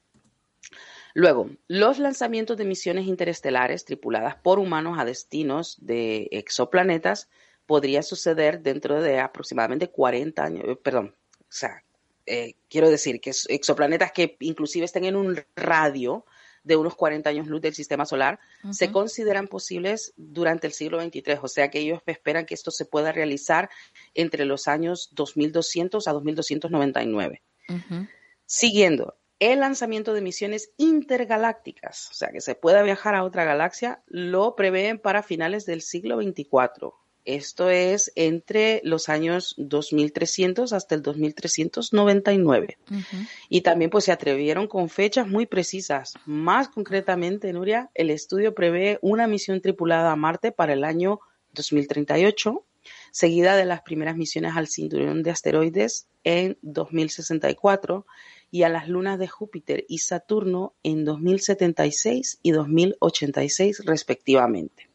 Luego, 1.14 1.50
los 1.66 1.98
lanzamientos 1.98 2.56
de 2.56 2.64
misiones 2.64 3.06
interestelares 3.06 3.84
tripuladas 3.84 4.36
por 4.36 4.58
humanos 4.58 4.98
a 4.98 5.04
destinos 5.04 5.76
de 5.80 6.28
exoplanetas 6.30 7.28
podría 7.66 8.02
suceder 8.02 8.62
dentro 8.62 9.00
de 9.02 9.18
aproximadamente 9.18 9.88
40 9.88 10.44
años, 10.44 10.64
eh, 10.66 10.76
perdón, 10.76 11.14
o 11.40 11.52
sea, 11.52 11.82
eh, 12.26 12.54
quiero 12.68 12.90
decir 12.90 13.20
que 13.20 13.32
exoplanetas 13.48 14.12
que 14.12 14.36
inclusive 14.40 14.84
estén 14.84 15.04
en 15.04 15.16
un 15.16 15.40
radio 15.56 16.24
de 16.62 16.76
unos 16.76 16.94
40 16.94 17.30
años 17.30 17.46
luz 17.46 17.60
del 17.60 17.74
sistema 17.74 18.04
solar, 18.04 18.38
uh 18.64 18.68
-huh. 18.68 18.72
se 18.72 18.92
consideran 18.92 19.48
posibles 19.48 20.12
durante 20.16 20.66
el 20.66 20.72
siglo 20.72 21.00
XXIII. 21.00 21.38
O 21.42 21.48
sea 21.48 21.70
que 21.70 21.80
ellos 21.80 22.00
esperan 22.06 22.46
que 22.46 22.54
esto 22.54 22.70
se 22.70 22.84
pueda 22.84 23.12
realizar 23.12 23.70
entre 24.14 24.44
los 24.44 24.68
años 24.68 25.10
2200 25.12 26.06
a 26.06 26.12
2299. 26.12 27.42
Uh 27.68 27.72
-huh. 27.74 28.08
Siguiendo, 28.46 29.16
el 29.40 29.60
lanzamiento 29.60 30.12
de 30.12 30.20
misiones 30.20 30.72
intergalácticas, 30.76 32.10
o 32.10 32.14
sea 32.14 32.28
que 32.30 32.42
se 32.42 32.54
pueda 32.54 32.82
viajar 32.82 33.14
a 33.14 33.24
otra 33.24 33.44
galaxia, 33.44 34.02
lo 34.06 34.54
prevén 34.54 34.98
para 34.98 35.22
finales 35.22 35.64
del 35.64 35.80
siglo 35.80 36.18
24. 36.18 36.99
Esto 37.24 37.70
es 37.70 38.12
entre 38.14 38.80
los 38.84 39.08
años 39.08 39.54
2300 39.58 40.72
hasta 40.72 40.94
el 40.94 41.02
2399. 41.02 42.78
Uh 42.90 42.94
-huh. 42.94 43.28
Y 43.48 43.60
también 43.60 43.90
pues 43.90 44.04
se 44.04 44.12
atrevieron 44.12 44.66
con 44.66 44.88
fechas 44.88 45.28
muy 45.28 45.46
precisas. 45.46 46.14
Más 46.24 46.68
concretamente, 46.68 47.52
Nuria, 47.52 47.90
el 47.94 48.10
estudio 48.10 48.54
prevé 48.54 48.98
una 49.02 49.26
misión 49.26 49.60
tripulada 49.60 50.12
a 50.12 50.16
Marte 50.16 50.52
para 50.52 50.72
el 50.72 50.84
año 50.84 51.20
2038, 51.52 52.64
seguida 53.12 53.56
de 53.56 53.64
las 53.64 53.82
primeras 53.82 54.16
misiones 54.16 54.56
al 54.56 54.68
cinturón 54.68 55.22
de 55.22 55.30
asteroides 55.30 56.06
en 56.24 56.58
2064 56.62 58.06
y 58.50 58.64
a 58.64 58.68
las 58.68 58.88
lunas 58.88 59.18
de 59.18 59.28
Júpiter 59.28 59.84
y 59.88 59.98
Saturno 59.98 60.74
en 60.82 61.04
2076 61.04 62.40
y 62.42 62.50
2086 62.50 63.84
respectivamente. 63.84 64.89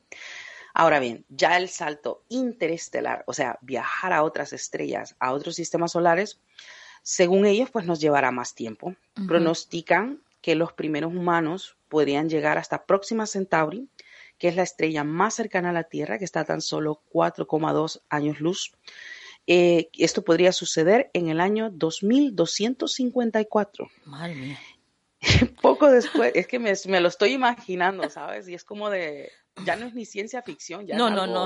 Ahora 0.78 0.99
bien, 0.99 1.23
ya 1.30 1.55
el 1.55 1.69
salto 1.69 2.26
interestelar, 2.28 3.23
o 3.28 3.34
sea, 3.34 3.57
viajar 3.61 4.11
a 4.11 4.23
otras 4.23 4.51
estrellas, 4.51 5.15
a 5.19 5.32
otros 5.32 5.55
sistemas 5.55 5.93
solares, 5.93 6.41
según 7.01 7.45
ellos, 7.45 7.69
pues 7.71 7.86
nos 7.86 8.01
llevará 8.01 8.30
más 8.32 8.55
tiempo. 8.55 8.88
Uh 8.88 8.95
-huh. 9.15 9.26
Pronostican 9.26 10.21
que 10.41 10.55
los 10.55 10.73
primeros 10.73 11.13
humanos 11.13 11.78
podrían 11.88 12.28
llegar 12.28 12.57
hasta 12.57 12.86
Próxima 12.86 13.26
Centauri, 13.26 13.88
que 14.38 14.49
es 14.49 14.57
la 14.57 14.63
estrella 14.63 15.05
más 15.05 15.36
cercana 15.36 15.69
a 15.69 15.73
la 15.73 15.86
Tierra, 15.86 16.19
que 16.19 16.26
está 16.26 16.41
a 16.41 16.45
tan 16.45 16.59
solo 16.59 17.01
4,2 17.09 18.01
años 18.09 18.41
luz. 18.41 18.73
Eh, 19.47 19.88
esto 19.97 20.26
podría 20.26 20.51
suceder 20.51 21.09
en 21.13 21.30
el 21.30 21.39
año 21.39 21.69
2254. 21.69 23.89
Madre 24.03 24.36
mía. 24.36 24.59
Poco 25.61 25.89
después, 25.89 26.34
es 26.36 26.47
que 26.47 26.59
me, 26.59 26.73
me, 26.88 26.99
lo 26.99 27.07
estoy 27.07 27.32
imaginando, 27.32 28.09
¿sabes? 28.09 28.49
Y 28.49 28.55
es 28.55 28.65
como 28.65 28.89
de, 28.89 29.32
ya 29.64 29.76
no 29.76 29.86
es 29.86 29.93
ni 29.93 30.06
ciencia 30.06 30.41
ficción, 30.41 30.86
ya 30.86 30.97
no, 30.97 31.08
es 31.08 31.14
no, 31.14 31.28
no, 31.28 31.45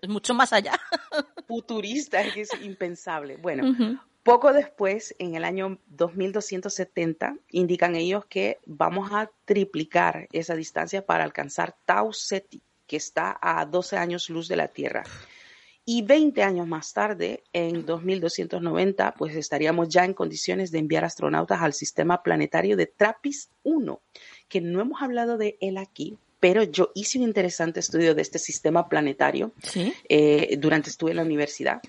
es 0.00 0.08
mucho 0.08 0.34
más 0.34 0.52
allá. 0.52 0.72
Futurista, 1.48 2.20
es 2.20 2.34
que 2.34 2.40
es 2.42 2.50
impensable. 2.62 3.36
Bueno, 3.36 3.64
uh 3.64 3.72
-huh. 3.72 4.00
poco 4.22 4.52
después, 4.52 5.14
en 5.18 5.34
el 5.34 5.44
año 5.44 5.78
2270, 5.86 7.36
indican 7.50 7.96
ellos 7.96 8.26
que 8.26 8.58
vamos 8.66 9.10
a 9.12 9.30
triplicar 9.44 10.28
esa 10.32 10.54
distancia 10.54 11.04
para 11.04 11.24
alcanzar 11.24 11.74
Tau 11.84 12.12
Ceti, 12.12 12.62
que 12.86 12.96
está 12.96 13.38
a 13.40 13.64
12 13.64 13.96
años 13.96 14.30
luz 14.30 14.48
de 14.48 14.56
la 14.56 14.68
Tierra. 14.68 15.04
Y 15.90 16.02
20 16.02 16.42
años 16.42 16.66
más 16.66 16.92
tarde, 16.92 17.44
en 17.54 17.86
2290, 17.86 19.14
pues 19.14 19.34
estaríamos 19.34 19.88
ya 19.88 20.04
en 20.04 20.12
condiciones 20.12 20.70
de 20.70 20.80
enviar 20.80 21.02
astronautas 21.02 21.62
al 21.62 21.72
sistema 21.72 22.22
planetario 22.22 22.76
de 22.76 22.92
TRAPPIST-1, 22.94 23.98
que 24.50 24.60
no 24.60 24.82
hemos 24.82 25.00
hablado 25.00 25.38
de 25.38 25.56
él 25.62 25.78
aquí, 25.78 26.18
pero 26.40 26.62
yo 26.62 26.90
hice 26.94 27.18
un 27.18 27.24
interesante 27.24 27.80
estudio 27.80 28.14
de 28.14 28.22
este 28.22 28.38
sistema 28.38 28.88
planetario 28.88 29.52
¿Sí? 29.62 29.92
eh, 30.08 30.56
durante 30.58 30.90
estuve 30.90 31.10
en 31.10 31.16
la 31.16 31.22
universidad 31.22 31.80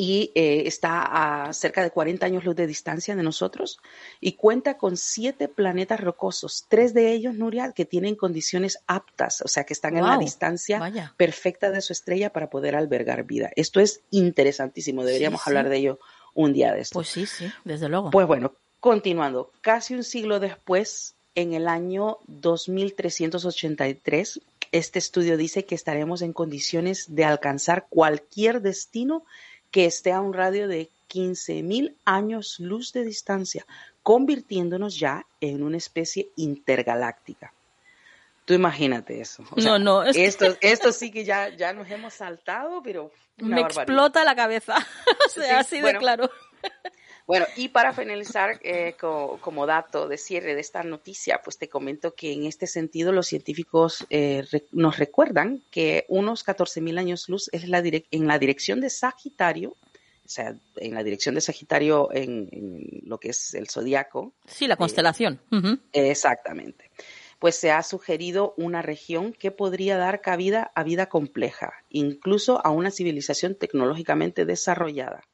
y 0.00 0.30
eh, 0.36 0.62
está 0.66 1.46
a 1.48 1.52
cerca 1.52 1.82
de 1.82 1.90
40 1.90 2.24
años 2.24 2.44
luz 2.44 2.54
de 2.54 2.68
distancia 2.68 3.16
de 3.16 3.22
nosotros 3.24 3.80
y 4.20 4.34
cuenta 4.34 4.78
con 4.78 4.96
siete 4.96 5.48
planetas 5.48 5.98
rocosos, 5.98 6.66
tres 6.68 6.94
de 6.94 7.10
ellos, 7.10 7.34
Nuria, 7.34 7.72
que 7.72 7.84
tienen 7.84 8.14
condiciones 8.14 8.78
aptas, 8.86 9.42
o 9.42 9.48
sea, 9.48 9.64
que 9.64 9.72
están 9.72 9.94
wow. 9.94 10.04
en 10.04 10.06
la 10.06 10.18
distancia 10.18 10.78
Vaya. 10.78 11.14
perfecta 11.16 11.72
de 11.72 11.80
su 11.80 11.92
estrella 11.92 12.32
para 12.32 12.48
poder 12.48 12.76
albergar 12.76 13.24
vida. 13.24 13.50
Esto 13.56 13.80
es 13.80 14.02
interesantísimo, 14.10 15.02
deberíamos 15.02 15.42
sí, 15.42 15.50
hablar 15.50 15.68
de 15.68 15.78
ello 15.78 15.98
un 16.32 16.52
día 16.52 16.72
de 16.72 16.82
esto. 16.82 16.94
Pues 16.94 17.08
sí, 17.08 17.26
sí, 17.26 17.50
desde 17.64 17.88
luego. 17.88 18.10
Pues 18.12 18.28
bueno, 18.28 18.54
Continuando, 18.80 19.50
casi 19.60 19.94
un 19.94 20.04
siglo 20.04 20.38
después, 20.38 21.16
en 21.38 21.54
el 21.54 21.68
año 21.68 22.18
2383, 22.26 24.40
este 24.72 24.98
estudio 24.98 25.36
dice 25.36 25.64
que 25.64 25.76
estaremos 25.76 26.20
en 26.20 26.32
condiciones 26.32 27.14
de 27.14 27.24
alcanzar 27.24 27.86
cualquier 27.88 28.60
destino 28.60 29.24
que 29.70 29.84
esté 29.84 30.10
a 30.10 30.20
un 30.20 30.34
radio 30.34 30.66
de 30.66 30.90
15.000 31.08 31.94
años 32.04 32.58
luz 32.58 32.92
de 32.92 33.04
distancia, 33.04 33.64
convirtiéndonos 34.02 34.98
ya 34.98 35.26
en 35.40 35.62
una 35.62 35.76
especie 35.76 36.28
intergaláctica. 36.34 37.52
Tú 38.44 38.54
imagínate 38.54 39.20
eso. 39.20 39.44
no, 39.58 39.78
no. 39.78 40.02
esto, 40.02 40.56
esto 40.60 40.90
sí 40.90 41.12
que 41.12 41.24
ya, 41.24 41.50
ya 41.50 41.72
nos 41.72 41.88
hemos 41.88 42.14
saltado, 42.14 42.82
pero. 42.82 43.12
Me 43.36 43.60
explota 43.60 44.24
la 44.24 44.34
cabeza. 44.34 44.74
o 45.26 45.30
sea, 45.30 45.60
así 45.60 45.80
de 45.80 45.98
claro. 45.98 46.28
Bueno, 47.28 47.44
y 47.56 47.68
para 47.68 47.92
finalizar, 47.92 48.58
eh, 48.62 48.94
como, 48.98 49.66
dato 49.66 50.08
de 50.08 50.16
cierre 50.16 50.54
de 50.54 50.62
esta 50.62 50.82
noticia, 50.82 51.42
pues 51.44 51.58
te 51.58 51.68
comento 51.68 52.14
que 52.14 52.32
en 52.32 52.46
este 52.46 52.66
sentido 52.66 53.12
los 53.12 53.26
científicos 53.26 54.06
eh, 54.08 54.44
nos 54.72 54.96
recuerdan 54.96 55.62
que 55.70 56.06
unos 56.08 56.42
14.000 56.46 56.98
años 56.98 57.28
luz 57.28 57.50
es 57.52 57.68
la 57.68 57.82
en 57.84 58.26
la 58.26 58.38
dirección 58.38 58.80
de 58.80 58.88
Sagitario, 58.88 59.72
o 59.72 60.28
sea, 60.28 60.56
en 60.76 60.94
la 60.94 61.02
dirección 61.02 61.34
de 61.34 61.42
Sagitario 61.42 62.08
en, 62.12 62.48
lo 63.02 63.18
que 63.18 63.28
es 63.28 63.52
el 63.52 63.68
zodiaco. 63.68 64.32
Sí, 64.46 64.66
la 64.66 64.76
constelación. 64.76 65.38
Exactamente. 65.92 66.90
Pues 67.38 67.56
se 67.56 67.70
ha 67.70 67.82
sugerido 67.82 68.54
una 68.56 68.80
región 68.80 69.34
que 69.34 69.50
podría 69.50 69.98
dar 69.98 70.22
cabida 70.22 70.72
a 70.74 70.82
vida 70.82 71.10
compleja, 71.10 71.74
incluso 71.90 72.64
a 72.64 72.70
una 72.70 72.90
civilización 72.90 73.54
tecnológicamente 73.54 74.46
desarrollada. 74.46 75.24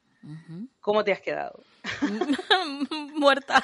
¿Cómo 0.81 1.05
te 1.05 1.13
has 1.13 1.21
quedado? 1.21 1.63
Muerta. 3.15 3.63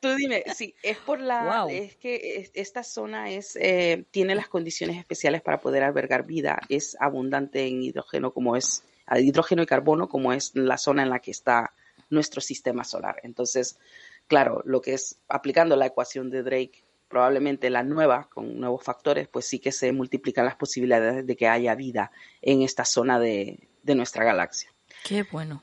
Tú 0.00 0.14
dime, 0.14 0.44
sí, 0.54 0.74
es 0.82 0.98
por 0.98 1.20
la, 1.20 1.66
es 1.70 1.96
que 1.96 2.50
esta 2.54 2.82
zona 2.82 3.30
es, 3.30 3.56
eh, 3.56 4.04
tiene 4.10 4.34
las 4.34 4.48
condiciones 4.48 4.96
especiales 4.96 5.42
para 5.42 5.60
poder 5.60 5.82
albergar 5.82 6.24
vida, 6.24 6.60
es 6.68 6.96
abundante 7.00 7.66
en 7.66 7.82
hidrógeno 7.82 8.32
como 8.32 8.56
es, 8.56 8.84
hidrógeno 9.16 9.62
y 9.62 9.66
carbono 9.66 10.08
como 10.08 10.32
es 10.32 10.52
la 10.54 10.78
zona 10.78 11.02
en 11.02 11.10
la 11.10 11.20
que 11.20 11.30
está 11.30 11.72
nuestro 12.10 12.40
sistema 12.40 12.84
solar. 12.84 13.16
Entonces, 13.22 13.78
claro, 14.26 14.62
lo 14.64 14.80
que 14.80 14.94
es 14.94 15.18
aplicando 15.28 15.76
la 15.76 15.86
ecuación 15.86 16.30
de 16.30 16.42
Drake, 16.42 16.84
probablemente 17.08 17.70
la 17.70 17.82
nueva, 17.82 18.28
con 18.32 18.60
nuevos 18.60 18.84
factores, 18.84 19.28
pues 19.28 19.46
sí 19.46 19.58
que 19.58 19.72
se 19.72 19.92
multiplican 19.92 20.44
las 20.44 20.56
posibilidades 20.56 21.26
de 21.26 21.36
que 21.36 21.48
haya 21.48 21.74
vida 21.74 22.12
en 22.40 22.62
esta 22.62 22.84
zona 22.84 23.18
de 23.18 23.58
nuestra 23.84 24.24
galaxia. 24.24 24.72
Qué 25.04 25.24
bueno. 25.24 25.62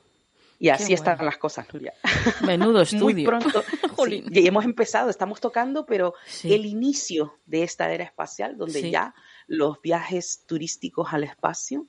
Y 0.58 0.70
así 0.70 0.92
están 0.92 1.24
las 1.24 1.38
cosas, 1.38 1.66
Nuria. 1.72 1.94
Menudo 2.44 2.80
estudio. 2.82 3.04
Muy 3.04 3.24
pronto. 3.24 3.62
y 4.30 4.46
hemos 4.46 4.64
empezado, 4.64 5.08
estamos 5.08 5.40
tocando, 5.40 5.86
pero 5.86 6.14
el 6.42 6.66
inicio 6.66 7.38
de 7.46 7.62
esta 7.62 7.92
era 7.92 8.04
espacial, 8.04 8.56
donde 8.56 8.90
ya 8.90 9.14
los 9.46 9.80
viajes 9.80 10.44
turísticos 10.46 11.08
al 11.12 11.24
espacio 11.24 11.86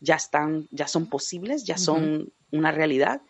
ya 0.00 0.16
están, 0.16 0.68
ya 0.70 0.86
son 0.86 1.06
posibles, 1.08 1.64
ya 1.64 1.78
son 1.78 2.32
una 2.50 2.72
realidad. 2.72 3.22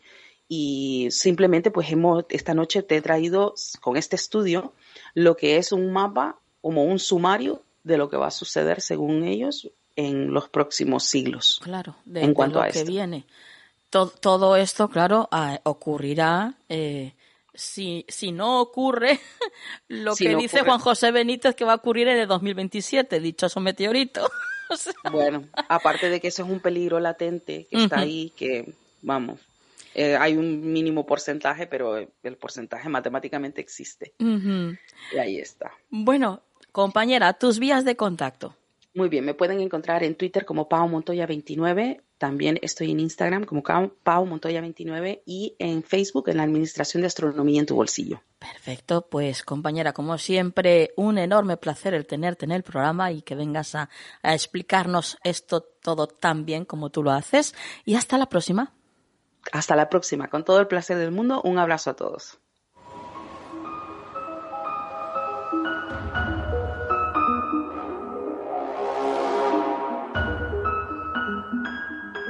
Y 0.48 1.06
simplemente, 1.10 1.70
pues 1.70 1.90
hemos, 1.92 2.24
esta 2.28 2.54
noche 2.54 2.82
te 2.82 2.96
he 2.96 3.02
traído 3.02 3.54
con 3.80 3.96
este 3.96 4.16
estudio 4.16 4.74
lo 5.14 5.36
que 5.36 5.56
es 5.56 5.70
un 5.70 5.92
mapa, 5.92 6.40
como 6.60 6.82
un 6.84 6.98
sumario 6.98 7.62
de 7.84 7.96
lo 7.96 8.10
que 8.10 8.16
va 8.16 8.26
a 8.26 8.32
suceder, 8.32 8.80
según 8.80 9.22
ellos, 9.22 9.70
en 9.94 10.32
los 10.32 10.48
próximos 10.48 11.04
siglos. 11.04 11.60
Claro, 11.62 11.96
de, 12.04 12.22
en 12.22 12.34
cuanto 12.34 12.58
lo 12.58 12.64
a 12.64 12.68
que 12.70 12.82
viene 12.82 13.26
todo 13.90 14.56
esto, 14.56 14.88
claro, 14.88 15.28
ocurrirá. 15.64 16.54
Eh, 16.68 17.12
si, 17.54 18.04
si 18.08 18.32
no 18.32 18.60
ocurre 18.60 19.20
lo 19.88 20.14
que 20.14 20.34
dice 20.36 20.60
Juan 20.60 20.78
José 20.78 21.10
Benítez 21.10 21.54
que 21.54 21.64
va 21.64 21.72
a 21.72 21.76
ocurrir 21.76 22.08
en 22.08 22.18
el 22.18 22.28
2027, 22.28 23.20
dichoso 23.20 23.60
meteorito. 23.60 24.28
Bueno, 25.10 25.48
aparte 25.68 26.08
de 26.08 26.20
que 26.20 26.28
eso 26.28 26.44
es 26.44 26.48
un 26.48 26.60
peligro 26.60 27.00
latente 27.00 27.66
que 27.68 27.82
está 27.82 27.98
ahí, 27.98 28.32
que 28.36 28.72
vamos, 29.02 29.40
eh, 29.94 30.16
hay 30.16 30.36
un 30.36 30.72
mínimo 30.72 31.04
porcentaje, 31.04 31.66
pero 31.66 31.96
el 31.96 32.36
porcentaje 32.36 32.88
matemáticamente 32.88 33.60
existe. 33.60 34.12
Y 34.18 35.18
ahí 35.18 35.38
está. 35.38 35.72
Bueno, 35.90 36.42
compañera, 36.70 37.32
tus 37.32 37.58
vías 37.58 37.84
de 37.84 37.96
contacto. 37.96 38.54
Muy 38.92 39.08
bien, 39.08 39.24
me 39.24 39.34
pueden 39.34 39.60
encontrar 39.60 40.02
en 40.02 40.16
Twitter 40.16 40.44
como 40.44 40.68
Pau 40.68 40.88
Montoya29, 40.88 42.02
también 42.18 42.58
estoy 42.60 42.90
en 42.90 43.00
Instagram 43.00 43.44
como 43.44 43.62
Pau 43.62 44.26
Montoya29 44.26 45.22
y 45.24 45.54
en 45.58 45.82
Facebook 45.82 46.28
en 46.28 46.36
la 46.36 46.42
Administración 46.42 47.00
de 47.00 47.06
Astronomía 47.06 47.60
en 47.60 47.66
tu 47.66 47.76
bolsillo. 47.76 48.20
Perfecto, 48.38 49.06
pues 49.08 49.42
compañera, 49.44 49.92
como 49.92 50.18
siempre, 50.18 50.92
un 50.96 51.18
enorme 51.18 51.56
placer 51.56 51.94
el 51.94 52.06
tenerte 52.06 52.44
en 52.44 52.52
el 52.52 52.62
programa 52.62 53.12
y 53.12 53.22
que 53.22 53.36
vengas 53.36 53.74
a, 53.74 53.88
a 54.22 54.34
explicarnos 54.34 55.18
esto 55.24 55.62
todo 55.62 56.08
tan 56.08 56.44
bien 56.44 56.64
como 56.64 56.90
tú 56.90 57.02
lo 57.02 57.12
haces. 57.12 57.54
Y 57.84 57.94
hasta 57.94 58.18
la 58.18 58.26
próxima. 58.26 58.74
Hasta 59.52 59.76
la 59.76 59.88
próxima, 59.88 60.28
con 60.28 60.44
todo 60.44 60.60
el 60.60 60.66
placer 60.66 60.98
del 60.98 61.12
mundo, 61.12 61.40
un 61.42 61.58
abrazo 61.58 61.90
a 61.90 61.96
todos. 61.96 62.38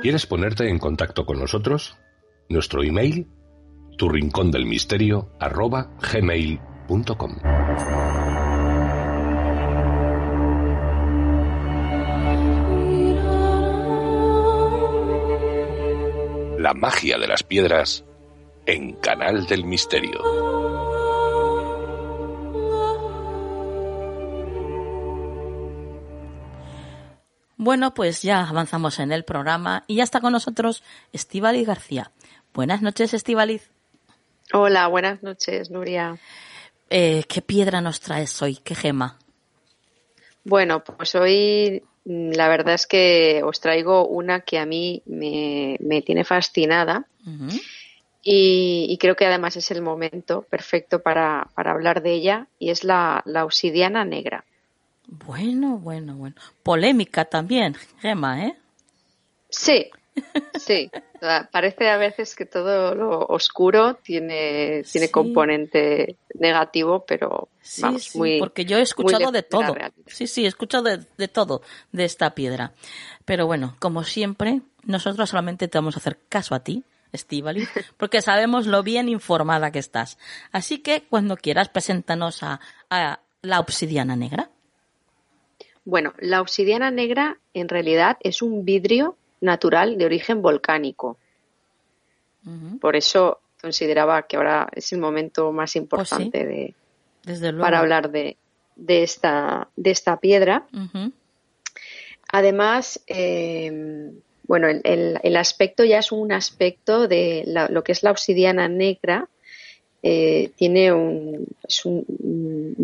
¿Quieres 0.03 0.27
ponerte 0.27 0.67
en 0.71 0.79
contacto 0.79 1.27
con 1.27 1.39
nosotros? 1.39 1.99
Nuestro 2.49 2.83
email, 2.83 3.29
tu 3.99 4.09
rincón 4.09 4.51
del 4.51 4.65
misterio, 4.65 5.33
arroba 5.39 5.91
gmail.com. 6.01 7.37
La 16.59 16.73
magia 16.73 17.19
de 17.19 17.29
las 17.29 17.43
piedras 17.43 18.07
en 18.65 18.95
Canal 18.95 19.47
del 19.47 19.67
Misterio. 19.67 20.60
Bueno, 27.63 27.93
pues 27.93 28.23
ya 28.23 28.49
avanzamos 28.49 28.99
en 29.01 29.13
el 29.13 29.23
programa 29.23 29.85
y 29.87 29.97
ya 29.97 30.03
está 30.03 30.23
con 30.23 30.33
nosotros 30.33 30.83
Estivaliz 31.13 31.67
García. 31.67 32.11
Buenas 32.55 32.81
noches, 32.81 33.13
Estivaliz. 33.13 33.71
Hola, 34.55 34.87
buenas 34.87 35.23
noches, 35.23 35.71
Nuria. 35.71 36.17
Eh, 36.89 37.25
¿Qué 37.29 37.43
piedra 37.43 37.83
nos 37.83 38.01
traes 38.01 38.41
hoy? 38.41 38.57
¿Qué 38.57 38.75
gema? 38.75 39.19
Bueno, 40.43 40.83
pues 40.83 41.15
hoy 41.15 41.83
mm, 42.07 42.31
la 42.31 42.49
verdad 42.49 42.73
es 42.73 42.87
que 42.87 43.43
os 43.45 43.61
traigo 43.61 44.07
una 44.07 44.41
que 44.41 44.59
a 44.59 44.65
mí 44.65 45.03
me, 45.05 46.01
tiene 46.01 46.25
fascinada 46.25 47.05
y, 48.23 48.97
creo 48.99 49.17
que 49.17 49.27
además 49.27 49.57
es 49.57 49.71
el 49.71 49.83
momento 49.83 50.47
perfecto 50.49 51.03
para, 51.03 51.51
hablar 51.57 52.01
de 52.01 52.13
ella 52.13 52.47
y 52.59 52.71
es 52.71 52.85
la, 52.85 53.21
la 53.27 53.45
obsidiana 53.45 54.07
negra. 54.07 54.47
Bueno, 55.13 55.77
bueno, 55.77 56.15
bueno. 56.15 56.37
Polémica 56.63 57.25
también, 57.25 57.77
Gemma, 58.01 58.47
¿eh? 58.47 58.57
Sí, 59.49 59.91
sí. 60.55 60.89
Parece 61.51 61.91
a 61.91 61.97
veces 61.97 62.37
que 62.37 62.47
todo 62.47 62.95
lo 62.95 63.27
oscuro 63.27 63.95
tiene, 63.97 64.85
tiene 64.91 65.11
componente 65.11 66.17
negativo, 66.35 67.05
pero 67.05 67.49
sí, 67.61 67.83
muy. 68.15 68.39
Porque 68.39 68.65
yo 68.65 68.79
he 68.79 68.83
escuchado 68.83 69.33
de 69.33 69.43
todo. 69.43 69.75
Sí, 70.07 70.29
sí, 70.29 70.45
he 70.45 70.49
escuchado 70.49 70.85
de, 70.85 71.29
todo 71.29 71.63
de 71.91 72.05
esta 72.05 72.35
piedra. 72.37 72.73
Pero 73.25 73.47
bueno, 73.47 73.77
como 73.81 74.05
siempre, 74.05 74.63
nosotros 74.85 75.29
solamente 75.29 75.67
te 75.67 75.77
vamos 75.77 75.97
a 75.97 75.99
hacer 75.99 76.21
caso 76.29 76.55
a 76.55 76.61
ti, 76.61 76.85
Estivali, 77.13 77.67
porque 77.97 78.23
sabemos 78.23 78.67
lo 78.67 78.85
bien 78.85 79.09
informada 79.09 79.73
que 79.73 79.81
estás. 79.81 80.19
Así 80.53 80.79
que 80.79 81.03
cuando 81.03 81.37
quieras, 81.37 81.69
preséntanos 81.69 82.45
a 82.45 82.61
la 83.43 83.61
obsidiana 83.61 84.15
negra. 84.15 84.51
Bueno, 85.85 86.15
la 86.19 86.41
obsidiana 86.41 86.91
negra 86.91 87.39
en 87.55 87.69
realidad 87.69 88.19
es 88.21 88.43
un 88.43 88.65
vidrio 88.65 89.17
natural 89.41 89.99
de 89.99 90.05
origen 90.05 90.43
volcánico. 90.43 91.17
Por 92.81 92.97
eso 92.97 93.41
consideraba 93.61 94.23
que 94.23 94.37
ahora 94.37 94.69
es 94.73 94.93
el 94.93 94.99
momento 94.99 95.53
más 95.53 95.77
importante 95.77 96.75
pues 97.23 97.41
de, 97.41 97.53
para 97.53 97.81
hablar 97.81 98.11
de, 98.11 98.37
esta, 98.77 99.69
de 99.77 99.91
esta 99.91 100.17
piedra. 100.19 100.67
Además, 102.33 103.01
em, 103.07 104.13
bueno, 104.45 104.69
el, 104.69 105.37
aspecto 105.37 105.85
ya 105.85 105.99
es 105.99 106.13
un 106.13 106.33
aspecto 106.33 107.09
de 107.09 107.45
lo 107.71 107.85
que 107.85 107.93
es 107.93 108.03
la 108.03 108.11
obsidiana 108.11 108.69
negra. 108.69 109.29
Eh, 110.03 110.51
tiene 110.57 110.93
un, 110.93 111.47
es 111.67 111.85
un 111.85 112.05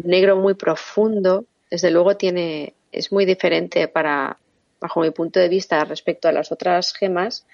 negro 0.04 0.36
muy 0.36 0.54
profundo. 0.54 1.46
Desde 1.70 1.90
luego 1.90 2.16
tiene 2.16 2.74
es 2.96 3.12
muy 3.12 3.24
diferente 3.24 3.88
para, 3.88 4.38
bajo 4.80 5.00
mi 5.00 5.10
punto 5.10 5.38
de 5.38 5.48
vista, 5.48 5.84
respecto 5.84 6.28
a 6.28 6.32
las 6.32 6.50
otras 6.50 6.92
gemas, 6.92 7.46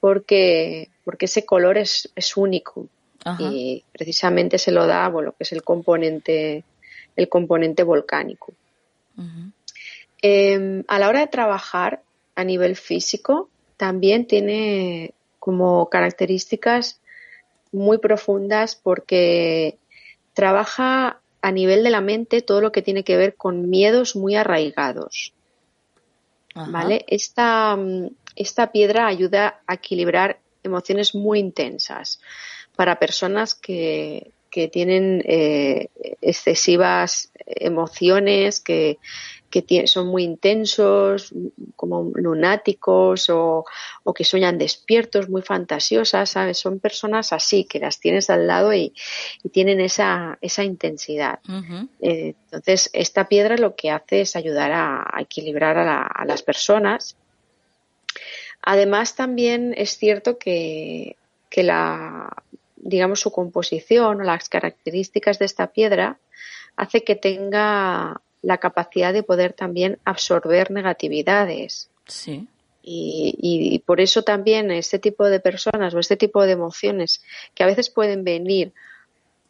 porque, 0.00 0.90
porque 1.04 1.26
ese 1.26 1.46
color 1.46 1.78
es, 1.78 2.10
es 2.14 2.36
único. 2.36 2.88
y 3.38 3.84
precisamente 3.92 4.58
se 4.58 4.72
lo 4.72 4.84
da 4.88 5.08
bueno, 5.08 5.30
que 5.30 5.44
es 5.44 5.52
el 5.52 5.62
componente, 5.62 6.64
el 7.14 7.28
componente 7.28 7.84
volcánico. 7.84 8.52
Em, 10.20 10.82
a 10.88 10.98
la 10.98 11.08
hora 11.08 11.20
de 11.20 11.28
trabajar 11.28 12.02
a 12.34 12.42
nivel 12.42 12.74
físico, 12.74 13.48
también 13.76 14.26
tiene 14.26 15.14
como 15.38 15.88
características 15.88 17.00
muy 17.70 17.98
profundas 17.98 18.76
porque 18.76 19.78
trabaja 20.34 21.21
a 21.42 21.52
nivel 21.52 21.82
de 21.82 21.90
la 21.90 22.00
mente 22.00 22.40
todo 22.40 22.60
lo 22.60 22.72
que 22.72 22.82
tiene 22.82 23.04
que 23.04 23.16
ver 23.16 23.34
con 23.34 23.68
miedos 23.68 24.16
muy 24.16 24.36
arraigados. 24.36 25.34
¿Vale? 26.54 27.04
Esta, 27.08 27.78
esta 28.36 28.72
piedra 28.72 29.06
ayuda 29.06 29.60
a 29.66 29.74
equilibrar 29.74 30.38
emociones 30.62 31.14
muy 31.14 31.38
intensas 31.38 32.20
para 32.76 32.98
personas 32.98 33.54
que, 33.54 34.32
que 34.50 34.68
tienen 34.68 35.22
eh, 35.26 35.88
excesivas 36.20 37.32
emociones, 37.46 38.60
que, 38.60 38.98
que 39.52 39.86
son 39.86 40.08
muy 40.08 40.24
intensos, 40.24 41.32
como 41.76 42.10
lunáticos 42.14 43.28
o, 43.28 43.64
que 44.14 44.24
sueñan 44.24 44.58
despiertos, 44.58 45.28
muy 45.28 45.42
fantasiosas, 45.42 46.30
¿sabes? 46.30 46.58
Son 46.58 46.80
personas 46.80 47.32
así, 47.32 47.64
que 47.64 47.78
las 47.78 48.00
tienes 48.00 48.30
al 48.30 48.46
lado 48.46 48.72
y, 48.72 48.94
tienen 49.52 49.80
esa, 49.80 50.38
esa 50.40 50.64
intensidad. 50.64 51.40
Eh, 52.00 52.34
entonces, 52.44 52.90
esta 52.92 53.28
piedra 53.28 53.56
lo 53.56 53.76
que 53.76 53.90
hace 53.90 54.22
es 54.22 54.34
ayudar 54.34 54.72
a, 54.72 55.20
equilibrar 55.20 55.76
a, 55.78 56.24
las 56.24 56.42
personas. 56.42 57.16
Además, 58.62 59.14
también 59.14 59.74
es 59.76 59.98
cierto 59.98 60.38
que, 60.38 61.16
que 61.50 61.62
la, 61.62 62.30
digamos, 62.76 63.20
su 63.20 63.30
composición 63.30 64.20
o 64.20 64.24
las 64.24 64.48
características 64.48 65.38
de 65.38 65.44
esta 65.44 65.66
piedra 65.68 66.18
hace 66.76 67.04
que 67.04 67.16
tenga 67.16 68.20
la 68.42 68.58
capacidad 68.58 69.12
de 69.12 69.22
poder 69.22 69.52
también 69.52 69.98
absorber 70.04 70.70
negatividades. 70.70 71.88
Sí. 72.06 72.48
Y, 72.84 73.80
por 73.86 74.00
eso 74.00 74.22
también 74.22 74.72
este 74.72 74.98
tipo 74.98 75.26
de 75.28 75.38
personas 75.38 75.94
o 75.94 76.00
este 76.00 76.16
tipo 76.16 76.44
de 76.44 76.52
emociones 76.52 77.22
que 77.54 77.62
a 77.62 77.66
veces 77.66 77.90
pueden 77.90 78.24
venir 78.24 78.72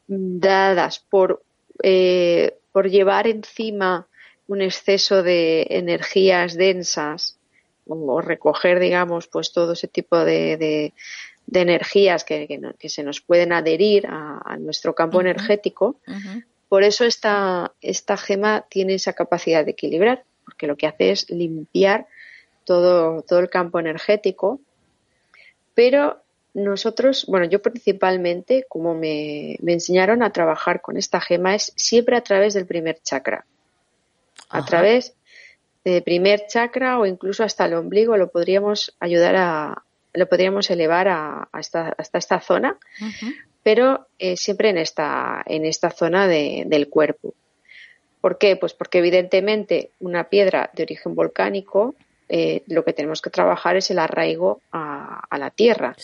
dadas 0.07 0.99
por, 0.99 1.43
eh, 1.83 2.55
por 2.73 2.91
llevar 2.91 3.27
encima 3.27 4.07
un 4.49 4.61
exceso 4.61 5.23
de 5.23 5.67
energías 5.71 6.55
densas 6.55 7.39
o, 7.87 8.21
recoger, 8.21 8.79
digamos, 8.79 9.29
pues 9.29 9.53
todo 9.53 9.73
ese 9.73 9.89
tipo 9.89 10.19
de, 10.19 10.57
de, 11.47 11.61
energías 11.61 12.25
que, 12.25 12.47
que, 12.79 12.89
se 12.89 13.03
nos 13.03 13.21
pueden 13.21 13.53
adherir 13.53 14.07
a, 14.07 14.57
nuestro 14.59 14.95
campo 14.95 15.21
energético, 15.21 15.97
por 16.73 16.85
eso 16.85 17.05
esta, 17.05 17.75
esta 17.83 18.17
gema 18.17 18.65
tiene 18.71 18.95
esa 18.95 19.13
capacidad 19.13 19.63
de 19.63 19.73
equilibrar, 19.73 20.25
porque 20.43 20.67
lo 20.67 20.75
que 20.75 20.87
hace 20.87 21.11
es 21.11 21.29
limpiar 21.29 22.07
todo, 22.65 23.21
todo 23.21 23.41
el 23.41 23.51
campo 23.51 23.79
energético. 23.79 24.59
Pero 25.75 26.23
nosotros, 26.55 27.27
bueno, 27.29 27.45
yo 27.45 27.61
principalmente, 27.61 28.65
como 28.71 28.95
me, 28.95 29.57
enseñaron 29.67 30.23
a 30.23 30.33
trabajar 30.33 30.81
con 30.81 30.97
esta 30.97 31.21
gema, 31.21 31.55
es 31.55 31.75
siempre 31.77 32.17
a 32.17 32.23
través 32.23 32.55
del 32.55 32.65
primer 32.65 33.03
chakra. 33.03 33.45
A 34.49 34.65
través 34.65 35.15
del 35.85 36.03
primer 36.03 36.47
chakra 36.47 36.99
o 36.99 37.05
incluso 37.05 37.45
hasta 37.45 37.67
el 37.67 37.75
ombligo 37.75 38.17
lo 38.17 38.31
podríamos 38.31 38.97
ayudar 38.99 39.37
a, 39.37 39.83
lo 40.15 40.27
podríamos 40.27 40.71
elevar 40.71 41.09
a, 41.09 41.51
hasta, 41.53 41.95
esta 41.99 42.41
zona 42.41 42.79
pero 43.63 44.07
eh, 44.19 44.37
siempre 44.37 44.71
en 44.71 44.79
esta, 44.79 45.43
en 45.47 45.65
esta 45.65 45.91
zona 45.91 46.27
del 46.27 46.89
cuerpo. 46.89 47.35
¿Por 48.21 48.39
qué? 48.39 48.57
Pues 48.57 48.73
porque 48.73 48.99
evidentemente 48.99 49.91
una 50.01 50.29
piedra 50.29 50.71
de 50.75 50.85
origen 50.85 51.15
volcánico 51.15 51.95
eh, 52.29 52.63
lo 52.67 52.83
que 52.83 52.95
tenemos 52.95 53.21
que 53.21 53.29
trabajar 53.29 53.77
es 53.77 53.91
el 53.91 53.99
arraigo 53.99 54.63
a, 54.73 55.37
la 55.37 55.51
tierra 55.51 55.95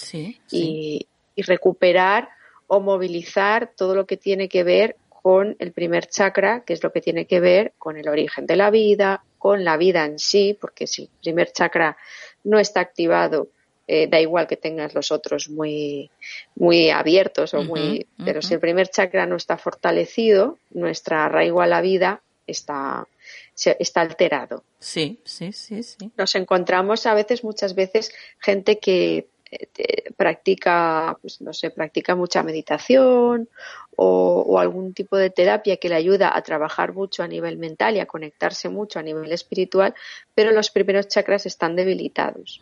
Y, 0.50 1.06
recuperar 1.36 2.28
o 2.66 2.80
movilizar 2.80 3.70
todo 3.76 3.94
lo 3.94 4.06
que 4.06 4.16
tiene 4.16 4.48
que 4.48 4.64
ver 4.64 4.96
con 5.08 5.54
el 5.60 5.72
primer 5.72 6.06
chakra, 6.08 6.64
que 6.66 6.72
es 6.72 6.82
lo 6.82 6.90
que 6.90 7.00
tiene 7.00 7.26
que 7.26 7.38
ver 7.38 7.72
con 7.78 7.96
el 7.96 8.08
origen 8.08 8.44
de 8.44 8.56
la 8.56 8.70
vida, 8.70 9.22
con 9.38 9.64
la 9.64 9.76
vida 9.76 10.04
en 10.04 10.18
sí, 10.18 10.58
porque 10.60 10.88
si 10.88 11.02
el 11.02 11.08
primer 11.22 11.52
chakra 11.52 11.96
no 12.42 12.58
está 12.58 12.80
activado, 12.80 13.48
eh, 13.90 14.06
da 14.06 14.20
igual 14.20 14.46
que 14.46 14.58
tengas 14.58 14.94
los 14.94 15.10
otros 15.10 15.48
muy, 15.48 16.10
muy 16.56 16.90
abiertos 16.90 17.54
o 17.54 17.62
muy, 17.62 18.06
pero 18.22 18.42
si 18.42 18.52
el 18.52 18.60
primer 18.60 18.88
chakra 18.88 19.24
no 19.24 19.36
está 19.36 19.56
fortalecido, 19.56 20.58
nuestra 20.72 21.24
arraigo 21.24 21.62
a 21.62 21.66
la 21.66 21.80
vida 21.80 22.20
está, 22.46 23.08
está 23.56 24.02
alterado. 24.02 24.62
Sí, 24.78 25.20
sí, 25.24 25.52
sí, 25.54 25.82
sí. 25.82 26.12
Nos 26.18 26.34
encontramos 26.34 27.06
a 27.06 27.14
veces, 27.14 27.42
muchas 27.42 27.74
veces, 27.74 28.12
gente 28.38 28.78
que 28.78 29.28
eh, 29.50 30.12
practica, 30.14 31.16
pues 31.22 31.40
no 31.40 31.54
sé, 31.54 31.70
practica 31.70 32.14
mucha 32.14 32.42
meditación 32.42 33.48
o, 33.96 34.44
o, 34.46 34.58
algún 34.58 34.92
tipo 34.92 35.16
de 35.16 35.30
terapia 35.30 35.78
que 35.78 35.88
le 35.88 35.94
ayuda 35.94 36.36
a 36.36 36.42
trabajar 36.42 36.92
mucho 36.92 37.22
a 37.22 37.28
nivel 37.28 37.56
mental 37.56 37.96
y 37.96 38.00
a 38.00 38.06
conectarse 38.06 38.68
mucho 38.68 38.98
a 38.98 39.02
nivel 39.02 39.32
espiritual, 39.32 39.94
pero 40.34 40.50
los 40.50 40.70
primeros 40.70 41.08
chakras 41.08 41.46
están 41.46 41.74
debilitados. 41.74 42.60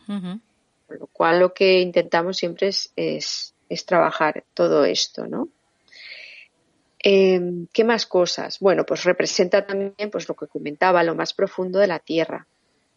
Con 0.86 0.98
lo 0.98 1.06
cual 1.08 1.40
lo 1.40 1.52
que 1.52 1.80
intentamos 1.80 2.36
siempre 2.36 2.68
es, 2.68 2.92
es, 2.96 3.54
trabajar 3.86 4.44
todo 4.54 4.84
esto, 4.84 5.26
¿no? 5.26 5.48
Em, 6.98 7.66
¿Qué 7.72 7.84
más 7.84 8.06
cosas? 8.06 8.58
Bueno, 8.60 8.84
pues 8.84 9.04
representa 9.04 9.66
también 9.66 10.10
pues 10.10 10.28
lo 10.28 10.34
que 10.34 10.46
comentaba, 10.46 11.02
lo 11.02 11.14
más 11.14 11.34
profundo 11.34 11.78
de 11.78 11.86
la 11.86 11.98
tierra. 11.98 12.46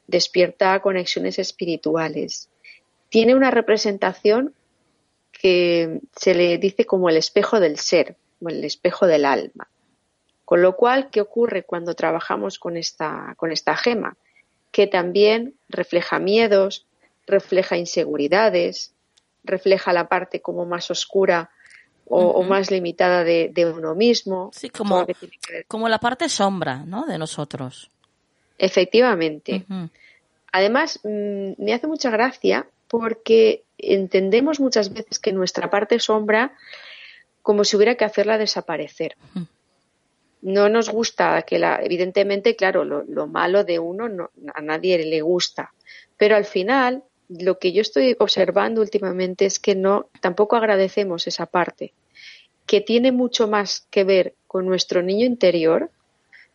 Despierta 0.08 0.80
conexiones 0.82 1.38
espirituales. 1.38 2.50
Tiene 3.10 3.36
una 3.36 3.52
representación 3.52 4.54
que 5.32 6.02
se 6.16 6.34
le 6.34 6.58
dice 6.58 6.86
como 6.86 7.10
el 7.10 7.18
espejo 7.18 7.60
del 7.60 7.78
ser, 7.78 8.16
o 8.42 8.50
el 8.50 8.64
espejo 8.64 9.08
del 9.08 9.26
alma. 9.26 9.70
Con 10.46 10.62
lo 10.62 10.76
cual, 10.76 11.10
¿qué 11.12 11.22
ocurre 11.22 11.64
cuando 11.64 11.94
trabajamos 11.94 12.58
con 12.58 12.76
esta, 12.76 13.36
con 13.38 13.52
esta 13.52 13.76
gema? 13.76 14.18
Que 14.72 14.88
también 14.88 15.56
refleja 15.68 16.20
miedos, 16.20 16.88
refleja 17.30 17.78
inseguridades, 17.78 18.94
refleja 19.44 19.94
la 19.94 20.08
parte 20.08 20.42
como 20.42 20.66
más 20.66 20.92
oscura 20.92 21.50
o, 22.12 22.42
más 22.44 22.72
limitada 22.72 23.24
de, 23.24 23.74
uno 23.76 23.94
mismo. 23.94 24.50
Sí, 24.52 24.70
como, 24.70 25.06
como 25.68 25.88
la 25.88 26.00
parte 26.00 26.28
sombra, 26.28 26.84
¿no? 26.86 27.06
De 27.06 27.20
nosotros. 27.20 27.92
Efectivamente. 28.58 29.66
Además, 30.52 31.00
mm, 31.04 31.52
me 31.58 31.74
hace 31.74 31.86
mucha 31.86 32.10
gracia 32.10 32.68
porque 32.88 33.64
entendemos 33.78 34.60
muchas 34.60 34.92
veces 34.92 35.20
que 35.20 35.32
nuestra 35.32 35.70
parte 35.70 36.00
sombra 36.00 36.54
como 37.44 37.64
si 37.64 37.76
hubiera 37.76 37.96
que 37.96 38.06
hacerla 38.06 38.38
desaparecer. 38.38 39.16
No 40.42 40.70
nos 40.70 40.90
gusta 40.90 41.44
que 41.44 41.60
la, 41.60 41.80
evidentemente, 41.84 42.56
claro, 42.56 42.84
lo, 42.86 43.04
lo 43.04 43.28
malo 43.28 43.64
de 43.64 43.78
uno 43.78 44.10
no, 44.10 44.32
a 44.54 44.62
nadie 44.62 44.98
le 45.06 45.22
gusta, 45.22 45.74
pero 46.18 46.36
al 46.36 46.46
final 46.46 47.04
lo 47.30 47.60
que 47.60 47.72
yo 47.72 47.82
estoy 47.82 48.16
observando 48.20 48.82
últimamente 48.82 49.46
es 49.46 49.60
que 49.60 49.76
no, 49.76 50.08
tampoco 50.20 50.56
agradecemos 50.56 51.28
esa 51.28 51.46
parte, 51.46 51.94
que 52.66 52.82
tiene 52.82 53.12
mucho 53.12 53.48
más 53.48 53.86
que 53.92 54.04
ver 54.04 54.34
con 54.48 54.66
nuestro 54.66 55.04
niño 55.04 55.26
interior 55.26 55.92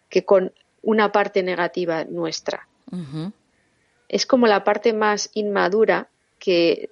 que 0.08 0.24
con 0.24 0.52
una 0.82 1.12
parte 1.12 1.42
negativa 1.42 2.04
nuestra. 2.04 2.68
Es 4.08 4.26
como 4.26 4.46
la 4.46 4.62
parte 4.62 4.92
más 4.92 5.30
inmadura 5.34 6.08
que 6.38 6.88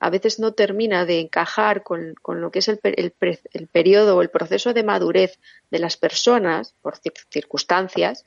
a, 0.00 0.10
veces 0.10 0.40
no 0.40 0.52
termina 0.52 1.06
de 1.06 1.20
encajar 1.20 1.82
con, 1.82 2.16
lo 2.26 2.50
que 2.50 2.58
es 2.58 2.68
el, 2.68 2.80
el, 2.82 3.66
periodo 3.68 4.16
o 4.16 4.22
el 4.22 4.30
proceso 4.30 4.74
de 4.74 4.82
madurez 4.82 5.38
de 5.70 5.78
las 5.78 5.96
personas 5.96 6.74
por 6.82 6.96
circunstancias 7.30 8.26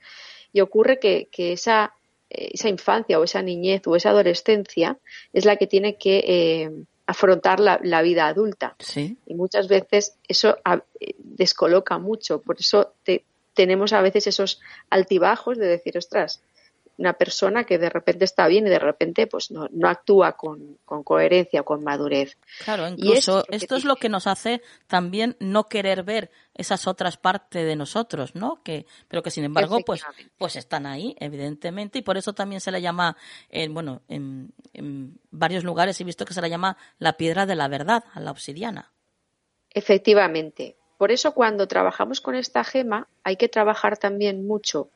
y 0.54 0.62
ocurre 0.62 1.00
que 1.00 1.28
esa 1.36 1.94
esa 2.34 2.70
infancia 2.70 3.20
o 3.20 3.24
esa 3.24 3.42
niñez 3.42 3.86
o 3.88 3.96
esa 3.96 4.10
adolescencia 4.10 4.98
es 5.34 5.46
la 5.46 5.58
que 5.58 5.68
tiene 5.68 5.98
que 5.98 6.24
eh, 6.26 6.72
afrontar 7.06 7.60
la, 7.60 8.02
vida 8.02 8.28
adulta. 8.28 8.76
Y 9.26 9.34
muchas 9.34 9.68
veces 9.68 10.16
eso 10.28 10.58
eh, 11.00 11.16
descoloca 11.18 11.98
mucho. 11.98 12.42
Por 12.42 12.58
eso 12.60 12.94
tenemos 13.54 13.94
a 13.94 14.02
veces 14.02 14.28
esos 14.28 14.62
altibajos 14.90 15.58
de 15.58 15.68
decir, 15.68 15.98
ostras, 15.98 16.42
una 16.98 17.14
persona 17.14 17.64
que 17.64 17.78
de 17.78 17.90
repente 17.90 18.26
está 18.26 18.48
bien 18.48 18.68
y 18.68 18.70
de 18.70 18.80
repente 18.80 19.28
pues 19.28 19.52
no, 19.52 19.68
no 19.72 19.90
actúa 19.90 20.34
con, 20.34 20.78
con 20.86 21.04
coherencia, 21.04 21.64
con 21.64 21.84
madurez. 21.84 22.38
Claro, 22.64 22.88
incluso 22.88 23.44
esto 23.50 23.76
es 23.76 23.86
lo 23.86 23.96
que 23.96 24.10
nos 24.10 24.28
hace 24.28 24.62
también 24.88 25.36
no 25.40 25.66
querer 25.66 26.04
ver 26.04 26.32
esas 26.54 26.88
otras 26.88 27.18
partes 27.18 27.66
de 27.66 27.76
nosotros, 27.76 28.36
¿no? 28.36 28.62
Que, 28.64 28.86
pero 29.08 29.24
que 29.24 29.32
sin 29.32 29.44
embargo, 29.44 29.80
pues, 29.86 30.04
pues 30.38 30.56
están 30.56 30.86
ahí, 30.86 31.16
evidentemente, 31.20 32.00
y 32.00 32.02
por 32.02 32.18
eso 32.18 32.34
también 32.34 32.62
se 32.62 32.72
le 32.72 32.82
llama, 32.82 33.18
en, 33.50 33.74
bueno, 33.74 34.02
en, 34.08 34.54
en 34.74 35.18
varios 35.32 35.64
lugares 35.64 36.00
he 36.00 36.04
visto 36.04 36.26
que 36.26 36.34
se 36.34 36.42
le 36.42 36.50
llama 36.50 36.78
la 37.00 37.14
piedra 37.14 37.46
de 37.46 37.56
la 37.56 37.68
verdad, 37.68 38.04
a 38.14 38.20
la 38.20 38.32
obsidiana. 38.32 38.92
Efectivamente. 39.70 40.76
Por 40.98 41.12
eso 41.12 41.34
cuando 41.34 41.68
trabajamos 41.68 42.22
con 42.22 42.36
esta 42.36 42.64
gema 42.64 43.08
hay 43.24 43.36
que 43.36 43.50
trabajar 43.50 43.98
también 43.98 44.46
mucho 44.46 44.92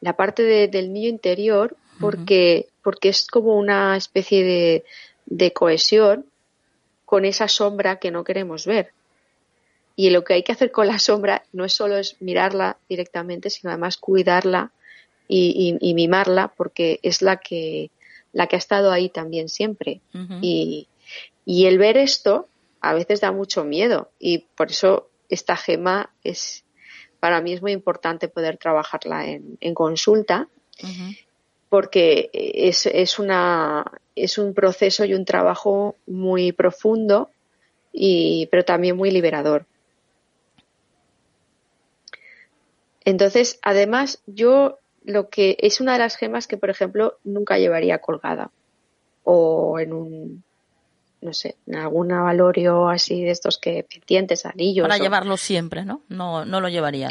la 0.00 0.16
parte 0.16 0.68
del 0.68 0.92
niño 0.92 1.08
interior 1.08 1.76
porque, 2.00 2.68
porque 2.82 3.08
es 3.08 3.26
como 3.26 3.56
una 3.56 3.96
especie 3.96 4.44
de, 4.44 4.84
de 5.24 5.52
cohesión 5.52 6.26
con 7.04 7.24
esa 7.24 7.48
sombra 7.48 7.98
que 7.98 8.10
no 8.10 8.24
queremos 8.24 8.66
ver. 8.66 8.92
Y 9.94 10.10
lo 10.10 10.24
que 10.24 10.34
hay 10.34 10.42
que 10.42 10.52
hacer 10.52 10.70
con 10.70 10.86
la 10.86 10.98
sombra 10.98 11.44
no 11.52 11.64
es 11.64 11.72
solo 11.72 11.96
es 11.96 12.16
mirarla 12.20 12.76
directamente, 12.88 13.48
sino 13.48 13.70
además 13.70 13.96
cuidarla 13.96 14.72
y, 15.28 15.78
mimarla 15.94 16.52
porque 16.56 17.00
es 17.02 17.22
la 17.22 17.38
que, 17.38 17.90
la 18.32 18.46
que 18.46 18.56
ha 18.56 18.58
estado 18.58 18.92
ahí 18.92 19.08
también 19.08 19.48
siempre. 19.48 20.00
y, 20.42 20.88
y 21.46 21.66
el 21.66 21.78
ver 21.78 21.96
esto 21.96 22.48
a 22.80 22.92
veces 22.92 23.20
da 23.20 23.32
mucho 23.32 23.64
miedo 23.64 24.10
y 24.18 24.38
por 24.56 24.70
eso 24.70 25.08
esta 25.28 25.56
gema 25.56 26.10
es, 26.22 26.64
para 27.20 27.40
mí 27.40 27.52
es 27.52 27.62
muy 27.62 27.72
importante 27.72 28.28
poder 28.28 28.58
trabajarla 28.58 29.26
en, 29.26 29.58
en 29.60 29.74
consulta 29.74 30.48
porque 31.68 32.30
es, 32.32 32.86
es, 32.86 33.18
una, 33.18 33.84
es 34.14 34.38
un 34.38 34.54
proceso 34.54 35.04
y 35.04 35.14
un 35.14 35.24
trabajo 35.24 35.96
muy 36.06 36.52
profundo 36.52 37.30
y, 37.92 38.46
pero 38.50 38.64
también 38.64 38.96
muy 38.96 39.10
liberador. 39.10 39.66
Entonces, 43.04 43.58
además, 43.62 44.20
yo 44.26 44.78
lo 45.04 45.28
que 45.28 45.56
es 45.60 45.80
una 45.80 45.94
de 45.94 46.00
las 46.00 46.16
gemas 46.16 46.46
que, 46.46 46.56
por 46.56 46.70
ejemplo, 46.70 47.18
nunca 47.24 47.58
llevaría 47.58 47.98
colgada 47.98 48.50
o 49.24 49.78
en 49.78 49.92
un, 49.92 50.44
no 51.20 51.32
sé, 51.32 51.56
en 51.66 51.76
algún 51.76 52.08
valorio 52.08 52.88
así 52.88 53.22
de 53.22 53.30
estos 53.30 53.58
que 53.58 53.84
pendientes, 53.84 54.46
anillos. 54.46 54.86
Para 54.86 54.98
llevarlo 54.98 55.36
siempre, 55.36 55.84
¿no? 55.84 56.02
No, 56.08 56.44
no 56.44 56.60
lo 56.60 56.68
llevaría. 56.68 57.08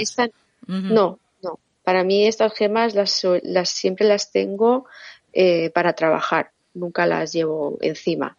No, 0.67 1.19
no. 1.41 1.59
Para 1.83 2.03
mí 2.03 2.25
estas 2.25 2.53
gemas 2.53 2.95
las, 2.95 3.25
las 3.43 3.69
siempre 3.69 4.07
las 4.07 4.31
tengo 4.31 4.85
eh, 5.33 5.69
para 5.71 5.93
trabajar, 5.93 6.51
nunca 6.73 7.05
las 7.05 7.33
llevo 7.33 7.77
encima. 7.81 8.37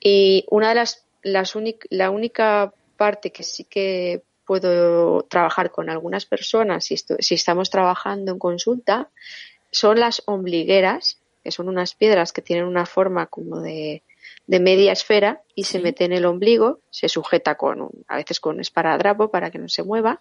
Y 0.00 0.44
una 0.50 0.70
de 0.70 0.74
las, 0.74 1.04
las 1.22 1.54
la 1.90 2.10
única 2.10 2.72
parte 2.96 3.32
que 3.32 3.42
sí 3.42 3.64
que 3.64 4.22
puedo 4.46 5.22
trabajar 5.22 5.70
con 5.70 5.88
algunas 5.88 6.26
personas 6.26 6.84
si, 6.84 6.96
si 6.98 7.34
estamos 7.34 7.70
trabajando 7.70 8.32
en 8.32 8.38
consulta 8.38 9.08
son 9.70 9.98
las 9.98 10.22
ombligueras, 10.26 11.18
que 11.42 11.50
son 11.50 11.68
unas 11.68 11.94
piedras 11.94 12.32
que 12.32 12.42
tienen 12.42 12.66
una 12.66 12.86
forma 12.86 13.26
como 13.26 13.60
de, 13.60 14.02
de 14.46 14.60
media 14.60 14.92
esfera 14.92 15.42
y 15.54 15.64
se 15.64 15.80
mete 15.80 16.04
en 16.04 16.12
el 16.12 16.24
ombligo, 16.24 16.80
se 16.90 17.08
sujeta 17.08 17.54
con, 17.56 17.88
a 18.08 18.16
veces 18.16 18.40
con 18.40 18.60
esparadrapo 18.60 19.30
para 19.30 19.50
que 19.50 19.58
no 19.58 19.68
se 19.68 19.82
mueva. 19.82 20.18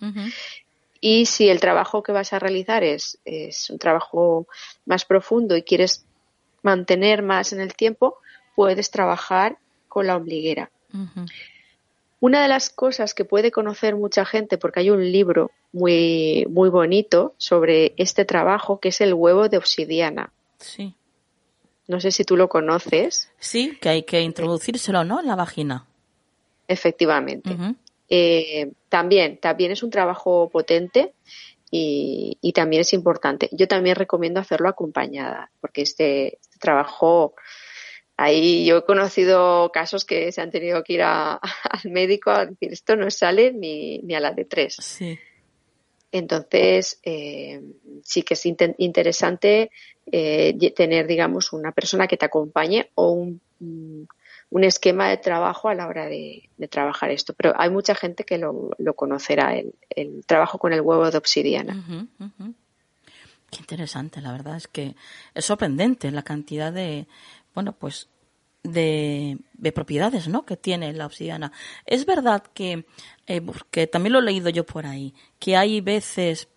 Y 1.02 1.26
si 1.26 1.50
el 1.50 1.60
trabajo 1.60 2.02
que 2.02 2.14
vas 2.14 2.32
a 2.32 2.40
realizar 2.40 2.84
es, 2.84 3.20
es 3.26 3.70
un 3.70 3.78
trabajo 3.78 4.48
más 4.86 5.04
profundo 5.06 5.58
y 5.58 5.64
quieres 5.64 6.06
mantener 6.62 7.22
más 7.22 7.52
en 7.52 7.60
el 7.60 7.76
tiempo, 7.76 8.18
puedes 8.56 8.90
trabajar 8.90 9.58
con 9.90 10.08
la 10.08 10.16
ombliguera. 10.16 10.72
Una 12.20 12.42
de 12.42 12.48
las 12.48 12.70
cosas 12.70 13.14
que 13.14 13.26
puede 13.26 13.52
conocer 13.52 13.96
mucha 13.96 14.24
gente, 14.24 14.58
porque 14.58 14.80
hay 14.80 14.90
un 14.90 15.12
libro 15.12 15.52
muy, 15.74 16.46
muy 16.50 16.70
bonito 16.70 17.34
sobre 17.38 17.94
este 17.98 18.24
trabajo, 18.24 18.80
que 18.80 18.90
es 18.90 19.02
el 19.02 19.14
huevo 19.14 19.50
de 19.50 19.58
obsidiana. 19.58 20.32
Sí. 20.60 20.96
No 21.88 22.00
sé 22.00 22.12
si 22.12 22.24
tú 22.24 22.38
lo 22.38 22.50
conoces. 22.50 23.30
Sí, 23.40 23.78
que 23.82 23.90
hay 23.90 24.04
que 24.04 24.22
introducírselo, 24.22 25.04
¿no? 25.04 25.20
En 25.20 25.28
la 25.28 25.36
vagina. 25.36 25.86
Efectivamente. 26.68 27.56
Eh, 28.10 28.72
también, 28.90 29.38
también 29.38 29.72
es 29.72 29.84
un 29.84 29.90
trabajo 29.90 30.50
potente 30.50 31.14
y, 31.70 32.52
también 32.54 32.82
es 32.82 32.94
importante. 32.94 33.50
Yo 33.52 33.68
también 33.68 33.96
recomiendo 33.96 34.40
hacerlo 34.40 34.70
acompañada, 34.70 35.52
porque 35.60 35.82
este, 35.82 36.40
este 36.40 36.60
trabajo 36.60 37.36
Ahí 38.16 38.66
yo 38.66 38.78
he 38.78 38.86
conocido 38.86 39.72
casos 39.72 40.06
que 40.06 40.32
se 40.32 40.42
han 40.42 40.52
tenido 40.52 40.84
que 40.84 40.94
ir 40.94 41.02
al 41.04 41.42
médico 41.86 42.30
a 42.30 42.46
decir 42.46 42.72
esto 42.72 42.96
no 42.96 43.10
sale 43.10 43.52
ni, 43.52 44.00
ni 44.00 44.14
a 44.14 44.20
la 44.20 44.32
de 44.32 44.46
tres. 44.46 44.76
Sí. 44.80 45.18
Entonces, 46.14 47.00
eh, 47.02 47.60
sí 48.04 48.22
que 48.22 48.36
es 48.36 48.46
interesante 48.46 49.72
eh, 50.06 50.72
tener, 50.76 51.08
digamos, 51.08 51.52
una 51.54 51.72
persona 51.72 52.08
que 52.08 52.18
te 52.18 52.26
acompañe 52.26 52.92
o 52.94 53.10
un, 53.10 53.42
un 53.60 54.64
esquema 54.64 55.10
de 55.10 55.18
trabajo 55.18 55.70
a 55.70 55.74
la 55.74 55.88
hora 55.88 56.06
de, 56.06 56.52
trabajar 56.70 57.10
esto. 57.10 57.34
Pero 57.34 57.54
hay 57.58 57.72
mucha 57.72 57.96
gente 57.96 58.26
que 58.26 58.38
lo, 58.38 58.70
lo 58.78 58.94
conocerá, 58.94 59.58
el, 59.58 59.74
el, 59.90 60.24
trabajo 60.28 60.60
con 60.60 60.72
el 60.72 60.82
huevo 60.82 61.10
de 61.10 61.18
obsidiana. 61.18 61.84
Qué 63.50 63.58
interesante, 63.58 64.22
la 64.22 64.34
verdad 64.34 64.56
es 64.56 64.68
que 64.68 64.96
es 65.34 65.46
sorprendente 65.46 66.12
la 66.12 66.22
cantidad 66.22 66.72
de, 66.72 67.08
bueno, 67.56 67.74
pues 67.74 68.08
de, 68.64 69.38
de, 69.54 69.72
propiedades 69.72 70.28
¿no? 70.28 70.46
que 70.46 70.58
tiene 70.58 70.94
la 70.94 71.06
obsidiana. 71.06 71.52
Es 71.86 72.06
verdad 72.06 72.44
que, 72.54 72.86
eh, 73.28 73.42
que 73.72 73.88
también 73.88 74.14
lo 74.14 74.20
he 74.20 74.24
leído 74.24 74.50
yo 74.50 74.66
por 74.66 74.86
ahí, 74.86 75.14
que 75.40 75.58
hay 75.58 75.82
veces 75.82 76.48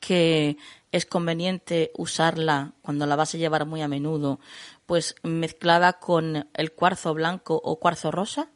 que 0.00 0.56
es 0.92 1.06
conveniente 1.06 1.92
usarla 1.96 2.72
cuando 2.82 3.06
la 3.06 3.16
vas 3.16 3.34
a 3.34 3.38
llevar 3.38 3.66
muy 3.66 3.82
a 3.82 3.88
menudo, 3.88 4.40
pues 4.86 5.14
mezclada 5.22 5.94
con 5.94 6.48
el 6.54 6.72
cuarzo 6.72 7.14
blanco 7.14 7.60
o 7.62 7.78
cuarzo 7.78 8.10
rosa. 8.10 8.50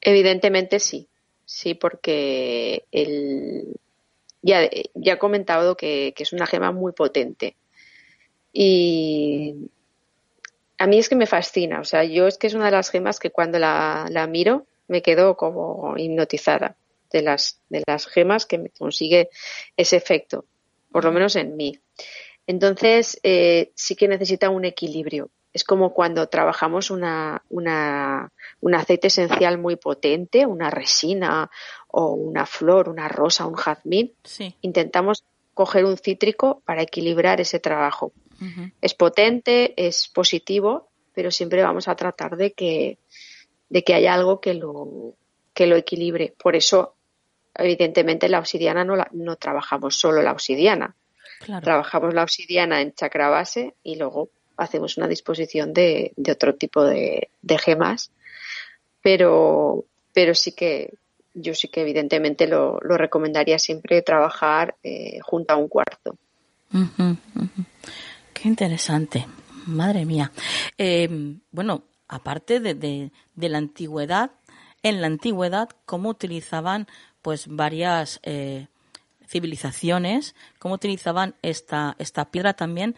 Evidentemente 0.00 0.80
sí, 0.80 1.08
sí, 1.44 1.74
porque 1.74 2.86
el, 2.92 3.76
ya, 4.40 4.68
ya 4.94 5.14
he 5.14 5.18
comentado 5.18 5.76
que, 5.76 6.14
que 6.16 6.22
es 6.22 6.32
una 6.32 6.46
gema 6.46 6.72
muy 6.72 6.92
potente 6.92 7.56
y 8.52 9.70
a 10.82 10.86
mí 10.88 10.98
es 10.98 11.08
que 11.08 11.14
me 11.14 11.26
fascina, 11.26 11.78
o 11.78 11.84
sea, 11.84 12.02
yo 12.02 12.26
es 12.26 12.38
que 12.38 12.48
es 12.48 12.54
una 12.54 12.64
de 12.64 12.72
las 12.72 12.90
gemas 12.90 13.20
que 13.20 13.30
cuando 13.30 13.56
la, 13.60 14.06
la 14.10 14.26
miro 14.26 14.66
me 14.88 15.00
quedo 15.00 15.36
como 15.36 15.96
hipnotizada 15.96 16.74
de 17.12 17.22
las, 17.22 17.60
de 17.68 17.84
las 17.86 18.08
gemas 18.08 18.46
que 18.46 18.58
me 18.58 18.70
consigue 18.70 19.30
ese 19.76 19.94
efecto, 19.94 20.44
por 20.90 21.04
lo 21.04 21.12
menos 21.12 21.36
en 21.36 21.56
mí. 21.56 21.78
Entonces, 22.48 23.20
eh, 23.22 23.70
sí 23.76 23.94
que 23.94 24.08
necesita 24.08 24.50
un 24.50 24.64
equilibrio. 24.64 25.30
Es 25.52 25.62
como 25.62 25.94
cuando 25.94 26.28
trabajamos 26.28 26.90
una, 26.90 27.44
una, 27.48 28.32
un 28.60 28.74
aceite 28.74 29.06
esencial 29.06 29.58
muy 29.58 29.76
potente, 29.76 30.46
una 30.46 30.68
resina 30.68 31.48
o 31.86 32.06
una 32.14 32.44
flor, 32.44 32.88
una 32.88 33.06
rosa, 33.06 33.46
un 33.46 33.54
jazmín. 33.54 34.14
Intentamos 34.62 35.22
coger 35.54 35.84
un 35.84 35.96
cítrico 35.96 36.60
para 36.64 36.82
equilibrar 36.82 37.40
ese 37.40 37.60
trabajo. 37.60 38.12
Es 38.80 38.94
potente, 38.94 39.74
es 39.76 40.08
positivo, 40.08 40.88
pero 41.14 41.30
siempre 41.30 41.62
vamos 41.62 41.88
a 41.88 41.96
tratar 41.96 42.36
de 42.36 42.52
que, 42.52 42.98
de 43.68 43.84
que 43.84 43.94
haya 43.94 44.14
algo 44.14 44.40
que 44.40 44.54
lo, 44.54 45.14
que 45.54 45.66
lo 45.66 45.76
equilibre. 45.76 46.34
Por 46.36 46.56
eso, 46.56 46.94
evidentemente, 47.54 48.28
la 48.28 48.38
obsidiana 48.38 48.84
no, 48.84 48.96
la, 48.96 49.08
no 49.12 49.36
trabajamos 49.36 49.96
solo 49.96 50.22
la 50.22 50.32
obsidiana. 50.32 50.94
Trabajamos 51.62 52.14
la 52.14 52.22
obsidiana 52.22 52.80
en 52.80 52.92
chakra 52.92 53.28
base 53.28 53.74
y 53.82 53.96
luego 53.96 54.30
hacemos 54.56 54.96
una 54.96 55.08
disposición 55.08 55.72
de, 55.72 56.12
de 56.16 56.32
otro 56.32 56.54
tipo 56.54 56.84
de, 56.84 57.30
de, 57.42 57.58
gemas. 57.58 58.12
Pero, 59.02 59.84
pero 60.12 60.34
sí 60.34 60.52
que 60.52 60.94
yo 61.34 61.54
sí 61.54 61.68
que 61.68 61.80
evidentemente 61.80 62.46
lo, 62.46 62.78
lo 62.82 62.96
recomendaría 62.96 63.58
siempre 63.58 64.02
trabajar 64.02 64.76
eh, 64.82 65.18
junto 65.22 65.54
a 65.54 65.56
un 65.56 65.68
cuarto. 65.68 66.16
Qué 68.42 68.48
interesante, 68.48 69.24
madre 69.66 70.04
mía. 70.04 70.32
Eh, 70.76 71.08
bueno, 71.52 71.84
aparte 72.08 72.58
de, 72.58 72.74
de, 72.74 73.48
la 73.48 73.58
antigüedad, 73.58 74.32
en 74.82 75.00
la 75.00 75.06
antigüedad, 75.06 75.68
cómo 75.86 76.08
utilizaban 76.08 76.88
pues 77.22 77.46
varias 77.46 78.18
eh, 78.24 78.66
civilizaciones, 79.28 80.34
cómo 80.58 80.74
utilizaban 80.74 81.36
esta, 81.42 81.94
esta 82.00 82.32
piedra 82.32 82.54
también 82.54 82.96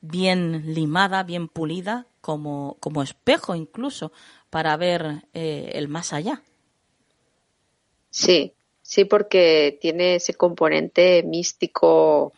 bien 0.00 0.74
limada, 0.74 1.22
bien 1.22 1.46
pulida, 1.46 2.08
como, 2.20 2.76
como 2.80 3.04
espejo 3.04 3.54
incluso, 3.54 4.10
para 4.50 4.76
ver 4.76 5.22
eh, 5.32 5.70
el 5.74 5.86
más 5.86 6.12
allá. 6.12 6.42
Sí, 8.10 8.52
sí, 8.82 9.04
porque 9.04 9.78
tiene 9.80 10.16
ese 10.16 10.34
componente 10.34 11.22
místico 11.22 12.32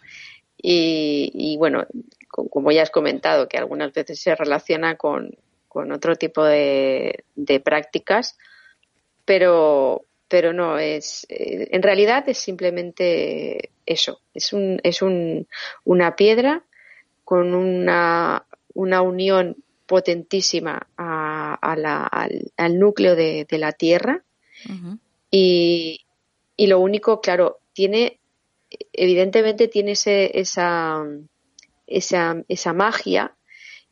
y 0.66 1.56
bueno, 1.58 1.86
como 2.34 2.72
ya 2.72 2.82
has 2.82 2.90
comentado, 2.90 3.48
que 3.48 3.58
algunas 3.58 3.92
veces 3.92 4.20
se 4.20 4.34
relaciona 4.34 4.96
con, 4.96 5.36
otro 5.70 6.16
tipo 6.16 6.44
de, 6.44 7.24
prácticas, 7.64 8.36
pero, 9.24 10.04
pero 10.28 10.52
no, 10.52 10.78
es, 10.78 11.26
eh, 11.28 11.68
en 11.70 11.82
realidad 11.82 12.28
es 12.28 12.38
simplemente 12.38 13.70
eso, 13.86 14.20
es, 14.34 14.52
un, 14.52 14.80
es 14.82 15.02
un, 15.02 15.48
una 15.84 16.14
piedra 16.16 16.62
con 17.24 17.54
una, 17.54 18.46
una 18.74 19.02
unión 19.02 19.56
potentísima 19.86 20.86
a, 20.96 21.54
al, 22.56 22.78
núcleo 22.78 23.16
de, 23.16 23.46
la 23.50 23.72
Tierra. 23.72 24.22
Y, 25.30 26.00
lo 26.58 26.78
único, 26.78 27.20
claro, 27.20 27.58
tiene, 27.72 28.20
evidentemente 28.92 29.68
tiene 29.68 29.92
ese, 29.92 30.38
esa, 30.38 31.04
esa, 31.86 32.42
esa 32.48 32.72
magia 32.72 33.36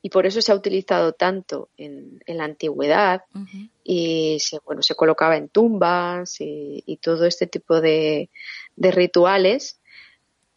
y 0.02 0.10
por 0.10 0.26
eso 0.26 0.42
se 0.42 0.50
ha 0.50 0.56
utilizado 0.56 1.12
tanto 1.12 1.68
en, 1.76 2.20
la 2.26 2.44
antigüedad 2.44 3.22
y 3.84 4.38
se, 4.40 4.58
bueno, 4.64 4.82
se 4.82 4.96
colocaba 4.96 5.36
en 5.36 5.48
tumbas 5.48 6.36
y, 6.40 6.98
todo 7.00 7.24
este 7.24 7.46
tipo 7.46 7.80
de, 7.80 8.28
rituales, 8.76 9.80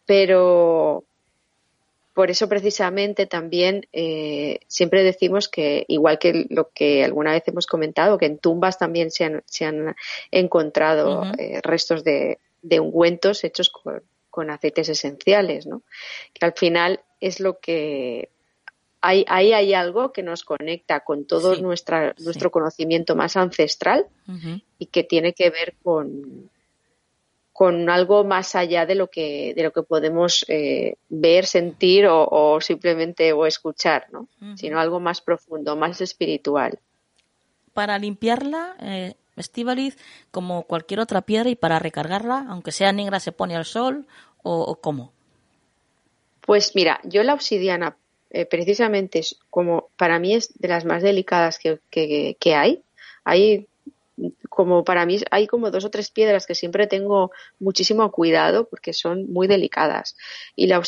pero 0.04 1.04
por 2.12 2.30
eso 2.30 2.48
precisamente 2.48 3.26
también 3.26 3.86
eh, 3.92 4.58
siempre 4.66 5.04
decimos 5.04 5.48
que, 5.48 5.84
igual 5.86 6.18
que 6.18 6.46
lo 6.50 6.70
que 6.70 7.04
alguna 7.04 7.32
vez 7.32 7.44
hemos 7.46 7.66
comentado, 7.66 8.18
que 8.18 8.26
en 8.26 8.38
tumbas 8.38 8.78
también 8.78 9.12
se 9.12 9.24
han, 9.24 9.42
se 9.46 9.64
han 9.64 9.94
encontrado 10.32 11.22
eh, 11.38 11.60
restos 11.62 12.02
de, 12.02 12.38
ungüentos 12.80 13.44
hechos 13.44 13.70
con, 13.70 14.02
con 14.28 14.50
aceites 14.50 14.88
esenciales, 14.88 15.66
¿no? 15.66 15.82
que 16.34 16.44
al 16.44 16.52
final 16.54 17.00
es 17.20 17.40
lo 17.40 17.58
que 17.58 18.30
ahí, 19.00 19.24
hay 19.28 19.74
algo 19.74 20.12
que 20.12 20.22
nos 20.22 20.44
conecta 20.44 21.00
con 21.00 21.26
todo 21.26 21.56
nuestra, 21.56 22.14
nuestro 22.18 22.50
conocimiento 22.50 23.14
más 23.14 23.36
ancestral 23.36 24.06
y 24.78 24.86
que 24.86 25.04
tiene 25.04 25.32
que 25.32 25.50
ver 25.50 25.74
con, 25.82 26.50
con 27.52 27.88
algo 27.88 28.24
más 28.24 28.54
allá 28.54 28.86
de 28.86 28.94
lo 28.94 29.08
que, 29.08 29.54
de 29.54 29.62
lo 29.62 29.72
que 29.72 29.82
podemos 29.82 30.44
eh, 30.48 30.96
ver, 31.08 31.46
sentir 31.46 32.06
o, 32.08 32.60
simplemente 32.60 33.32
o 33.32 33.46
escuchar, 33.46 34.08
¿no? 34.12 34.28
sino 34.56 34.80
algo 34.80 35.00
más 35.00 35.20
profundo, 35.20 35.76
más 35.76 36.00
espiritual. 36.00 36.78
Para 37.72 37.98
limpiarla, 37.98 38.76
eh, 38.80 39.14
como 40.30 40.62
cualquier 40.64 41.00
otra 41.00 41.22
piedra, 41.22 41.50
y 41.50 41.56
para 41.56 41.78
recargarla, 41.78 42.46
aunque 42.48 42.72
sea 42.72 42.92
negra, 42.92 43.20
se 43.20 43.32
pone 43.32 43.54
al 43.54 43.66
sol 43.66 44.06
o, 44.42 44.62
o 44.62 44.80
cómo? 44.80 45.12
Pues 46.46 46.74
mira, 46.76 47.00
yo 47.02 47.24
la 47.24 47.34
obsidiana 47.34 47.96
eh, 48.30 48.46
precisamente 48.46 49.18
es 49.18 49.38
como 49.50 49.88
para 49.96 50.18
mí 50.18 50.34
es 50.34 50.56
de 50.58 50.68
las 50.68 50.84
más 50.84 51.02
delicadas 51.02 51.58
que, 51.58 51.80
que, 51.90 52.54
hay. 52.54 52.82
Hay 53.24 53.66
como 54.48 54.84
para 54.84 55.04
mí 55.06 55.20
hay 55.30 55.46
como 55.46 55.70
dos 55.70 55.84
o 55.84 55.90
tres 55.90 56.10
piedras 56.10 56.46
que 56.46 56.54
siempre 56.54 56.86
tengo 56.86 57.32
muchísimo 57.58 58.10
cuidado 58.12 58.68
porque 58.68 58.92
son 58.92 59.32
muy 59.32 59.48
delicadas. 59.48 60.16
Y 60.54 60.68
la, 60.68 60.82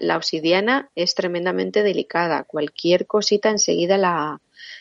la 0.00 0.16
obsidiana 0.16 0.90
es 0.94 1.14
tremendamente 1.14 1.82
delicada. 1.82 2.44
Cualquier 2.44 3.06
cosita 3.06 3.50
enseguida 3.50 3.98
la, 3.98 4.40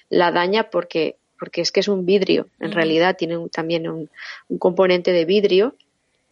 la 0.10 0.32
daña 0.32 0.70
porque 0.70 1.18
porque 1.40 1.62
es 1.62 1.72
que 1.72 1.80
es 1.80 1.88
un 1.88 2.06
vidrio. 2.06 2.48
En 2.60 2.72
realidad 2.72 3.18
tiene 3.18 3.38
también 3.50 3.90
un, 3.90 4.12
un, 4.48 4.58
componente 4.60 5.12
de 5.12 5.26
vidrio 5.26 5.76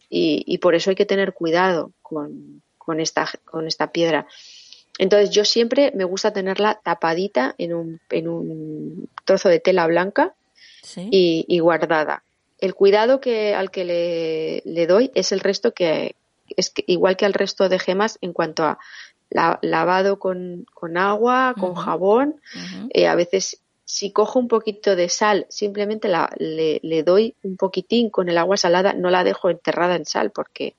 y, 0.08 0.44
y, 0.46 0.58
por 0.58 0.76
eso 0.76 0.90
hay 0.90 0.96
que 0.96 1.04
tener 1.04 1.32
cuidado 1.32 1.90
con, 2.00 2.62
con 2.90 2.98
esta 2.98 3.30
con 3.44 3.68
esta 3.68 3.92
piedra 3.92 4.26
entonces 4.98 5.30
yo 5.30 5.46
siempre 5.46 5.92
me 5.94 6.04
gusta 6.04 6.32
tenerla 6.32 6.80
tapadita 6.82 7.54
en 7.56 7.72
un, 7.72 8.00
en 8.10 8.28
un 8.28 9.08
trozo 9.24 9.48
de 9.48 9.58
tela 9.58 9.86
blanca 9.86 10.34
y, 11.10 11.58
guardada. 11.60 12.22
El 12.58 12.74
cuidado 12.74 13.18
que 13.18 13.54
al 13.54 13.70
que 13.70 14.62
le, 14.64 14.86
doy 14.86 15.10
es 15.14 15.32
el 15.32 15.40
resto 15.40 15.72
que 15.72 16.16
es 16.54 16.74
igual 16.86 17.16
que 17.16 17.24
al 17.24 17.32
resto 17.32 17.70
de 17.70 17.78
gemas 17.78 18.18
en 18.20 18.34
cuanto 18.34 18.64
a 18.64 18.78
lavado 19.30 20.18
con, 20.18 20.66
agua, 20.96 21.54
con 21.58 21.76
jabón. 21.76 22.38
Eh, 22.90 23.06
a 23.06 23.14
veces 23.14 23.58
si 23.86 24.12
cojo 24.12 24.38
un 24.38 24.48
poquito 24.48 24.96
de 24.96 25.08
sal, 25.08 25.46
simplemente 25.48 26.08
la, 26.08 26.30
le, 26.36 26.78
le, 26.82 27.02
doy 27.04 27.34
un 27.42 27.56
poquitín 27.56 28.10
con 28.10 28.28
el 28.28 28.36
agua 28.36 28.58
salada, 28.58 28.92
no 28.92 29.08
la 29.08 29.24
dejo 29.24 29.48
enterrada 29.48 29.96
en 29.96 30.04
sal 30.04 30.30
porque 30.30 30.74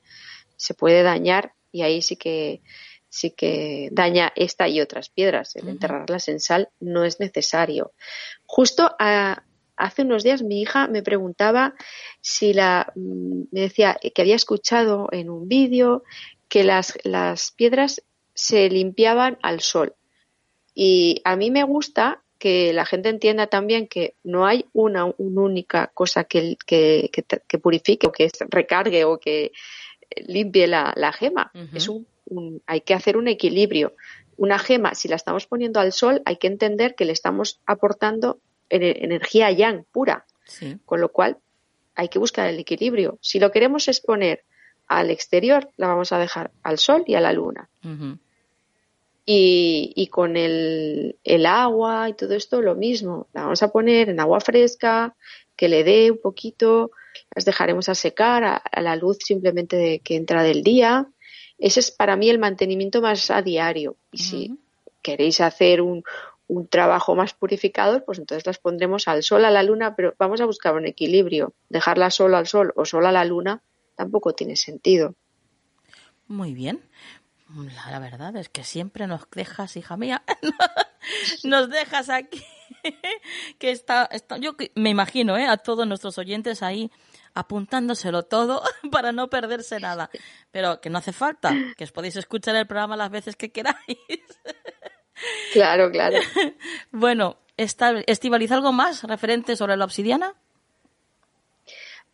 se 0.57 0.75
puede 0.75 1.01
dañar 1.01 1.53
y 1.71 1.81
ahí 1.81 2.01
sí 2.01 2.15
que 2.15 2.61
sí 3.09 3.31
que 3.31 3.89
daña 3.91 4.31
esta 4.35 4.67
y 4.67 4.79
otras 4.79 5.09
piedras. 5.09 5.55
El 5.55 5.67
enterrarlas 5.67 6.29
en 6.29 6.39
sal 6.39 6.69
no 6.79 7.03
es 7.03 7.19
necesario. 7.19 7.93
Justo 8.45 8.95
hace 8.97 10.01
unos 10.03 10.23
días 10.23 10.43
mi 10.43 10.61
hija 10.61 10.87
me 10.87 11.03
preguntaba 11.03 11.73
si 12.21 12.53
la, 12.53 12.91
mm, 12.95 13.43
me 13.51 13.61
decía 13.61 13.99
que 14.15 14.21
había 14.21 14.35
escuchado 14.35 15.09
en 15.11 15.29
un 15.29 15.47
vídeo 15.47 16.03
que 16.47 16.63
las, 16.63 16.97
las 17.03 17.51
piedras 17.51 18.01
se 18.33 18.69
limpiaban 18.69 19.37
al 19.41 19.59
sol. 19.59 19.95
Y 20.73 21.21
a 21.25 21.35
mí 21.35 21.51
me 21.51 21.63
gusta 21.63 22.23
que 22.41 22.73
la 22.73 22.85
gente 22.85 23.09
entienda 23.09 23.47
también 23.47 23.87
que 23.87 24.15
no 24.23 24.47
hay 24.47 24.65
una, 24.73 25.05
única 25.05 25.91
cosa 25.93 26.23
que, 26.23 26.57
que, 26.65 27.11
que, 27.11 27.57
purifique 27.59 28.07
o 28.07 28.11
que 28.11 28.31
recargue 28.49 29.05
o 29.05 29.19
que 29.19 29.51
limpie 30.25 30.67
la, 30.67 30.93
la 30.95 31.11
gema. 31.11 31.51
Es 31.73 31.87
un 31.87 32.05
hay 32.65 32.81
que 32.81 32.93
hacer 32.93 33.17
un 33.17 33.27
equilibrio. 33.27 33.95
Una 34.37 34.57
gema, 34.57 34.95
si 34.95 35.07
la 35.07 35.15
estamos 35.15 35.45
poniendo 35.45 35.79
al 35.79 35.91
sol, 35.91 36.21
hay 36.25 36.37
que 36.37 36.47
entender 36.47 36.95
que 36.95 37.05
le 37.05 37.11
estamos 37.11 37.59
aportando 37.65 38.39
energía 38.69 39.51
yang 39.51 39.83
pura. 39.91 40.25
Con 40.85 41.01
lo 41.01 41.09
cual, 41.09 41.37
hay 41.95 42.09
que 42.09 42.19
buscar 42.19 42.47
el 42.47 42.59
equilibrio. 42.59 43.17
Si 43.21 43.39
lo 43.39 43.51
queremos 43.51 43.87
exponer 43.87 44.43
al 44.87 45.09
exterior, 45.09 45.69
la 45.77 45.87
vamos 45.87 46.11
a 46.11 46.19
dejar 46.19 46.51
al 46.63 46.77
sol 46.77 47.03
y 47.07 47.15
a 47.15 47.21
la 47.21 47.33
luna. 47.33 47.69
y, 49.25 50.07
con 50.07 50.35
el, 50.35 51.15
agua 51.45 52.09
y 52.09 52.13
todo 52.13 52.33
esto, 52.33 52.61
lo 52.61 52.75
mismo. 52.75 53.27
La 53.33 53.43
vamos 53.43 53.63
a 53.63 53.71
poner 53.71 54.09
en 54.09 54.19
agua 54.19 54.41
fresca, 54.41 55.15
que 55.55 55.69
le 55.69 55.83
dé 55.83 56.11
un 56.11 56.17
poquito, 56.17 56.91
las 57.35 57.45
dejaremos 57.45 57.89
a 57.89 57.95
secar 57.95 58.43
a, 58.43 58.81
la 58.81 58.95
luz 58.95 59.19
simplemente 59.23 59.75
de 59.75 59.99
que 59.99 60.15
entra 60.15 60.43
del 60.43 60.63
día 60.63 61.07
ese 61.61 61.79
es 61.79 61.91
para 61.91 62.15
mí 62.15 62.29
el 62.29 62.39
mantenimiento 62.39 63.01
más 63.01 63.29
a 63.29 63.43
diario. 63.43 63.95
Y 64.11 64.17
si 64.17 64.59
queréis 65.03 65.41
hacer 65.41 65.81
un, 65.81 66.03
un 66.47 66.67
trabajo 66.67 67.15
más 67.15 67.33
purificador, 67.33 68.03
pues 68.03 68.17
entonces 68.17 68.47
las 68.47 68.57
pondremos 68.57 69.07
al 69.07 69.21
sol, 69.21 69.45
a 69.45 69.51
la 69.51 69.61
luna, 69.61 69.95
pero 69.95 70.15
vamos 70.17 70.41
a 70.41 70.45
buscar 70.45 70.73
un 70.73 70.87
equilibrio. 70.87 71.53
Dejarla 71.69 72.09
solo 72.09 72.37
al 72.37 72.47
sol 72.47 72.73
o 72.75 72.83
solo 72.83 73.07
a 73.07 73.11
la 73.11 73.23
luna 73.25 73.61
tampoco 73.95 74.33
tiene 74.33 74.55
sentido. 74.55 75.15
Muy 76.27 76.53
bien. 76.53 76.81
La, 77.89 77.99
verdad 77.99 78.35
es 78.37 78.49
que 78.49 78.63
siempre 78.63 79.05
nos 79.07 79.29
dejas, 79.29 79.77
hija 79.77 79.97
mía, 79.97 80.23
nos 81.43 81.69
dejas 81.69 82.09
aquí, 82.09 82.43
que 83.59 83.71
está, 83.71 84.05
está, 84.11 84.37
yo 84.37 84.55
me 84.75 84.89
imagino, 84.89 85.37
¿eh? 85.37 85.45
a 85.45 85.57
todos 85.57 85.87
nuestros 85.87 86.17
oyentes 86.17 86.63
ahí 86.63 86.91
apuntándoselo 87.33 88.23
todo 88.23 88.61
para 88.91 89.11
no 89.11 89.29
perderse 89.29 89.79
nada. 89.79 90.09
Pero 90.51 90.81
que 90.81 90.89
no 90.89 90.97
hace 90.97 91.13
falta, 91.13 91.53
que 91.77 91.83
os 91.83 91.91
podéis 91.91 92.15
escuchar 92.15 92.55
el 92.55 92.67
programa 92.67 92.97
las 92.97 93.09
veces 93.09 93.35
que 93.35 93.51
queráis. 93.51 93.77
Claro, 95.53 95.91
claro. 95.91 96.17
Bueno, 96.89 97.37
¿estivaliza 97.55 98.55
algo 98.55 98.71
más 98.71 99.03
referente 99.03 99.55
sobre 99.55 99.77
la 99.77 99.85
obsidiana? 99.85 100.33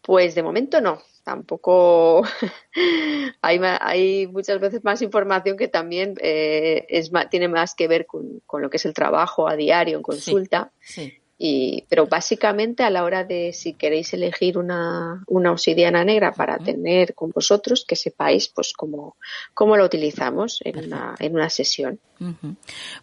Pues 0.01 0.35
de 0.35 0.43
momento 0.43 0.81
no. 0.81 1.01
Tampoco 1.27 2.23
hay, 3.41 3.59
hay 3.81 4.27
muchas 4.27 4.61
veces 4.61 4.81
más 4.85 5.01
información 5.01 5.57
que 5.57 5.67
también 5.67 6.15
eh, 6.21 6.85
es, 6.87 7.11
tiene 7.29 7.49
más 7.49 7.75
que 7.75 7.89
ver 7.89 8.05
con, 8.05 8.41
lo 8.49 8.69
que 8.69 8.77
es 8.77 8.85
el 8.85 8.93
trabajo 8.93 9.49
a 9.49 9.57
diario 9.57 9.97
en 9.97 10.03
consulta. 10.03 10.71
sí. 10.79 11.19
Y, 11.39 11.85
pero 11.87 12.07
básicamente 12.07 12.81
a 12.81 12.89
la 12.89 13.03
hora 13.03 13.23
de 13.23 13.53
si 13.53 13.73
queréis 13.73 14.11
elegir 14.13 14.57
una, 14.57 15.23
una 15.27 15.51
obsidiana 15.51 16.03
negra 16.03 16.31
para 16.31 16.57
tener 16.57 17.13
con 17.13 17.29
vosotros, 17.29 17.85
que 17.87 17.95
sepáis 17.95 18.47
pues 18.47 18.73
cómo, 18.73 19.17
cómo 19.53 19.77
lo 19.77 19.85
utilizamos 19.85 20.59
en, 20.63 20.85
una, 20.85 21.13
en 21.19 21.35
una 21.35 21.51
sesión. 21.51 21.99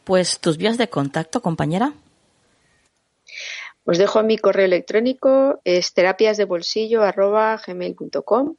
Pues 0.03 0.41
tus 0.41 0.57
vías 0.57 0.79
de 0.79 0.89
contacto, 0.89 1.43
compañera. 1.43 1.93
Os 3.85 3.99
dejo 3.99 4.23
mi 4.23 4.39
correo 4.39 4.65
electrónico, 4.65 5.61
es 5.65 5.93
terapiasdebolsillo.gmail.com 5.93 8.55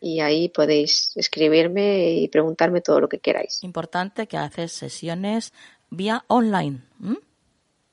y 0.00 0.20
ahí 0.20 0.48
podéis 0.48 1.12
escribirme 1.16 2.12
y 2.12 2.28
preguntarme 2.28 2.80
todo 2.80 3.00
lo 3.00 3.08
que 3.08 3.18
queráis. 3.18 3.62
Importante 3.62 4.26
que 4.26 4.36
haces 4.36 4.72
sesiones 4.72 5.52
vía 5.90 6.24
online. 6.28 6.82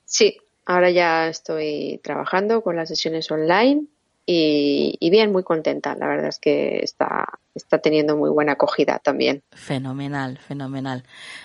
Sí, 0.04 0.38
Ahora 0.68 0.90
ya 0.90 1.28
estoy 1.28 1.98
trabajando 2.04 2.60
con 2.60 2.76
las 2.76 2.90
sesiones 2.90 3.30
online 3.30 3.86
y, 4.30 5.08
bien, 5.08 5.32
muy 5.32 5.42
contenta. 5.42 5.94
La 5.94 6.06
verdad 6.06 6.28
es 6.28 6.38
que 6.38 6.80
está, 6.82 7.38
está 7.54 7.78
teniendo 7.78 8.14
muy 8.14 8.28
buena 8.28 8.52
acogida 8.52 8.98
también. 8.98 9.42
Fenomenal, 9.52 10.36
fenomenal. 10.36 11.04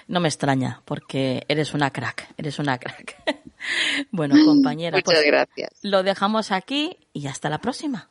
No 0.09 0.19
me 0.19 0.27
extraña 0.27 0.81
porque 0.83 1.43
eres 1.47 1.73
una 1.73 1.91
crack, 1.91 2.27
eres 2.35 2.59
una 2.59 2.77
crack. 2.77 3.15
bueno, 4.11 4.35
compañera, 4.45 4.97
Muchas 4.97 5.13
pues 5.13 5.25
gracias. 5.25 5.69
lo 5.81 6.03
dejamos 6.03 6.51
aquí 6.51 6.97
y 7.13 7.27
hasta 7.27 7.49
la 7.49 7.59
próxima. 7.59 8.09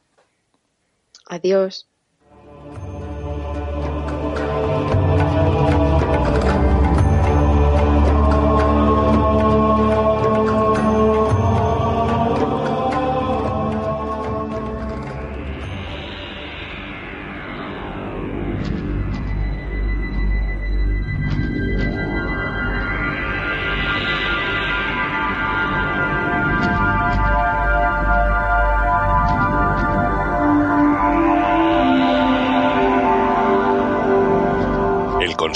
Adiós. 1.26 1.86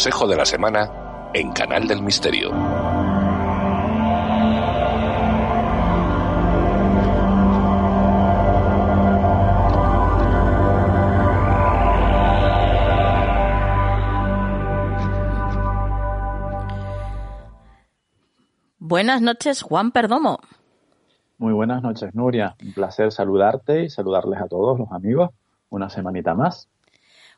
Consejo 0.07 0.29
de 0.29 0.37
la 0.37 0.47
semana 0.47 0.89
en 1.35 1.51
Canal 1.51 1.89
del 1.89 2.01
Misterio. 2.01 2.53
Buenas 18.79 19.21
noches, 19.21 19.63
Juan 19.63 19.91
Perdomo. 19.91 20.39
Muy 21.39 21.53
buenas 21.53 21.83
noches, 21.83 22.15
Nuria. 22.15 22.55
Un 22.65 22.75
placer 22.75 23.11
saludarte 23.11 23.83
y 23.83 23.91
saludarles 23.91 24.41
a 24.41 24.47
todos 24.47 24.79
los 24.79 24.93
amigos. 24.93 25.31
Una 25.69 25.91
semanita 25.91 26.33
más. 26.35 26.69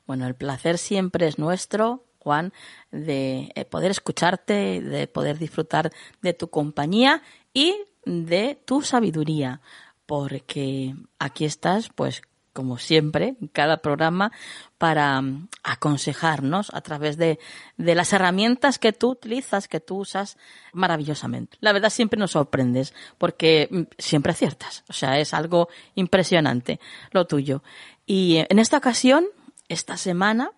Bueno, 0.06 0.26
el 0.26 0.34
placer 0.34 0.76
siempre 0.76 1.26
es 1.28 1.38
nuestro, 1.38 2.04
Juan, 2.28 2.52
de 2.90 3.50
eh, 3.54 3.64
poder 3.64 3.90
escucharte, 3.90 4.82
de 4.82 5.06
poder 5.06 5.38
disfrutar 5.38 5.90
de 6.20 6.34
tu 6.34 6.50
compañía 6.50 7.22
y 7.54 7.74
de 8.04 8.60
tu 8.66 8.82
sabiduría, 8.82 9.62
porque 10.04 10.94
aquí 11.18 11.46
estás, 11.46 11.88
pues, 11.88 12.20
como 12.52 12.76
siempre, 12.76 13.36
en 13.40 13.48
cada 13.48 13.78
programa, 13.78 14.30
para 14.76 15.22
mm, 15.22 15.48
aconsejarnos 15.62 16.70
a 16.74 16.82
través 16.82 17.16
de, 17.16 17.38
de, 17.78 17.94
las 17.94 18.12
herramientas 18.12 18.78
que 18.78 18.92
tú 18.92 19.12
utilizas, 19.12 19.68
que 19.68 19.80
tú 19.80 19.96
usas 20.00 20.36
maravillosamente. 20.74 21.56
La 21.60 21.72
verdad 21.72 21.88
siempre 21.88 22.20
nos 22.20 22.32
sorprendes 22.32 22.92
porque 23.16 23.68
mm, 23.70 23.82
siempre 23.96 24.32
aciertas. 24.32 24.84
O 24.90 24.92
sea, 24.92 25.18
es 25.18 25.32
algo 25.32 25.68
impresionante 25.94 26.78
lo 27.10 27.26
tuyo. 27.26 27.62
Y 28.04 28.44
en 28.50 28.58
esta 28.58 28.76
ocasión, 28.76 29.24
esta 29.68 29.96
semana, 29.96 30.50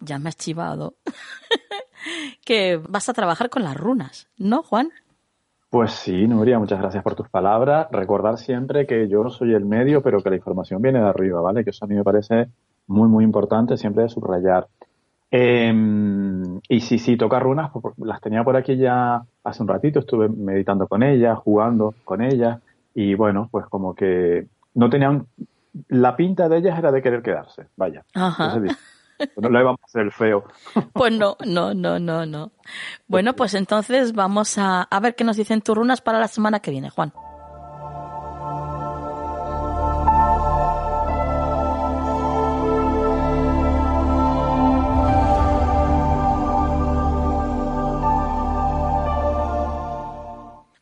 ya 0.00 0.18
me 0.18 0.28
has 0.28 0.36
chivado, 0.36 0.94
que 2.44 2.80
vas 2.88 3.08
a 3.08 3.14
trabajar 3.14 3.50
con 3.50 3.62
las 3.62 3.76
runas, 3.76 4.28
¿no, 4.38 4.62
Juan? 4.62 4.90
Pues 5.70 5.92
sí, 5.92 6.26
Nuria, 6.26 6.58
muchas 6.58 6.80
gracias 6.80 7.04
por 7.04 7.14
tus 7.14 7.28
palabras. 7.28 7.86
Recordar 7.92 8.38
siempre 8.38 8.86
que 8.86 9.08
yo 9.08 9.22
no 9.22 9.30
soy 9.30 9.54
el 9.54 9.64
medio, 9.64 10.02
pero 10.02 10.20
que 10.20 10.30
la 10.30 10.36
información 10.36 10.82
viene 10.82 10.98
de 10.98 11.08
arriba, 11.08 11.40
¿vale? 11.40 11.62
Que 11.62 11.70
eso 11.70 11.84
a 11.84 11.88
mí 11.88 11.94
me 11.94 12.02
parece 12.02 12.48
muy, 12.88 13.08
muy 13.08 13.22
importante 13.22 13.76
siempre 13.76 14.02
de 14.02 14.08
subrayar. 14.08 14.66
Eh, 15.30 15.72
y 16.68 16.80
sí, 16.80 16.98
sí, 16.98 17.16
toca 17.16 17.38
runas, 17.38 17.70
las 17.98 18.20
tenía 18.20 18.42
por 18.42 18.56
aquí 18.56 18.76
ya 18.76 19.22
hace 19.44 19.62
un 19.62 19.68
ratito, 19.68 20.00
estuve 20.00 20.28
meditando 20.28 20.88
con 20.88 21.04
ellas, 21.04 21.38
jugando 21.38 21.94
con 22.04 22.20
ellas, 22.20 22.58
y 22.94 23.14
bueno, 23.14 23.48
pues 23.52 23.66
como 23.66 23.94
que 23.94 24.48
no 24.74 24.90
tenían, 24.90 25.26
la 25.88 26.16
pinta 26.16 26.48
de 26.48 26.58
ellas 26.58 26.76
era 26.76 26.90
de 26.90 27.00
querer 27.00 27.22
quedarse, 27.22 27.66
vaya. 27.76 28.04
Ajá. 28.14 28.54
Entonces, 28.54 28.76
no 29.36 29.48
le 29.48 29.62
vamos 29.62 29.80
a 29.82 29.84
hacer 29.84 30.02
el 30.02 30.12
feo. 30.12 30.44
Pues 30.92 31.12
no, 31.12 31.36
no, 31.46 31.74
no, 31.74 31.98
no, 31.98 32.26
no. 32.26 32.52
Bueno, 33.06 33.34
pues 33.34 33.54
entonces 33.54 34.12
vamos 34.12 34.58
a, 34.58 34.82
a 34.82 35.00
ver 35.00 35.14
qué 35.14 35.24
nos 35.24 35.36
dicen 35.36 35.62
tus 35.62 35.76
runas 35.76 36.00
para 36.00 36.18
la 36.18 36.28
semana 36.28 36.60
que 36.60 36.70
viene, 36.70 36.90
Juan. 36.90 37.12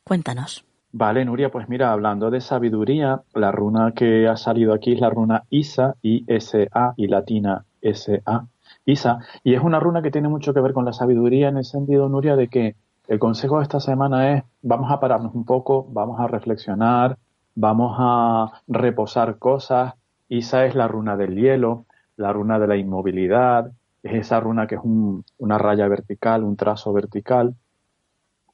Cuéntanos. 0.09 0.65
Vale, 0.91 1.23
Nuria, 1.27 1.51
pues 1.51 1.69
mira, 1.69 1.93
hablando 1.93 2.31
de 2.31 2.41
sabiduría, 2.41 3.21
la 3.35 3.53
runa 3.53 3.93
que 3.95 4.27
ha 4.27 4.37
salido 4.37 4.73
aquí 4.73 4.95
es 4.95 5.01
la 5.01 5.11
runa 5.11 5.45
Isa, 5.51 5.97
I-S-A 6.01 6.95
y 6.97 7.09
latina 7.09 7.67
S-A, 7.83 8.47
Isa, 8.85 9.21
y 9.45 9.55
es 9.55 9.63
una 9.63 9.81
runa 9.81 10.03
que 10.03 10.11
tiene 10.11 10.29
mucho 10.29 10.55
que 10.55 10.61
ver 10.61 10.73
con 10.73 10.85
la 10.85 10.93
sabiduría 10.93 11.49
en 11.49 11.59
el 11.59 11.65
sentido, 11.65 12.09
Nuria, 12.09 12.37
de 12.37 12.49
que 12.49 12.77
el 13.07 13.19
consejo 13.19 13.59
de 13.59 13.63
esta 13.65 13.81
semana 13.81 14.35
es 14.35 14.45
vamos 14.63 14.91
a 14.91 15.01
pararnos 15.01 15.35
un 15.35 15.45
poco, 15.45 15.87
vamos 15.91 16.21
a 16.21 16.27
reflexionar, 16.27 17.19
vamos 17.55 17.97
a 17.99 18.63
reposar 18.69 19.39
cosas. 19.39 19.95
Isa 20.29 20.67
es 20.67 20.75
la 20.75 20.89
runa 20.89 21.17
del 21.17 21.35
hielo, 21.35 21.87
la 22.17 22.33
runa 22.33 22.59
de 22.59 22.67
la 22.67 22.77
inmovilidad, 22.77 23.73
es 24.03 24.15
esa 24.15 24.41
runa 24.41 24.67
que 24.67 24.77
es 24.77 24.81
un, 24.83 25.25
una 25.39 25.59
raya 25.59 25.89
vertical, 25.89 26.45
un 26.45 26.57
trazo 26.57 26.93
vertical, 26.93 27.55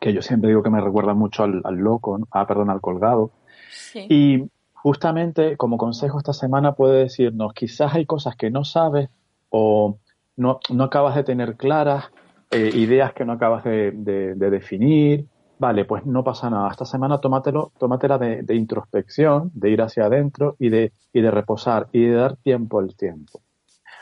que 0.00 0.12
yo 0.12 0.22
siempre 0.22 0.50
digo 0.50 0.62
que 0.62 0.70
me 0.70 0.80
recuerda 0.80 1.14
mucho 1.14 1.42
al, 1.42 1.60
al 1.64 1.76
loco, 1.76 2.18
¿no? 2.18 2.28
ah, 2.30 2.46
perdón, 2.46 2.70
al 2.70 2.80
colgado. 2.80 3.30
Sí. 3.70 4.06
Y 4.08 4.50
justamente 4.84 5.56
como 5.56 5.78
consejo 5.78 6.18
esta 6.18 6.34
semana 6.34 6.74
puede 6.74 7.04
decirnos, 7.04 7.54
quizás 7.54 7.94
hay 7.94 8.04
cosas 8.04 8.36
que 8.36 8.50
no 8.50 8.64
sabes 8.64 9.08
o 9.48 9.96
no, 10.36 10.60
no 10.68 10.84
acabas 10.84 11.16
de 11.16 11.24
tener 11.24 11.56
claras, 11.56 12.12
eh, 12.50 12.70
ideas 12.74 13.14
que 13.14 13.24
no 13.24 13.32
acabas 13.32 13.64
de, 13.64 13.92
de, 13.92 14.34
de, 14.34 14.50
definir. 14.50 15.24
Vale, 15.58 15.86
pues 15.86 16.04
no 16.04 16.22
pasa 16.22 16.50
nada. 16.50 16.70
Esta 16.70 16.84
semana 16.84 17.16
tómatelo, 17.16 17.72
tómatela 17.78 18.18
de, 18.18 18.42
de, 18.42 18.54
introspección, 18.56 19.50
de 19.54 19.70
ir 19.70 19.80
hacia 19.80 20.04
adentro 20.04 20.54
y 20.58 20.68
de, 20.68 20.92
y 21.14 21.22
de 21.22 21.30
reposar 21.30 21.88
y 21.90 22.04
de 22.04 22.16
dar 22.16 22.36
tiempo 22.36 22.78
al 22.78 22.94
tiempo. 22.94 23.40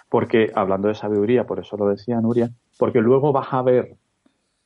Porque, 0.09 0.51
hablando 0.53 0.89
de 0.89 0.97
sabiduría, 0.97 1.47
por 1.47 1.61
eso 1.61 1.77
lo 1.77 1.87
decía 1.87 2.21
Nuria, 2.21 2.51
porque 2.77 3.01
luego 3.01 3.31
vas 3.31 3.53
a 3.53 3.63
ver 3.63 3.99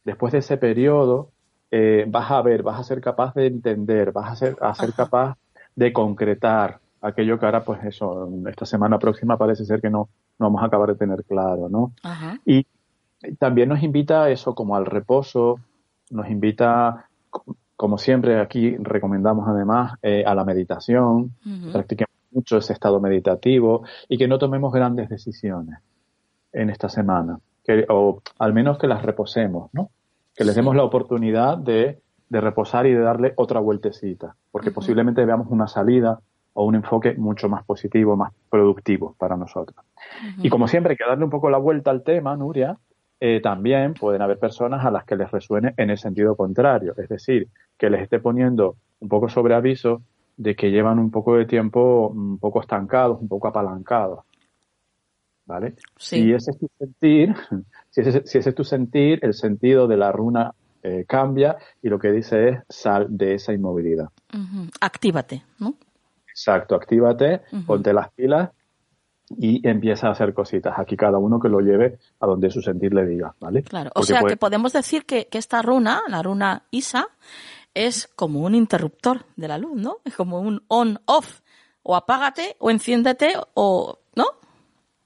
después 0.02 0.32
de 0.32 0.38
ese 0.38 0.56
periodo, 0.56 1.32
eh, 1.70 2.06
vas 2.08 2.30
a 2.30 2.40
ver, 2.40 2.62
vas 2.62 2.80
a 2.80 2.84
ser 2.84 3.02
capaz 3.02 3.34
de 3.34 3.48
entender, 3.48 4.12
vas 4.12 4.32
a 4.32 4.36
ser, 4.36 4.56
a 4.62 4.74
ser 4.74 4.94
capaz 4.94 5.36
de 5.76 5.92
concretar 5.92 6.80
aquello 7.00 7.38
que 7.38 7.46
ahora, 7.46 7.64
pues 7.64 7.84
eso, 7.84 8.28
esta 8.48 8.66
semana 8.66 8.98
próxima 8.98 9.36
parece 9.36 9.64
ser 9.64 9.80
que 9.80 9.90
no, 9.90 10.08
no 10.38 10.46
vamos 10.46 10.62
a 10.62 10.66
acabar 10.66 10.88
de 10.88 10.96
tener 10.96 11.24
claro, 11.24 11.68
¿no? 11.68 11.92
Ajá. 12.02 12.38
Y 12.44 12.66
también 13.38 13.68
nos 13.68 13.82
invita 13.82 14.30
eso 14.30 14.54
como 14.54 14.74
al 14.74 14.86
reposo, 14.86 15.60
nos 16.10 16.28
invita, 16.28 17.08
como 17.76 17.98
siempre 17.98 18.40
aquí 18.40 18.76
recomendamos 18.78 19.46
además, 19.48 19.98
eh, 20.02 20.24
a 20.26 20.34
la 20.34 20.44
meditación, 20.44 21.34
uh 21.44 21.48
-huh. 21.48 21.72
practiquemos 21.72 22.14
mucho 22.32 22.56
ese 22.58 22.72
estado 22.72 23.00
meditativo 23.00 23.84
y 24.08 24.18
que 24.18 24.28
no 24.28 24.38
tomemos 24.38 24.72
grandes 24.72 25.08
decisiones 25.08 25.78
en 26.52 26.70
esta 26.70 26.88
semana, 26.88 27.38
que, 27.64 27.84
o 27.88 28.22
al 28.38 28.52
menos 28.52 28.78
que 28.78 28.86
las 28.86 29.02
reposemos, 29.02 29.70
¿no? 29.72 29.90
que 30.34 30.44
les 30.44 30.54
demos 30.54 30.76
la 30.76 30.84
oportunidad 30.84 31.56
de, 31.56 32.00
de, 32.28 32.40
reposar 32.40 32.86
y 32.86 32.92
de 32.92 33.00
darle 33.00 33.32
otra 33.36 33.60
vueltecita, 33.60 34.34
porque 34.50 34.68
uh 34.68 34.72
-huh. 34.72 34.74
posiblemente 34.74 35.24
veamos 35.24 35.48
una 35.50 35.66
salida 35.66 36.20
o 36.54 36.64
un 36.64 36.74
enfoque 36.74 37.14
mucho 37.14 37.48
más 37.48 37.64
positivo, 37.64 38.16
más 38.16 38.32
productivo 38.50 39.14
para 39.18 39.36
nosotros. 39.36 39.76
Uh 39.78 40.40
-huh. 40.40 40.46
Y 40.46 40.48
como 40.48 40.68
siempre, 40.68 40.92
hay 40.92 40.96
que 40.96 41.04
darle 41.06 41.24
un 41.24 41.30
poco 41.30 41.50
la 41.50 41.58
vuelta 41.58 41.90
al 41.90 42.02
tema, 42.02 42.36
Nuria, 42.36 42.76
eh, 43.18 43.40
también 43.40 43.94
pueden 43.94 44.20
haber 44.20 44.38
personas 44.38 44.84
a 44.84 44.90
las 44.90 45.04
que 45.04 45.16
les 45.16 45.30
resuene 45.30 45.72
en 45.78 45.88
el 45.88 45.96
sentido 45.96 46.36
contrario, 46.36 46.94
es 46.98 47.08
decir, 47.08 47.48
que 47.78 47.88
les 47.88 48.02
esté 48.02 48.20
poniendo 48.20 48.76
un 49.00 49.08
poco 49.08 49.28
sobre 49.28 49.54
aviso 49.54 50.02
de 50.36 50.54
que 50.54 50.70
llevan 50.70 50.98
un 50.98 51.10
poco 51.10 51.36
de 51.36 51.46
tiempo 51.46 52.08
un 52.08 52.38
poco 52.38 52.60
estancados, 52.60 53.20
un 53.20 53.28
poco 53.28 53.48
apalancados. 53.48 54.20
¿Vale? 55.46 55.76
Sí. 55.96 56.16
Si 56.16 56.32
ese 56.32 56.50
es 56.50 56.58
tu 56.58 56.68
sentir, 56.78 57.34
si 57.90 58.00
ese, 58.02 58.26
si 58.26 58.38
ese 58.38 58.50
es 58.50 58.54
tu 58.54 58.64
sentir, 58.64 59.20
el 59.22 59.32
sentido 59.32 59.86
de 59.86 59.96
la 59.96 60.12
runa 60.12 60.52
eh, 60.86 61.04
cambia 61.04 61.56
y 61.82 61.88
lo 61.88 61.98
que 61.98 62.12
dice 62.12 62.48
es 62.48 62.58
sal 62.68 63.06
de 63.08 63.34
esa 63.34 63.52
inmovilidad. 63.52 64.08
Uh 64.32 64.38
-huh. 64.38 64.70
Actívate, 64.80 65.42
¿no? 65.58 65.74
Exacto, 66.28 66.76
actívate, 66.76 67.42
uh 67.50 67.58
-huh. 67.58 67.66
ponte 67.66 67.92
las 67.92 68.12
pilas 68.12 68.50
y 69.30 69.66
empieza 69.66 70.06
a 70.06 70.12
hacer 70.12 70.32
cositas. 70.32 70.78
Aquí 70.78 70.96
cada 70.96 71.18
uno 71.18 71.40
que 71.40 71.48
lo 71.48 71.60
lleve 71.60 71.98
a 72.20 72.26
donde 72.26 72.50
su 72.50 72.62
sentir 72.62 72.94
le 72.94 73.04
diga, 73.04 73.34
¿vale? 73.40 73.62
Claro, 73.62 73.90
Porque 73.92 74.00
o 74.00 74.06
sea 74.06 74.20
puede... 74.20 74.34
que 74.34 74.36
podemos 74.36 74.72
decir 74.72 75.04
que, 75.04 75.26
que, 75.26 75.38
esta 75.38 75.60
runa, 75.60 76.02
la 76.08 76.22
runa 76.22 76.62
Isa, 76.70 77.08
es 77.74 78.06
como 78.14 78.42
un 78.42 78.54
interruptor 78.54 79.24
de 79.36 79.48
la 79.48 79.58
luz, 79.58 79.76
¿no? 79.80 79.96
Es 80.04 80.14
como 80.14 80.40
un 80.40 80.62
on-off. 80.68 81.40
O 81.88 81.94
apágate, 81.94 82.56
o 82.58 82.70
enciéndete, 82.70 83.34
o, 83.54 83.98
¿no? 84.16 84.24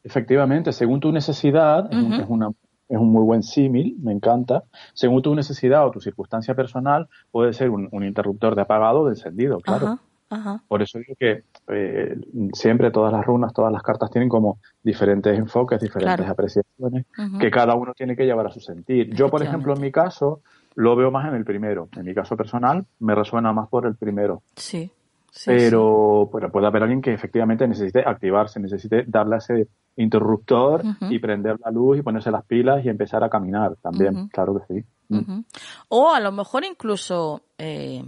Efectivamente, 0.03 0.72
según 0.72 0.99
tu 1.01 1.12
necesidad, 1.12 1.87
uh 1.87 1.97
-huh. 1.97 2.22
es, 2.22 2.26
una, 2.28 2.51
es 2.91 2.99
un 2.99 3.11
muy 3.11 3.24
buen 3.24 3.43
símil, 3.43 3.97
me 4.03 4.12
encanta. 4.12 4.64
Según 4.95 5.22
tu 5.22 5.34
necesidad 5.34 5.86
o 5.86 5.91
tu 5.93 6.01
circunstancia 6.01 6.55
personal, 6.55 7.09
puede 7.30 7.53
ser 7.53 7.70
un, 7.70 7.88
un 7.93 8.05
interruptor 8.05 8.57
de 8.57 8.62
apagado 8.62 9.03
o 9.03 9.05
de 9.07 9.12
encendido, 9.12 9.61
claro. 9.61 9.86
Ajá, 9.86 9.99
ajá. 10.28 10.62
Por 10.66 10.82
eso 10.82 10.99
digo 10.99 11.14
que 11.16 11.45
eh, 11.68 12.16
siempre 12.53 12.91
todas 12.91 13.12
las 13.12 13.24
runas, 13.24 13.53
todas 13.53 13.72
las 13.72 13.82
cartas 13.82 14.11
tienen 14.11 14.28
como 14.28 14.59
diferentes 14.82 15.38
enfoques, 15.38 15.80
diferentes 15.80 16.16
claro. 16.16 16.32
apreciaciones, 16.32 17.07
que 17.38 17.51
cada 17.51 17.76
uno 17.76 17.95
tiene 17.95 18.16
que 18.16 18.26
llevar 18.26 18.49
a 18.49 18.51
su 18.51 18.61
sentir. 18.61 19.14
Yo, 19.14 19.28
por 19.28 19.43
ejemplo, 19.43 19.72
en 19.72 19.80
mi 19.80 19.93
caso, 19.93 20.41
lo 20.74 20.97
veo 20.97 21.12
más 21.12 21.28
en 21.28 21.36
el 21.36 21.45
primero. 21.45 21.88
En 21.97 22.05
mi 22.05 22.12
caso 22.12 22.36
personal, 22.36 22.84
me 22.99 23.14
resuena 23.14 23.53
más 23.53 23.68
por 23.68 23.86
el 23.86 23.95
primero. 23.95 24.43
Sí. 24.57 24.91
Sí, 25.32 25.45
pero, 25.47 26.24
sí. 26.24 26.30
pero 26.32 26.51
puede 26.51 26.66
haber 26.66 26.82
alguien 26.82 27.01
que 27.01 27.12
efectivamente 27.12 27.68
necesite 27.68 28.01
activarse, 28.01 28.59
necesite 28.59 29.05
darle 29.07 29.36
a 29.36 29.38
ese 29.38 29.68
interruptor 29.97 30.80
uh 30.84 30.88
-huh. 30.88 31.12
y 31.12 31.18
prender 31.18 31.59
la 31.64 31.70
luz 31.70 31.99
y 31.99 32.03
ponerse 32.03 32.30
las 32.30 32.45
pilas 32.45 32.84
y 32.84 32.88
empezar 32.88 33.22
a 33.24 33.28
caminar 33.28 33.76
también, 33.82 34.16
uh 34.16 34.20
-huh. 34.20 34.30
claro 34.30 34.55
que 34.59 34.74
sí. 34.74 34.84
Uh 35.09 35.18
-huh. 35.18 35.45
O 35.88 36.11
a 36.11 36.20
lo 36.20 36.32
mejor 36.32 36.64
incluso, 36.64 37.43
eh, 37.59 38.03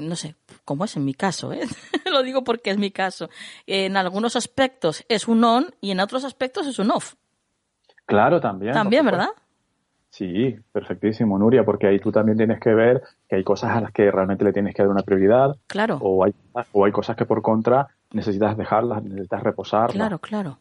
no 0.00 0.16
sé, 0.16 0.34
como 0.64 0.84
es 0.84 0.96
en 0.96 1.04
mi 1.04 1.14
caso, 1.14 1.52
¿eh? 1.52 1.60
lo 2.12 2.22
digo 2.22 2.44
porque 2.44 2.70
es 2.70 2.78
mi 2.78 2.90
caso, 2.90 3.28
en 3.66 3.96
algunos 3.96 4.36
aspectos 4.36 5.04
es 5.08 5.28
un 5.28 5.42
on 5.44 5.66
y 5.80 5.90
en 5.90 6.00
otros 6.00 6.24
aspectos 6.24 6.66
es 6.66 6.78
un 6.78 6.90
off. 6.90 7.14
Claro, 8.06 8.40
también. 8.40 8.72
También, 8.72 9.04
¿verdad? 9.04 9.28
Sí, 10.10 10.56
perfectísimo, 10.72 11.38
Nuria, 11.38 11.64
porque 11.64 11.86
ahí 11.86 12.00
tú 12.00 12.10
también 12.10 12.36
tienes 12.36 12.58
que 12.58 12.74
ver 12.74 13.00
que 13.28 13.36
hay 13.36 13.44
cosas 13.44 13.76
a 13.76 13.80
las 13.80 13.92
que 13.92 14.10
realmente 14.10 14.44
le 14.44 14.52
tienes 14.52 14.74
que 14.74 14.82
dar 14.82 14.90
una 14.90 15.04
prioridad. 15.04 15.56
Claro. 15.68 15.98
O 16.02 16.24
hay, 16.24 16.34
o 16.72 16.84
hay 16.84 16.90
cosas 16.90 17.14
que 17.16 17.24
por 17.24 17.40
contra 17.42 17.86
necesitas 18.12 18.56
dejarlas, 18.56 19.04
necesitas 19.04 19.42
reposarlas. 19.44 19.92
Claro, 19.92 20.18
claro. 20.18 20.58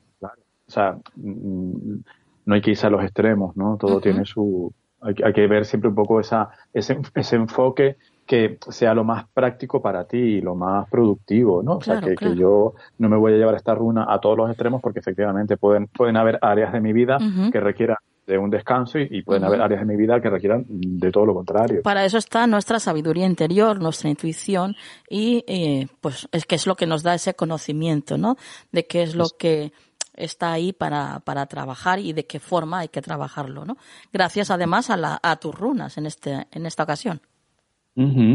O 0.70 0.72
sea, 0.72 0.98
mm, 1.16 1.96
no 2.46 2.56
hay 2.56 2.62
que 2.62 2.72
irse 2.72 2.86
a 2.86 2.92
los 2.92 3.04
extremos, 3.04 3.58
¿no? 3.58 3.76
Todo 3.78 4.00
tiene 4.00 4.24
su... 4.24 4.72
Hay, 5.02 5.16
hay, 5.24 5.34
que 5.34 5.48
ver 5.48 5.66
siempre 5.66 5.90
un 5.90 5.96
poco 5.96 6.20
esa, 6.20 6.50
ese, 6.74 7.00
ese 7.16 7.36
enfoque 7.38 7.98
que 8.28 8.60
sea 8.70 8.94
lo 8.94 9.04
más 9.04 9.28
práctico 9.34 9.82
para 9.82 10.06
ti 10.06 10.18
y 10.18 10.42
lo 10.42 10.54
más 10.54 10.88
productivo, 10.90 11.64
¿no? 11.64 11.78
O 11.78 11.82
sea, 11.82 12.00
que, 12.00 12.16
que, 12.16 12.36
yo 12.36 12.74
no 13.00 13.10
me 13.10 13.18
voy 13.18 13.34
a 13.34 13.38
llevar 13.38 13.56
esta 13.56 13.74
runa 13.74 14.06
a 14.08 14.20
todos 14.20 14.38
los 14.38 14.50
extremos 14.50 14.82
porque 14.82 15.00
efectivamente 15.00 15.58
pueden, 15.58 15.88
pueden 15.88 16.16
haber 16.18 16.38
áreas 16.42 16.72
de 16.72 16.82
mi 16.82 16.94
vida 16.94 17.18
que 17.52 17.60
requieran 17.60 17.98
de 18.30 18.38
un 18.38 18.52
descanso 18.52 19.00
y, 19.00 19.24
pueden 19.24 19.44
haber 19.44 19.60
áreas 19.60 19.82
de 19.82 19.88
mi 19.88 19.96
vida 19.96 20.22
que 20.22 20.30
requieran 20.30 20.64
de 20.68 21.12
todo 21.12 21.26
lo 21.26 21.34
contrario. 21.34 21.82
Para 21.82 22.06
eso 22.06 22.20
está 22.20 22.46
nuestra 22.46 22.80
sabiduría 22.80 23.26
interior, 23.26 23.82
nuestra 23.82 24.10
intuición 24.10 24.76
y 25.10 25.44
eh, 25.48 25.88
pues 26.00 26.30
es 26.32 26.46
que 26.46 26.54
es 26.54 26.68
lo 26.68 26.76
que 26.76 26.86
nos 26.86 27.02
da 27.02 27.16
ese 27.16 27.34
conocimiento, 27.34 28.20
¿no? 28.20 28.36
De 28.72 28.86
qué 28.86 29.02
es 29.02 29.16
lo 29.16 29.26
que 29.40 29.72
está 30.20 30.52
ahí 30.52 30.74
para, 30.74 31.22
para 31.22 31.46
trabajar 31.48 32.00
y 32.00 32.14
de 32.14 32.26
qué 32.26 32.40
forma 32.40 32.80
hay 32.80 32.90
que 32.90 33.02
trabajarlo, 33.02 33.66
¿no? 33.66 33.78
Gracias 34.14 34.52
además 34.52 34.90
a, 34.90 34.98
la, 34.98 35.20
a 35.22 35.38
tus 35.38 35.56
runas 35.56 35.98
en, 35.98 36.06
este, 36.06 36.48
en 36.52 36.66
esta 36.66 36.84
ocasión 36.84 37.22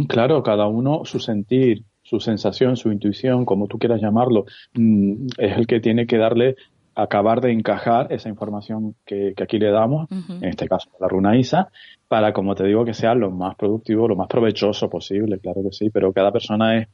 claro, 0.09 0.43
cada 0.43 0.67
uno 0.67 1.05
su 1.05 1.19
sentir, 1.19 1.85
su 2.03 2.21
sensación, 2.21 2.77
su 2.77 2.93
intuición, 2.93 3.45
como 3.45 3.67
tú 3.67 3.79
quieras 3.79 4.01
llamarlo, 4.01 4.45
mm, 4.75 5.27
es 5.39 5.57
el 5.57 5.67
que 5.67 5.81
tiene 5.81 6.07
que 6.07 6.19
darle, 6.19 6.57
acabar 6.95 7.41
de 7.41 7.53
encajar 7.53 8.13
esa 8.13 8.29
información 8.29 8.95
que, 9.05 9.35
aquí 9.43 9.59
le 9.59 9.71
damos, 9.71 10.09
en 10.11 10.45
este 10.45 10.69
caso 10.69 10.91
la 11.01 11.09
runa 11.09 11.37
Isa, 11.37 11.71
para, 12.07 12.33
como 12.33 12.55
te 12.55 12.65
digo, 12.65 12.85
que 12.85 12.95
sea 12.95 13.15
lo 13.15 13.31
más 13.31 13.57
productivo, 13.57 14.07
lo 14.07 14.15
más 14.15 14.29
provechoso 14.29 14.89
posible, 14.89 15.41
claro 15.41 15.63
que 15.63 15.73
sí, 15.73 15.91
pero 15.91 16.13
cada 16.13 16.31
persona 16.31 16.79
es 16.79 16.89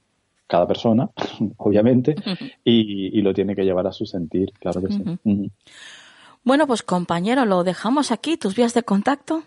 cada 0.50 0.66
persona, 0.66 1.08
obviamente, 1.56 2.16
y, 2.64 3.22
lo 3.22 3.32
tiene 3.32 3.54
que 3.54 3.64
llevar 3.64 3.86
a 3.86 3.92
su 3.92 4.04
sentir, 4.04 4.52
claro 4.58 4.82
que 4.82 4.92
sí. 4.92 5.50
Bueno, 6.42 6.66
pues 6.66 6.82
compañero, 6.82 7.44
lo 7.44 7.62
dejamos 7.64 8.10
aquí, 8.10 8.36
tus 8.36 8.56
vías 8.56 8.74
de 8.74 8.82
contacto. 8.82 9.42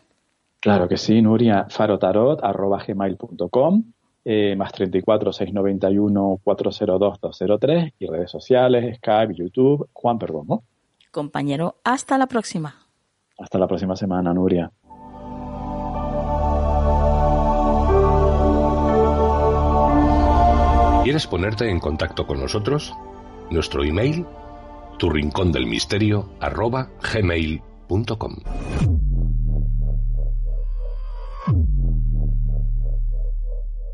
Claro 0.59 0.87
que 0.87 0.97
sí, 0.97 1.21
Nuria, 1.21 1.67
farotarot, 1.69 2.41
arroba 2.41 2.81
gmail.com, 2.87 3.83
eh, 4.23 4.55
más 4.55 4.71
34 4.71 5.33
691 5.33 6.39
402 6.41 7.19
203 7.19 7.93
y 7.99 8.07
redes 8.07 8.31
sociales, 8.31 8.97
Skype, 8.97 9.35
YouTube, 9.35 9.89
Juan 9.91 10.17
Perdomo. 10.17 10.63
Compañero, 11.11 11.75
hasta 11.83 12.17
la 12.17 12.27
próxima. 12.27 12.75
Hasta 13.37 13.57
la 13.57 13.67
próxima 13.67 13.95
semana, 13.97 14.33
Nuria. 14.33 14.71
¿Quieres 21.13 21.27
ponerte 21.27 21.69
en 21.69 21.79
contacto 21.79 22.25
con 22.25 22.39
nosotros? 22.39 22.91
Nuestro 23.51 23.83
email, 23.83 24.25
tu. 24.97 25.11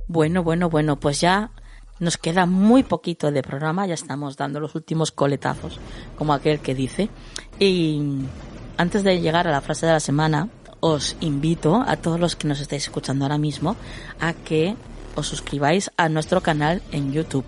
Bueno, 0.08 0.44
bueno, 0.44 0.70
bueno, 0.70 0.98
pues 0.98 1.20
ya 1.20 1.52
nos 2.00 2.18
queda 2.18 2.46
muy 2.46 2.84
poquito 2.84 3.32
de 3.32 3.44
programa, 3.44 3.86
ya 3.86 3.96
estamos 3.96 4.38
dando 4.38 4.62
los 4.62 4.74
últimos 4.76 5.12
coletazos, 5.12 5.78
como 6.18 6.32
aquel 6.32 6.62
que 6.62 6.74
dice. 6.74 7.10
Y 7.60 8.00
antes 8.78 9.04
de 9.04 9.20
llegar 9.20 9.46
a 9.46 9.52
la 9.52 9.60
frase 9.60 9.86
de 9.86 9.92
la 9.92 10.00
semana, 10.00 10.48
os 10.80 11.18
invito 11.20 11.84
a 11.86 11.98
todos 11.98 12.18
los 12.18 12.38
que 12.38 12.48
nos 12.48 12.62
estáis 12.62 12.84
escuchando 12.84 13.26
ahora 13.26 13.38
mismo 13.38 13.76
a 14.22 14.32
que 14.32 14.78
os 15.20 15.28
suscribáis 15.28 15.92
a 15.98 16.10
nuestro 16.10 16.42
canal 16.42 16.82
en 16.92 17.12
YouTube. 17.12 17.46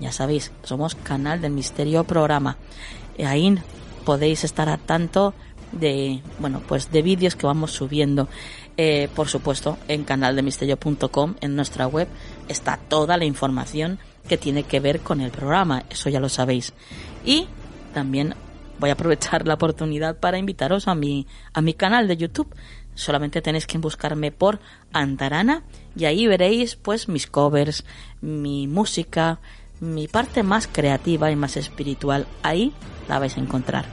Ya 0.00 0.12
sabéis, 0.12 0.52
somos 0.62 0.94
Canal 0.94 1.40
del 1.40 1.52
Misterio 1.52 2.04
Programa. 2.04 2.56
Ahí 3.18 3.58
podéis 4.04 4.44
estar 4.44 4.68
a 4.68 4.76
tanto 4.76 5.34
de, 5.72 6.20
bueno, 6.38 6.62
pues 6.66 6.92
de 6.92 7.02
vídeos 7.02 7.36
que 7.36 7.46
vamos 7.46 7.72
subiendo. 7.72 8.28
Eh, 8.76 9.08
por 9.14 9.28
supuesto, 9.28 9.78
en 9.88 10.04
canaldemisterio.com, 10.04 11.34
en 11.40 11.56
nuestra 11.56 11.86
web, 11.86 12.08
está 12.48 12.76
toda 12.76 13.16
la 13.16 13.24
información 13.24 13.98
que 14.28 14.36
tiene 14.36 14.64
que 14.64 14.80
ver 14.80 15.00
con 15.00 15.20
el 15.20 15.30
programa, 15.30 15.84
eso 15.90 16.10
ya 16.10 16.20
lo 16.20 16.28
sabéis. 16.28 16.72
Y 17.24 17.46
también 17.92 18.34
voy 18.78 18.90
a 18.90 18.94
aprovechar 18.94 19.46
la 19.46 19.54
oportunidad 19.54 20.18
para 20.18 20.38
invitaros 20.38 20.88
a 20.88 20.94
mi, 20.94 21.26
a 21.52 21.60
mi 21.60 21.74
canal 21.74 22.08
de 22.08 22.16
YouTube. 22.16 22.54
Solamente 22.94 23.42
tenéis 23.42 23.66
que 23.66 23.78
buscarme 23.78 24.30
por 24.30 24.60
Antarana 24.92 25.62
y 25.96 26.04
ahí 26.04 26.26
veréis 26.26 26.76
pues 26.76 27.08
mis 27.08 27.26
covers, 27.26 27.84
mi 28.20 28.66
música, 28.66 29.40
mi 29.80 30.08
parte 30.08 30.42
más 30.42 30.68
creativa 30.70 31.30
y 31.30 31.36
más 31.36 31.56
espiritual. 31.56 32.26
Ahí 32.42 32.72
la 33.08 33.18
vais 33.18 33.36
a 33.36 33.40
encontrar. 33.40 33.84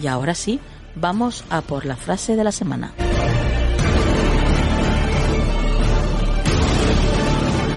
Y 0.00 0.06
ahora 0.06 0.34
sí, 0.34 0.60
vamos 0.94 1.44
a 1.50 1.60
por 1.62 1.84
la 1.84 1.96
frase 1.96 2.36
de 2.36 2.44
la 2.44 2.52
semana. 2.52 2.92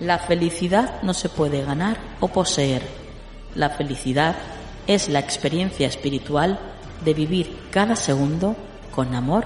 La 0.01 0.17
felicidad 0.17 1.01
no 1.03 1.13
se 1.13 1.29
puede 1.29 1.63
ganar 1.63 1.97
o 2.19 2.27
poseer. 2.27 2.81
La 3.53 3.69
felicidad 3.69 4.35
es 4.87 5.09
la 5.09 5.19
experiencia 5.19 5.87
espiritual 5.87 6.59
de 7.05 7.13
vivir 7.13 7.55
cada 7.69 7.95
segundo 7.95 8.55
con 8.91 9.13
amor 9.13 9.45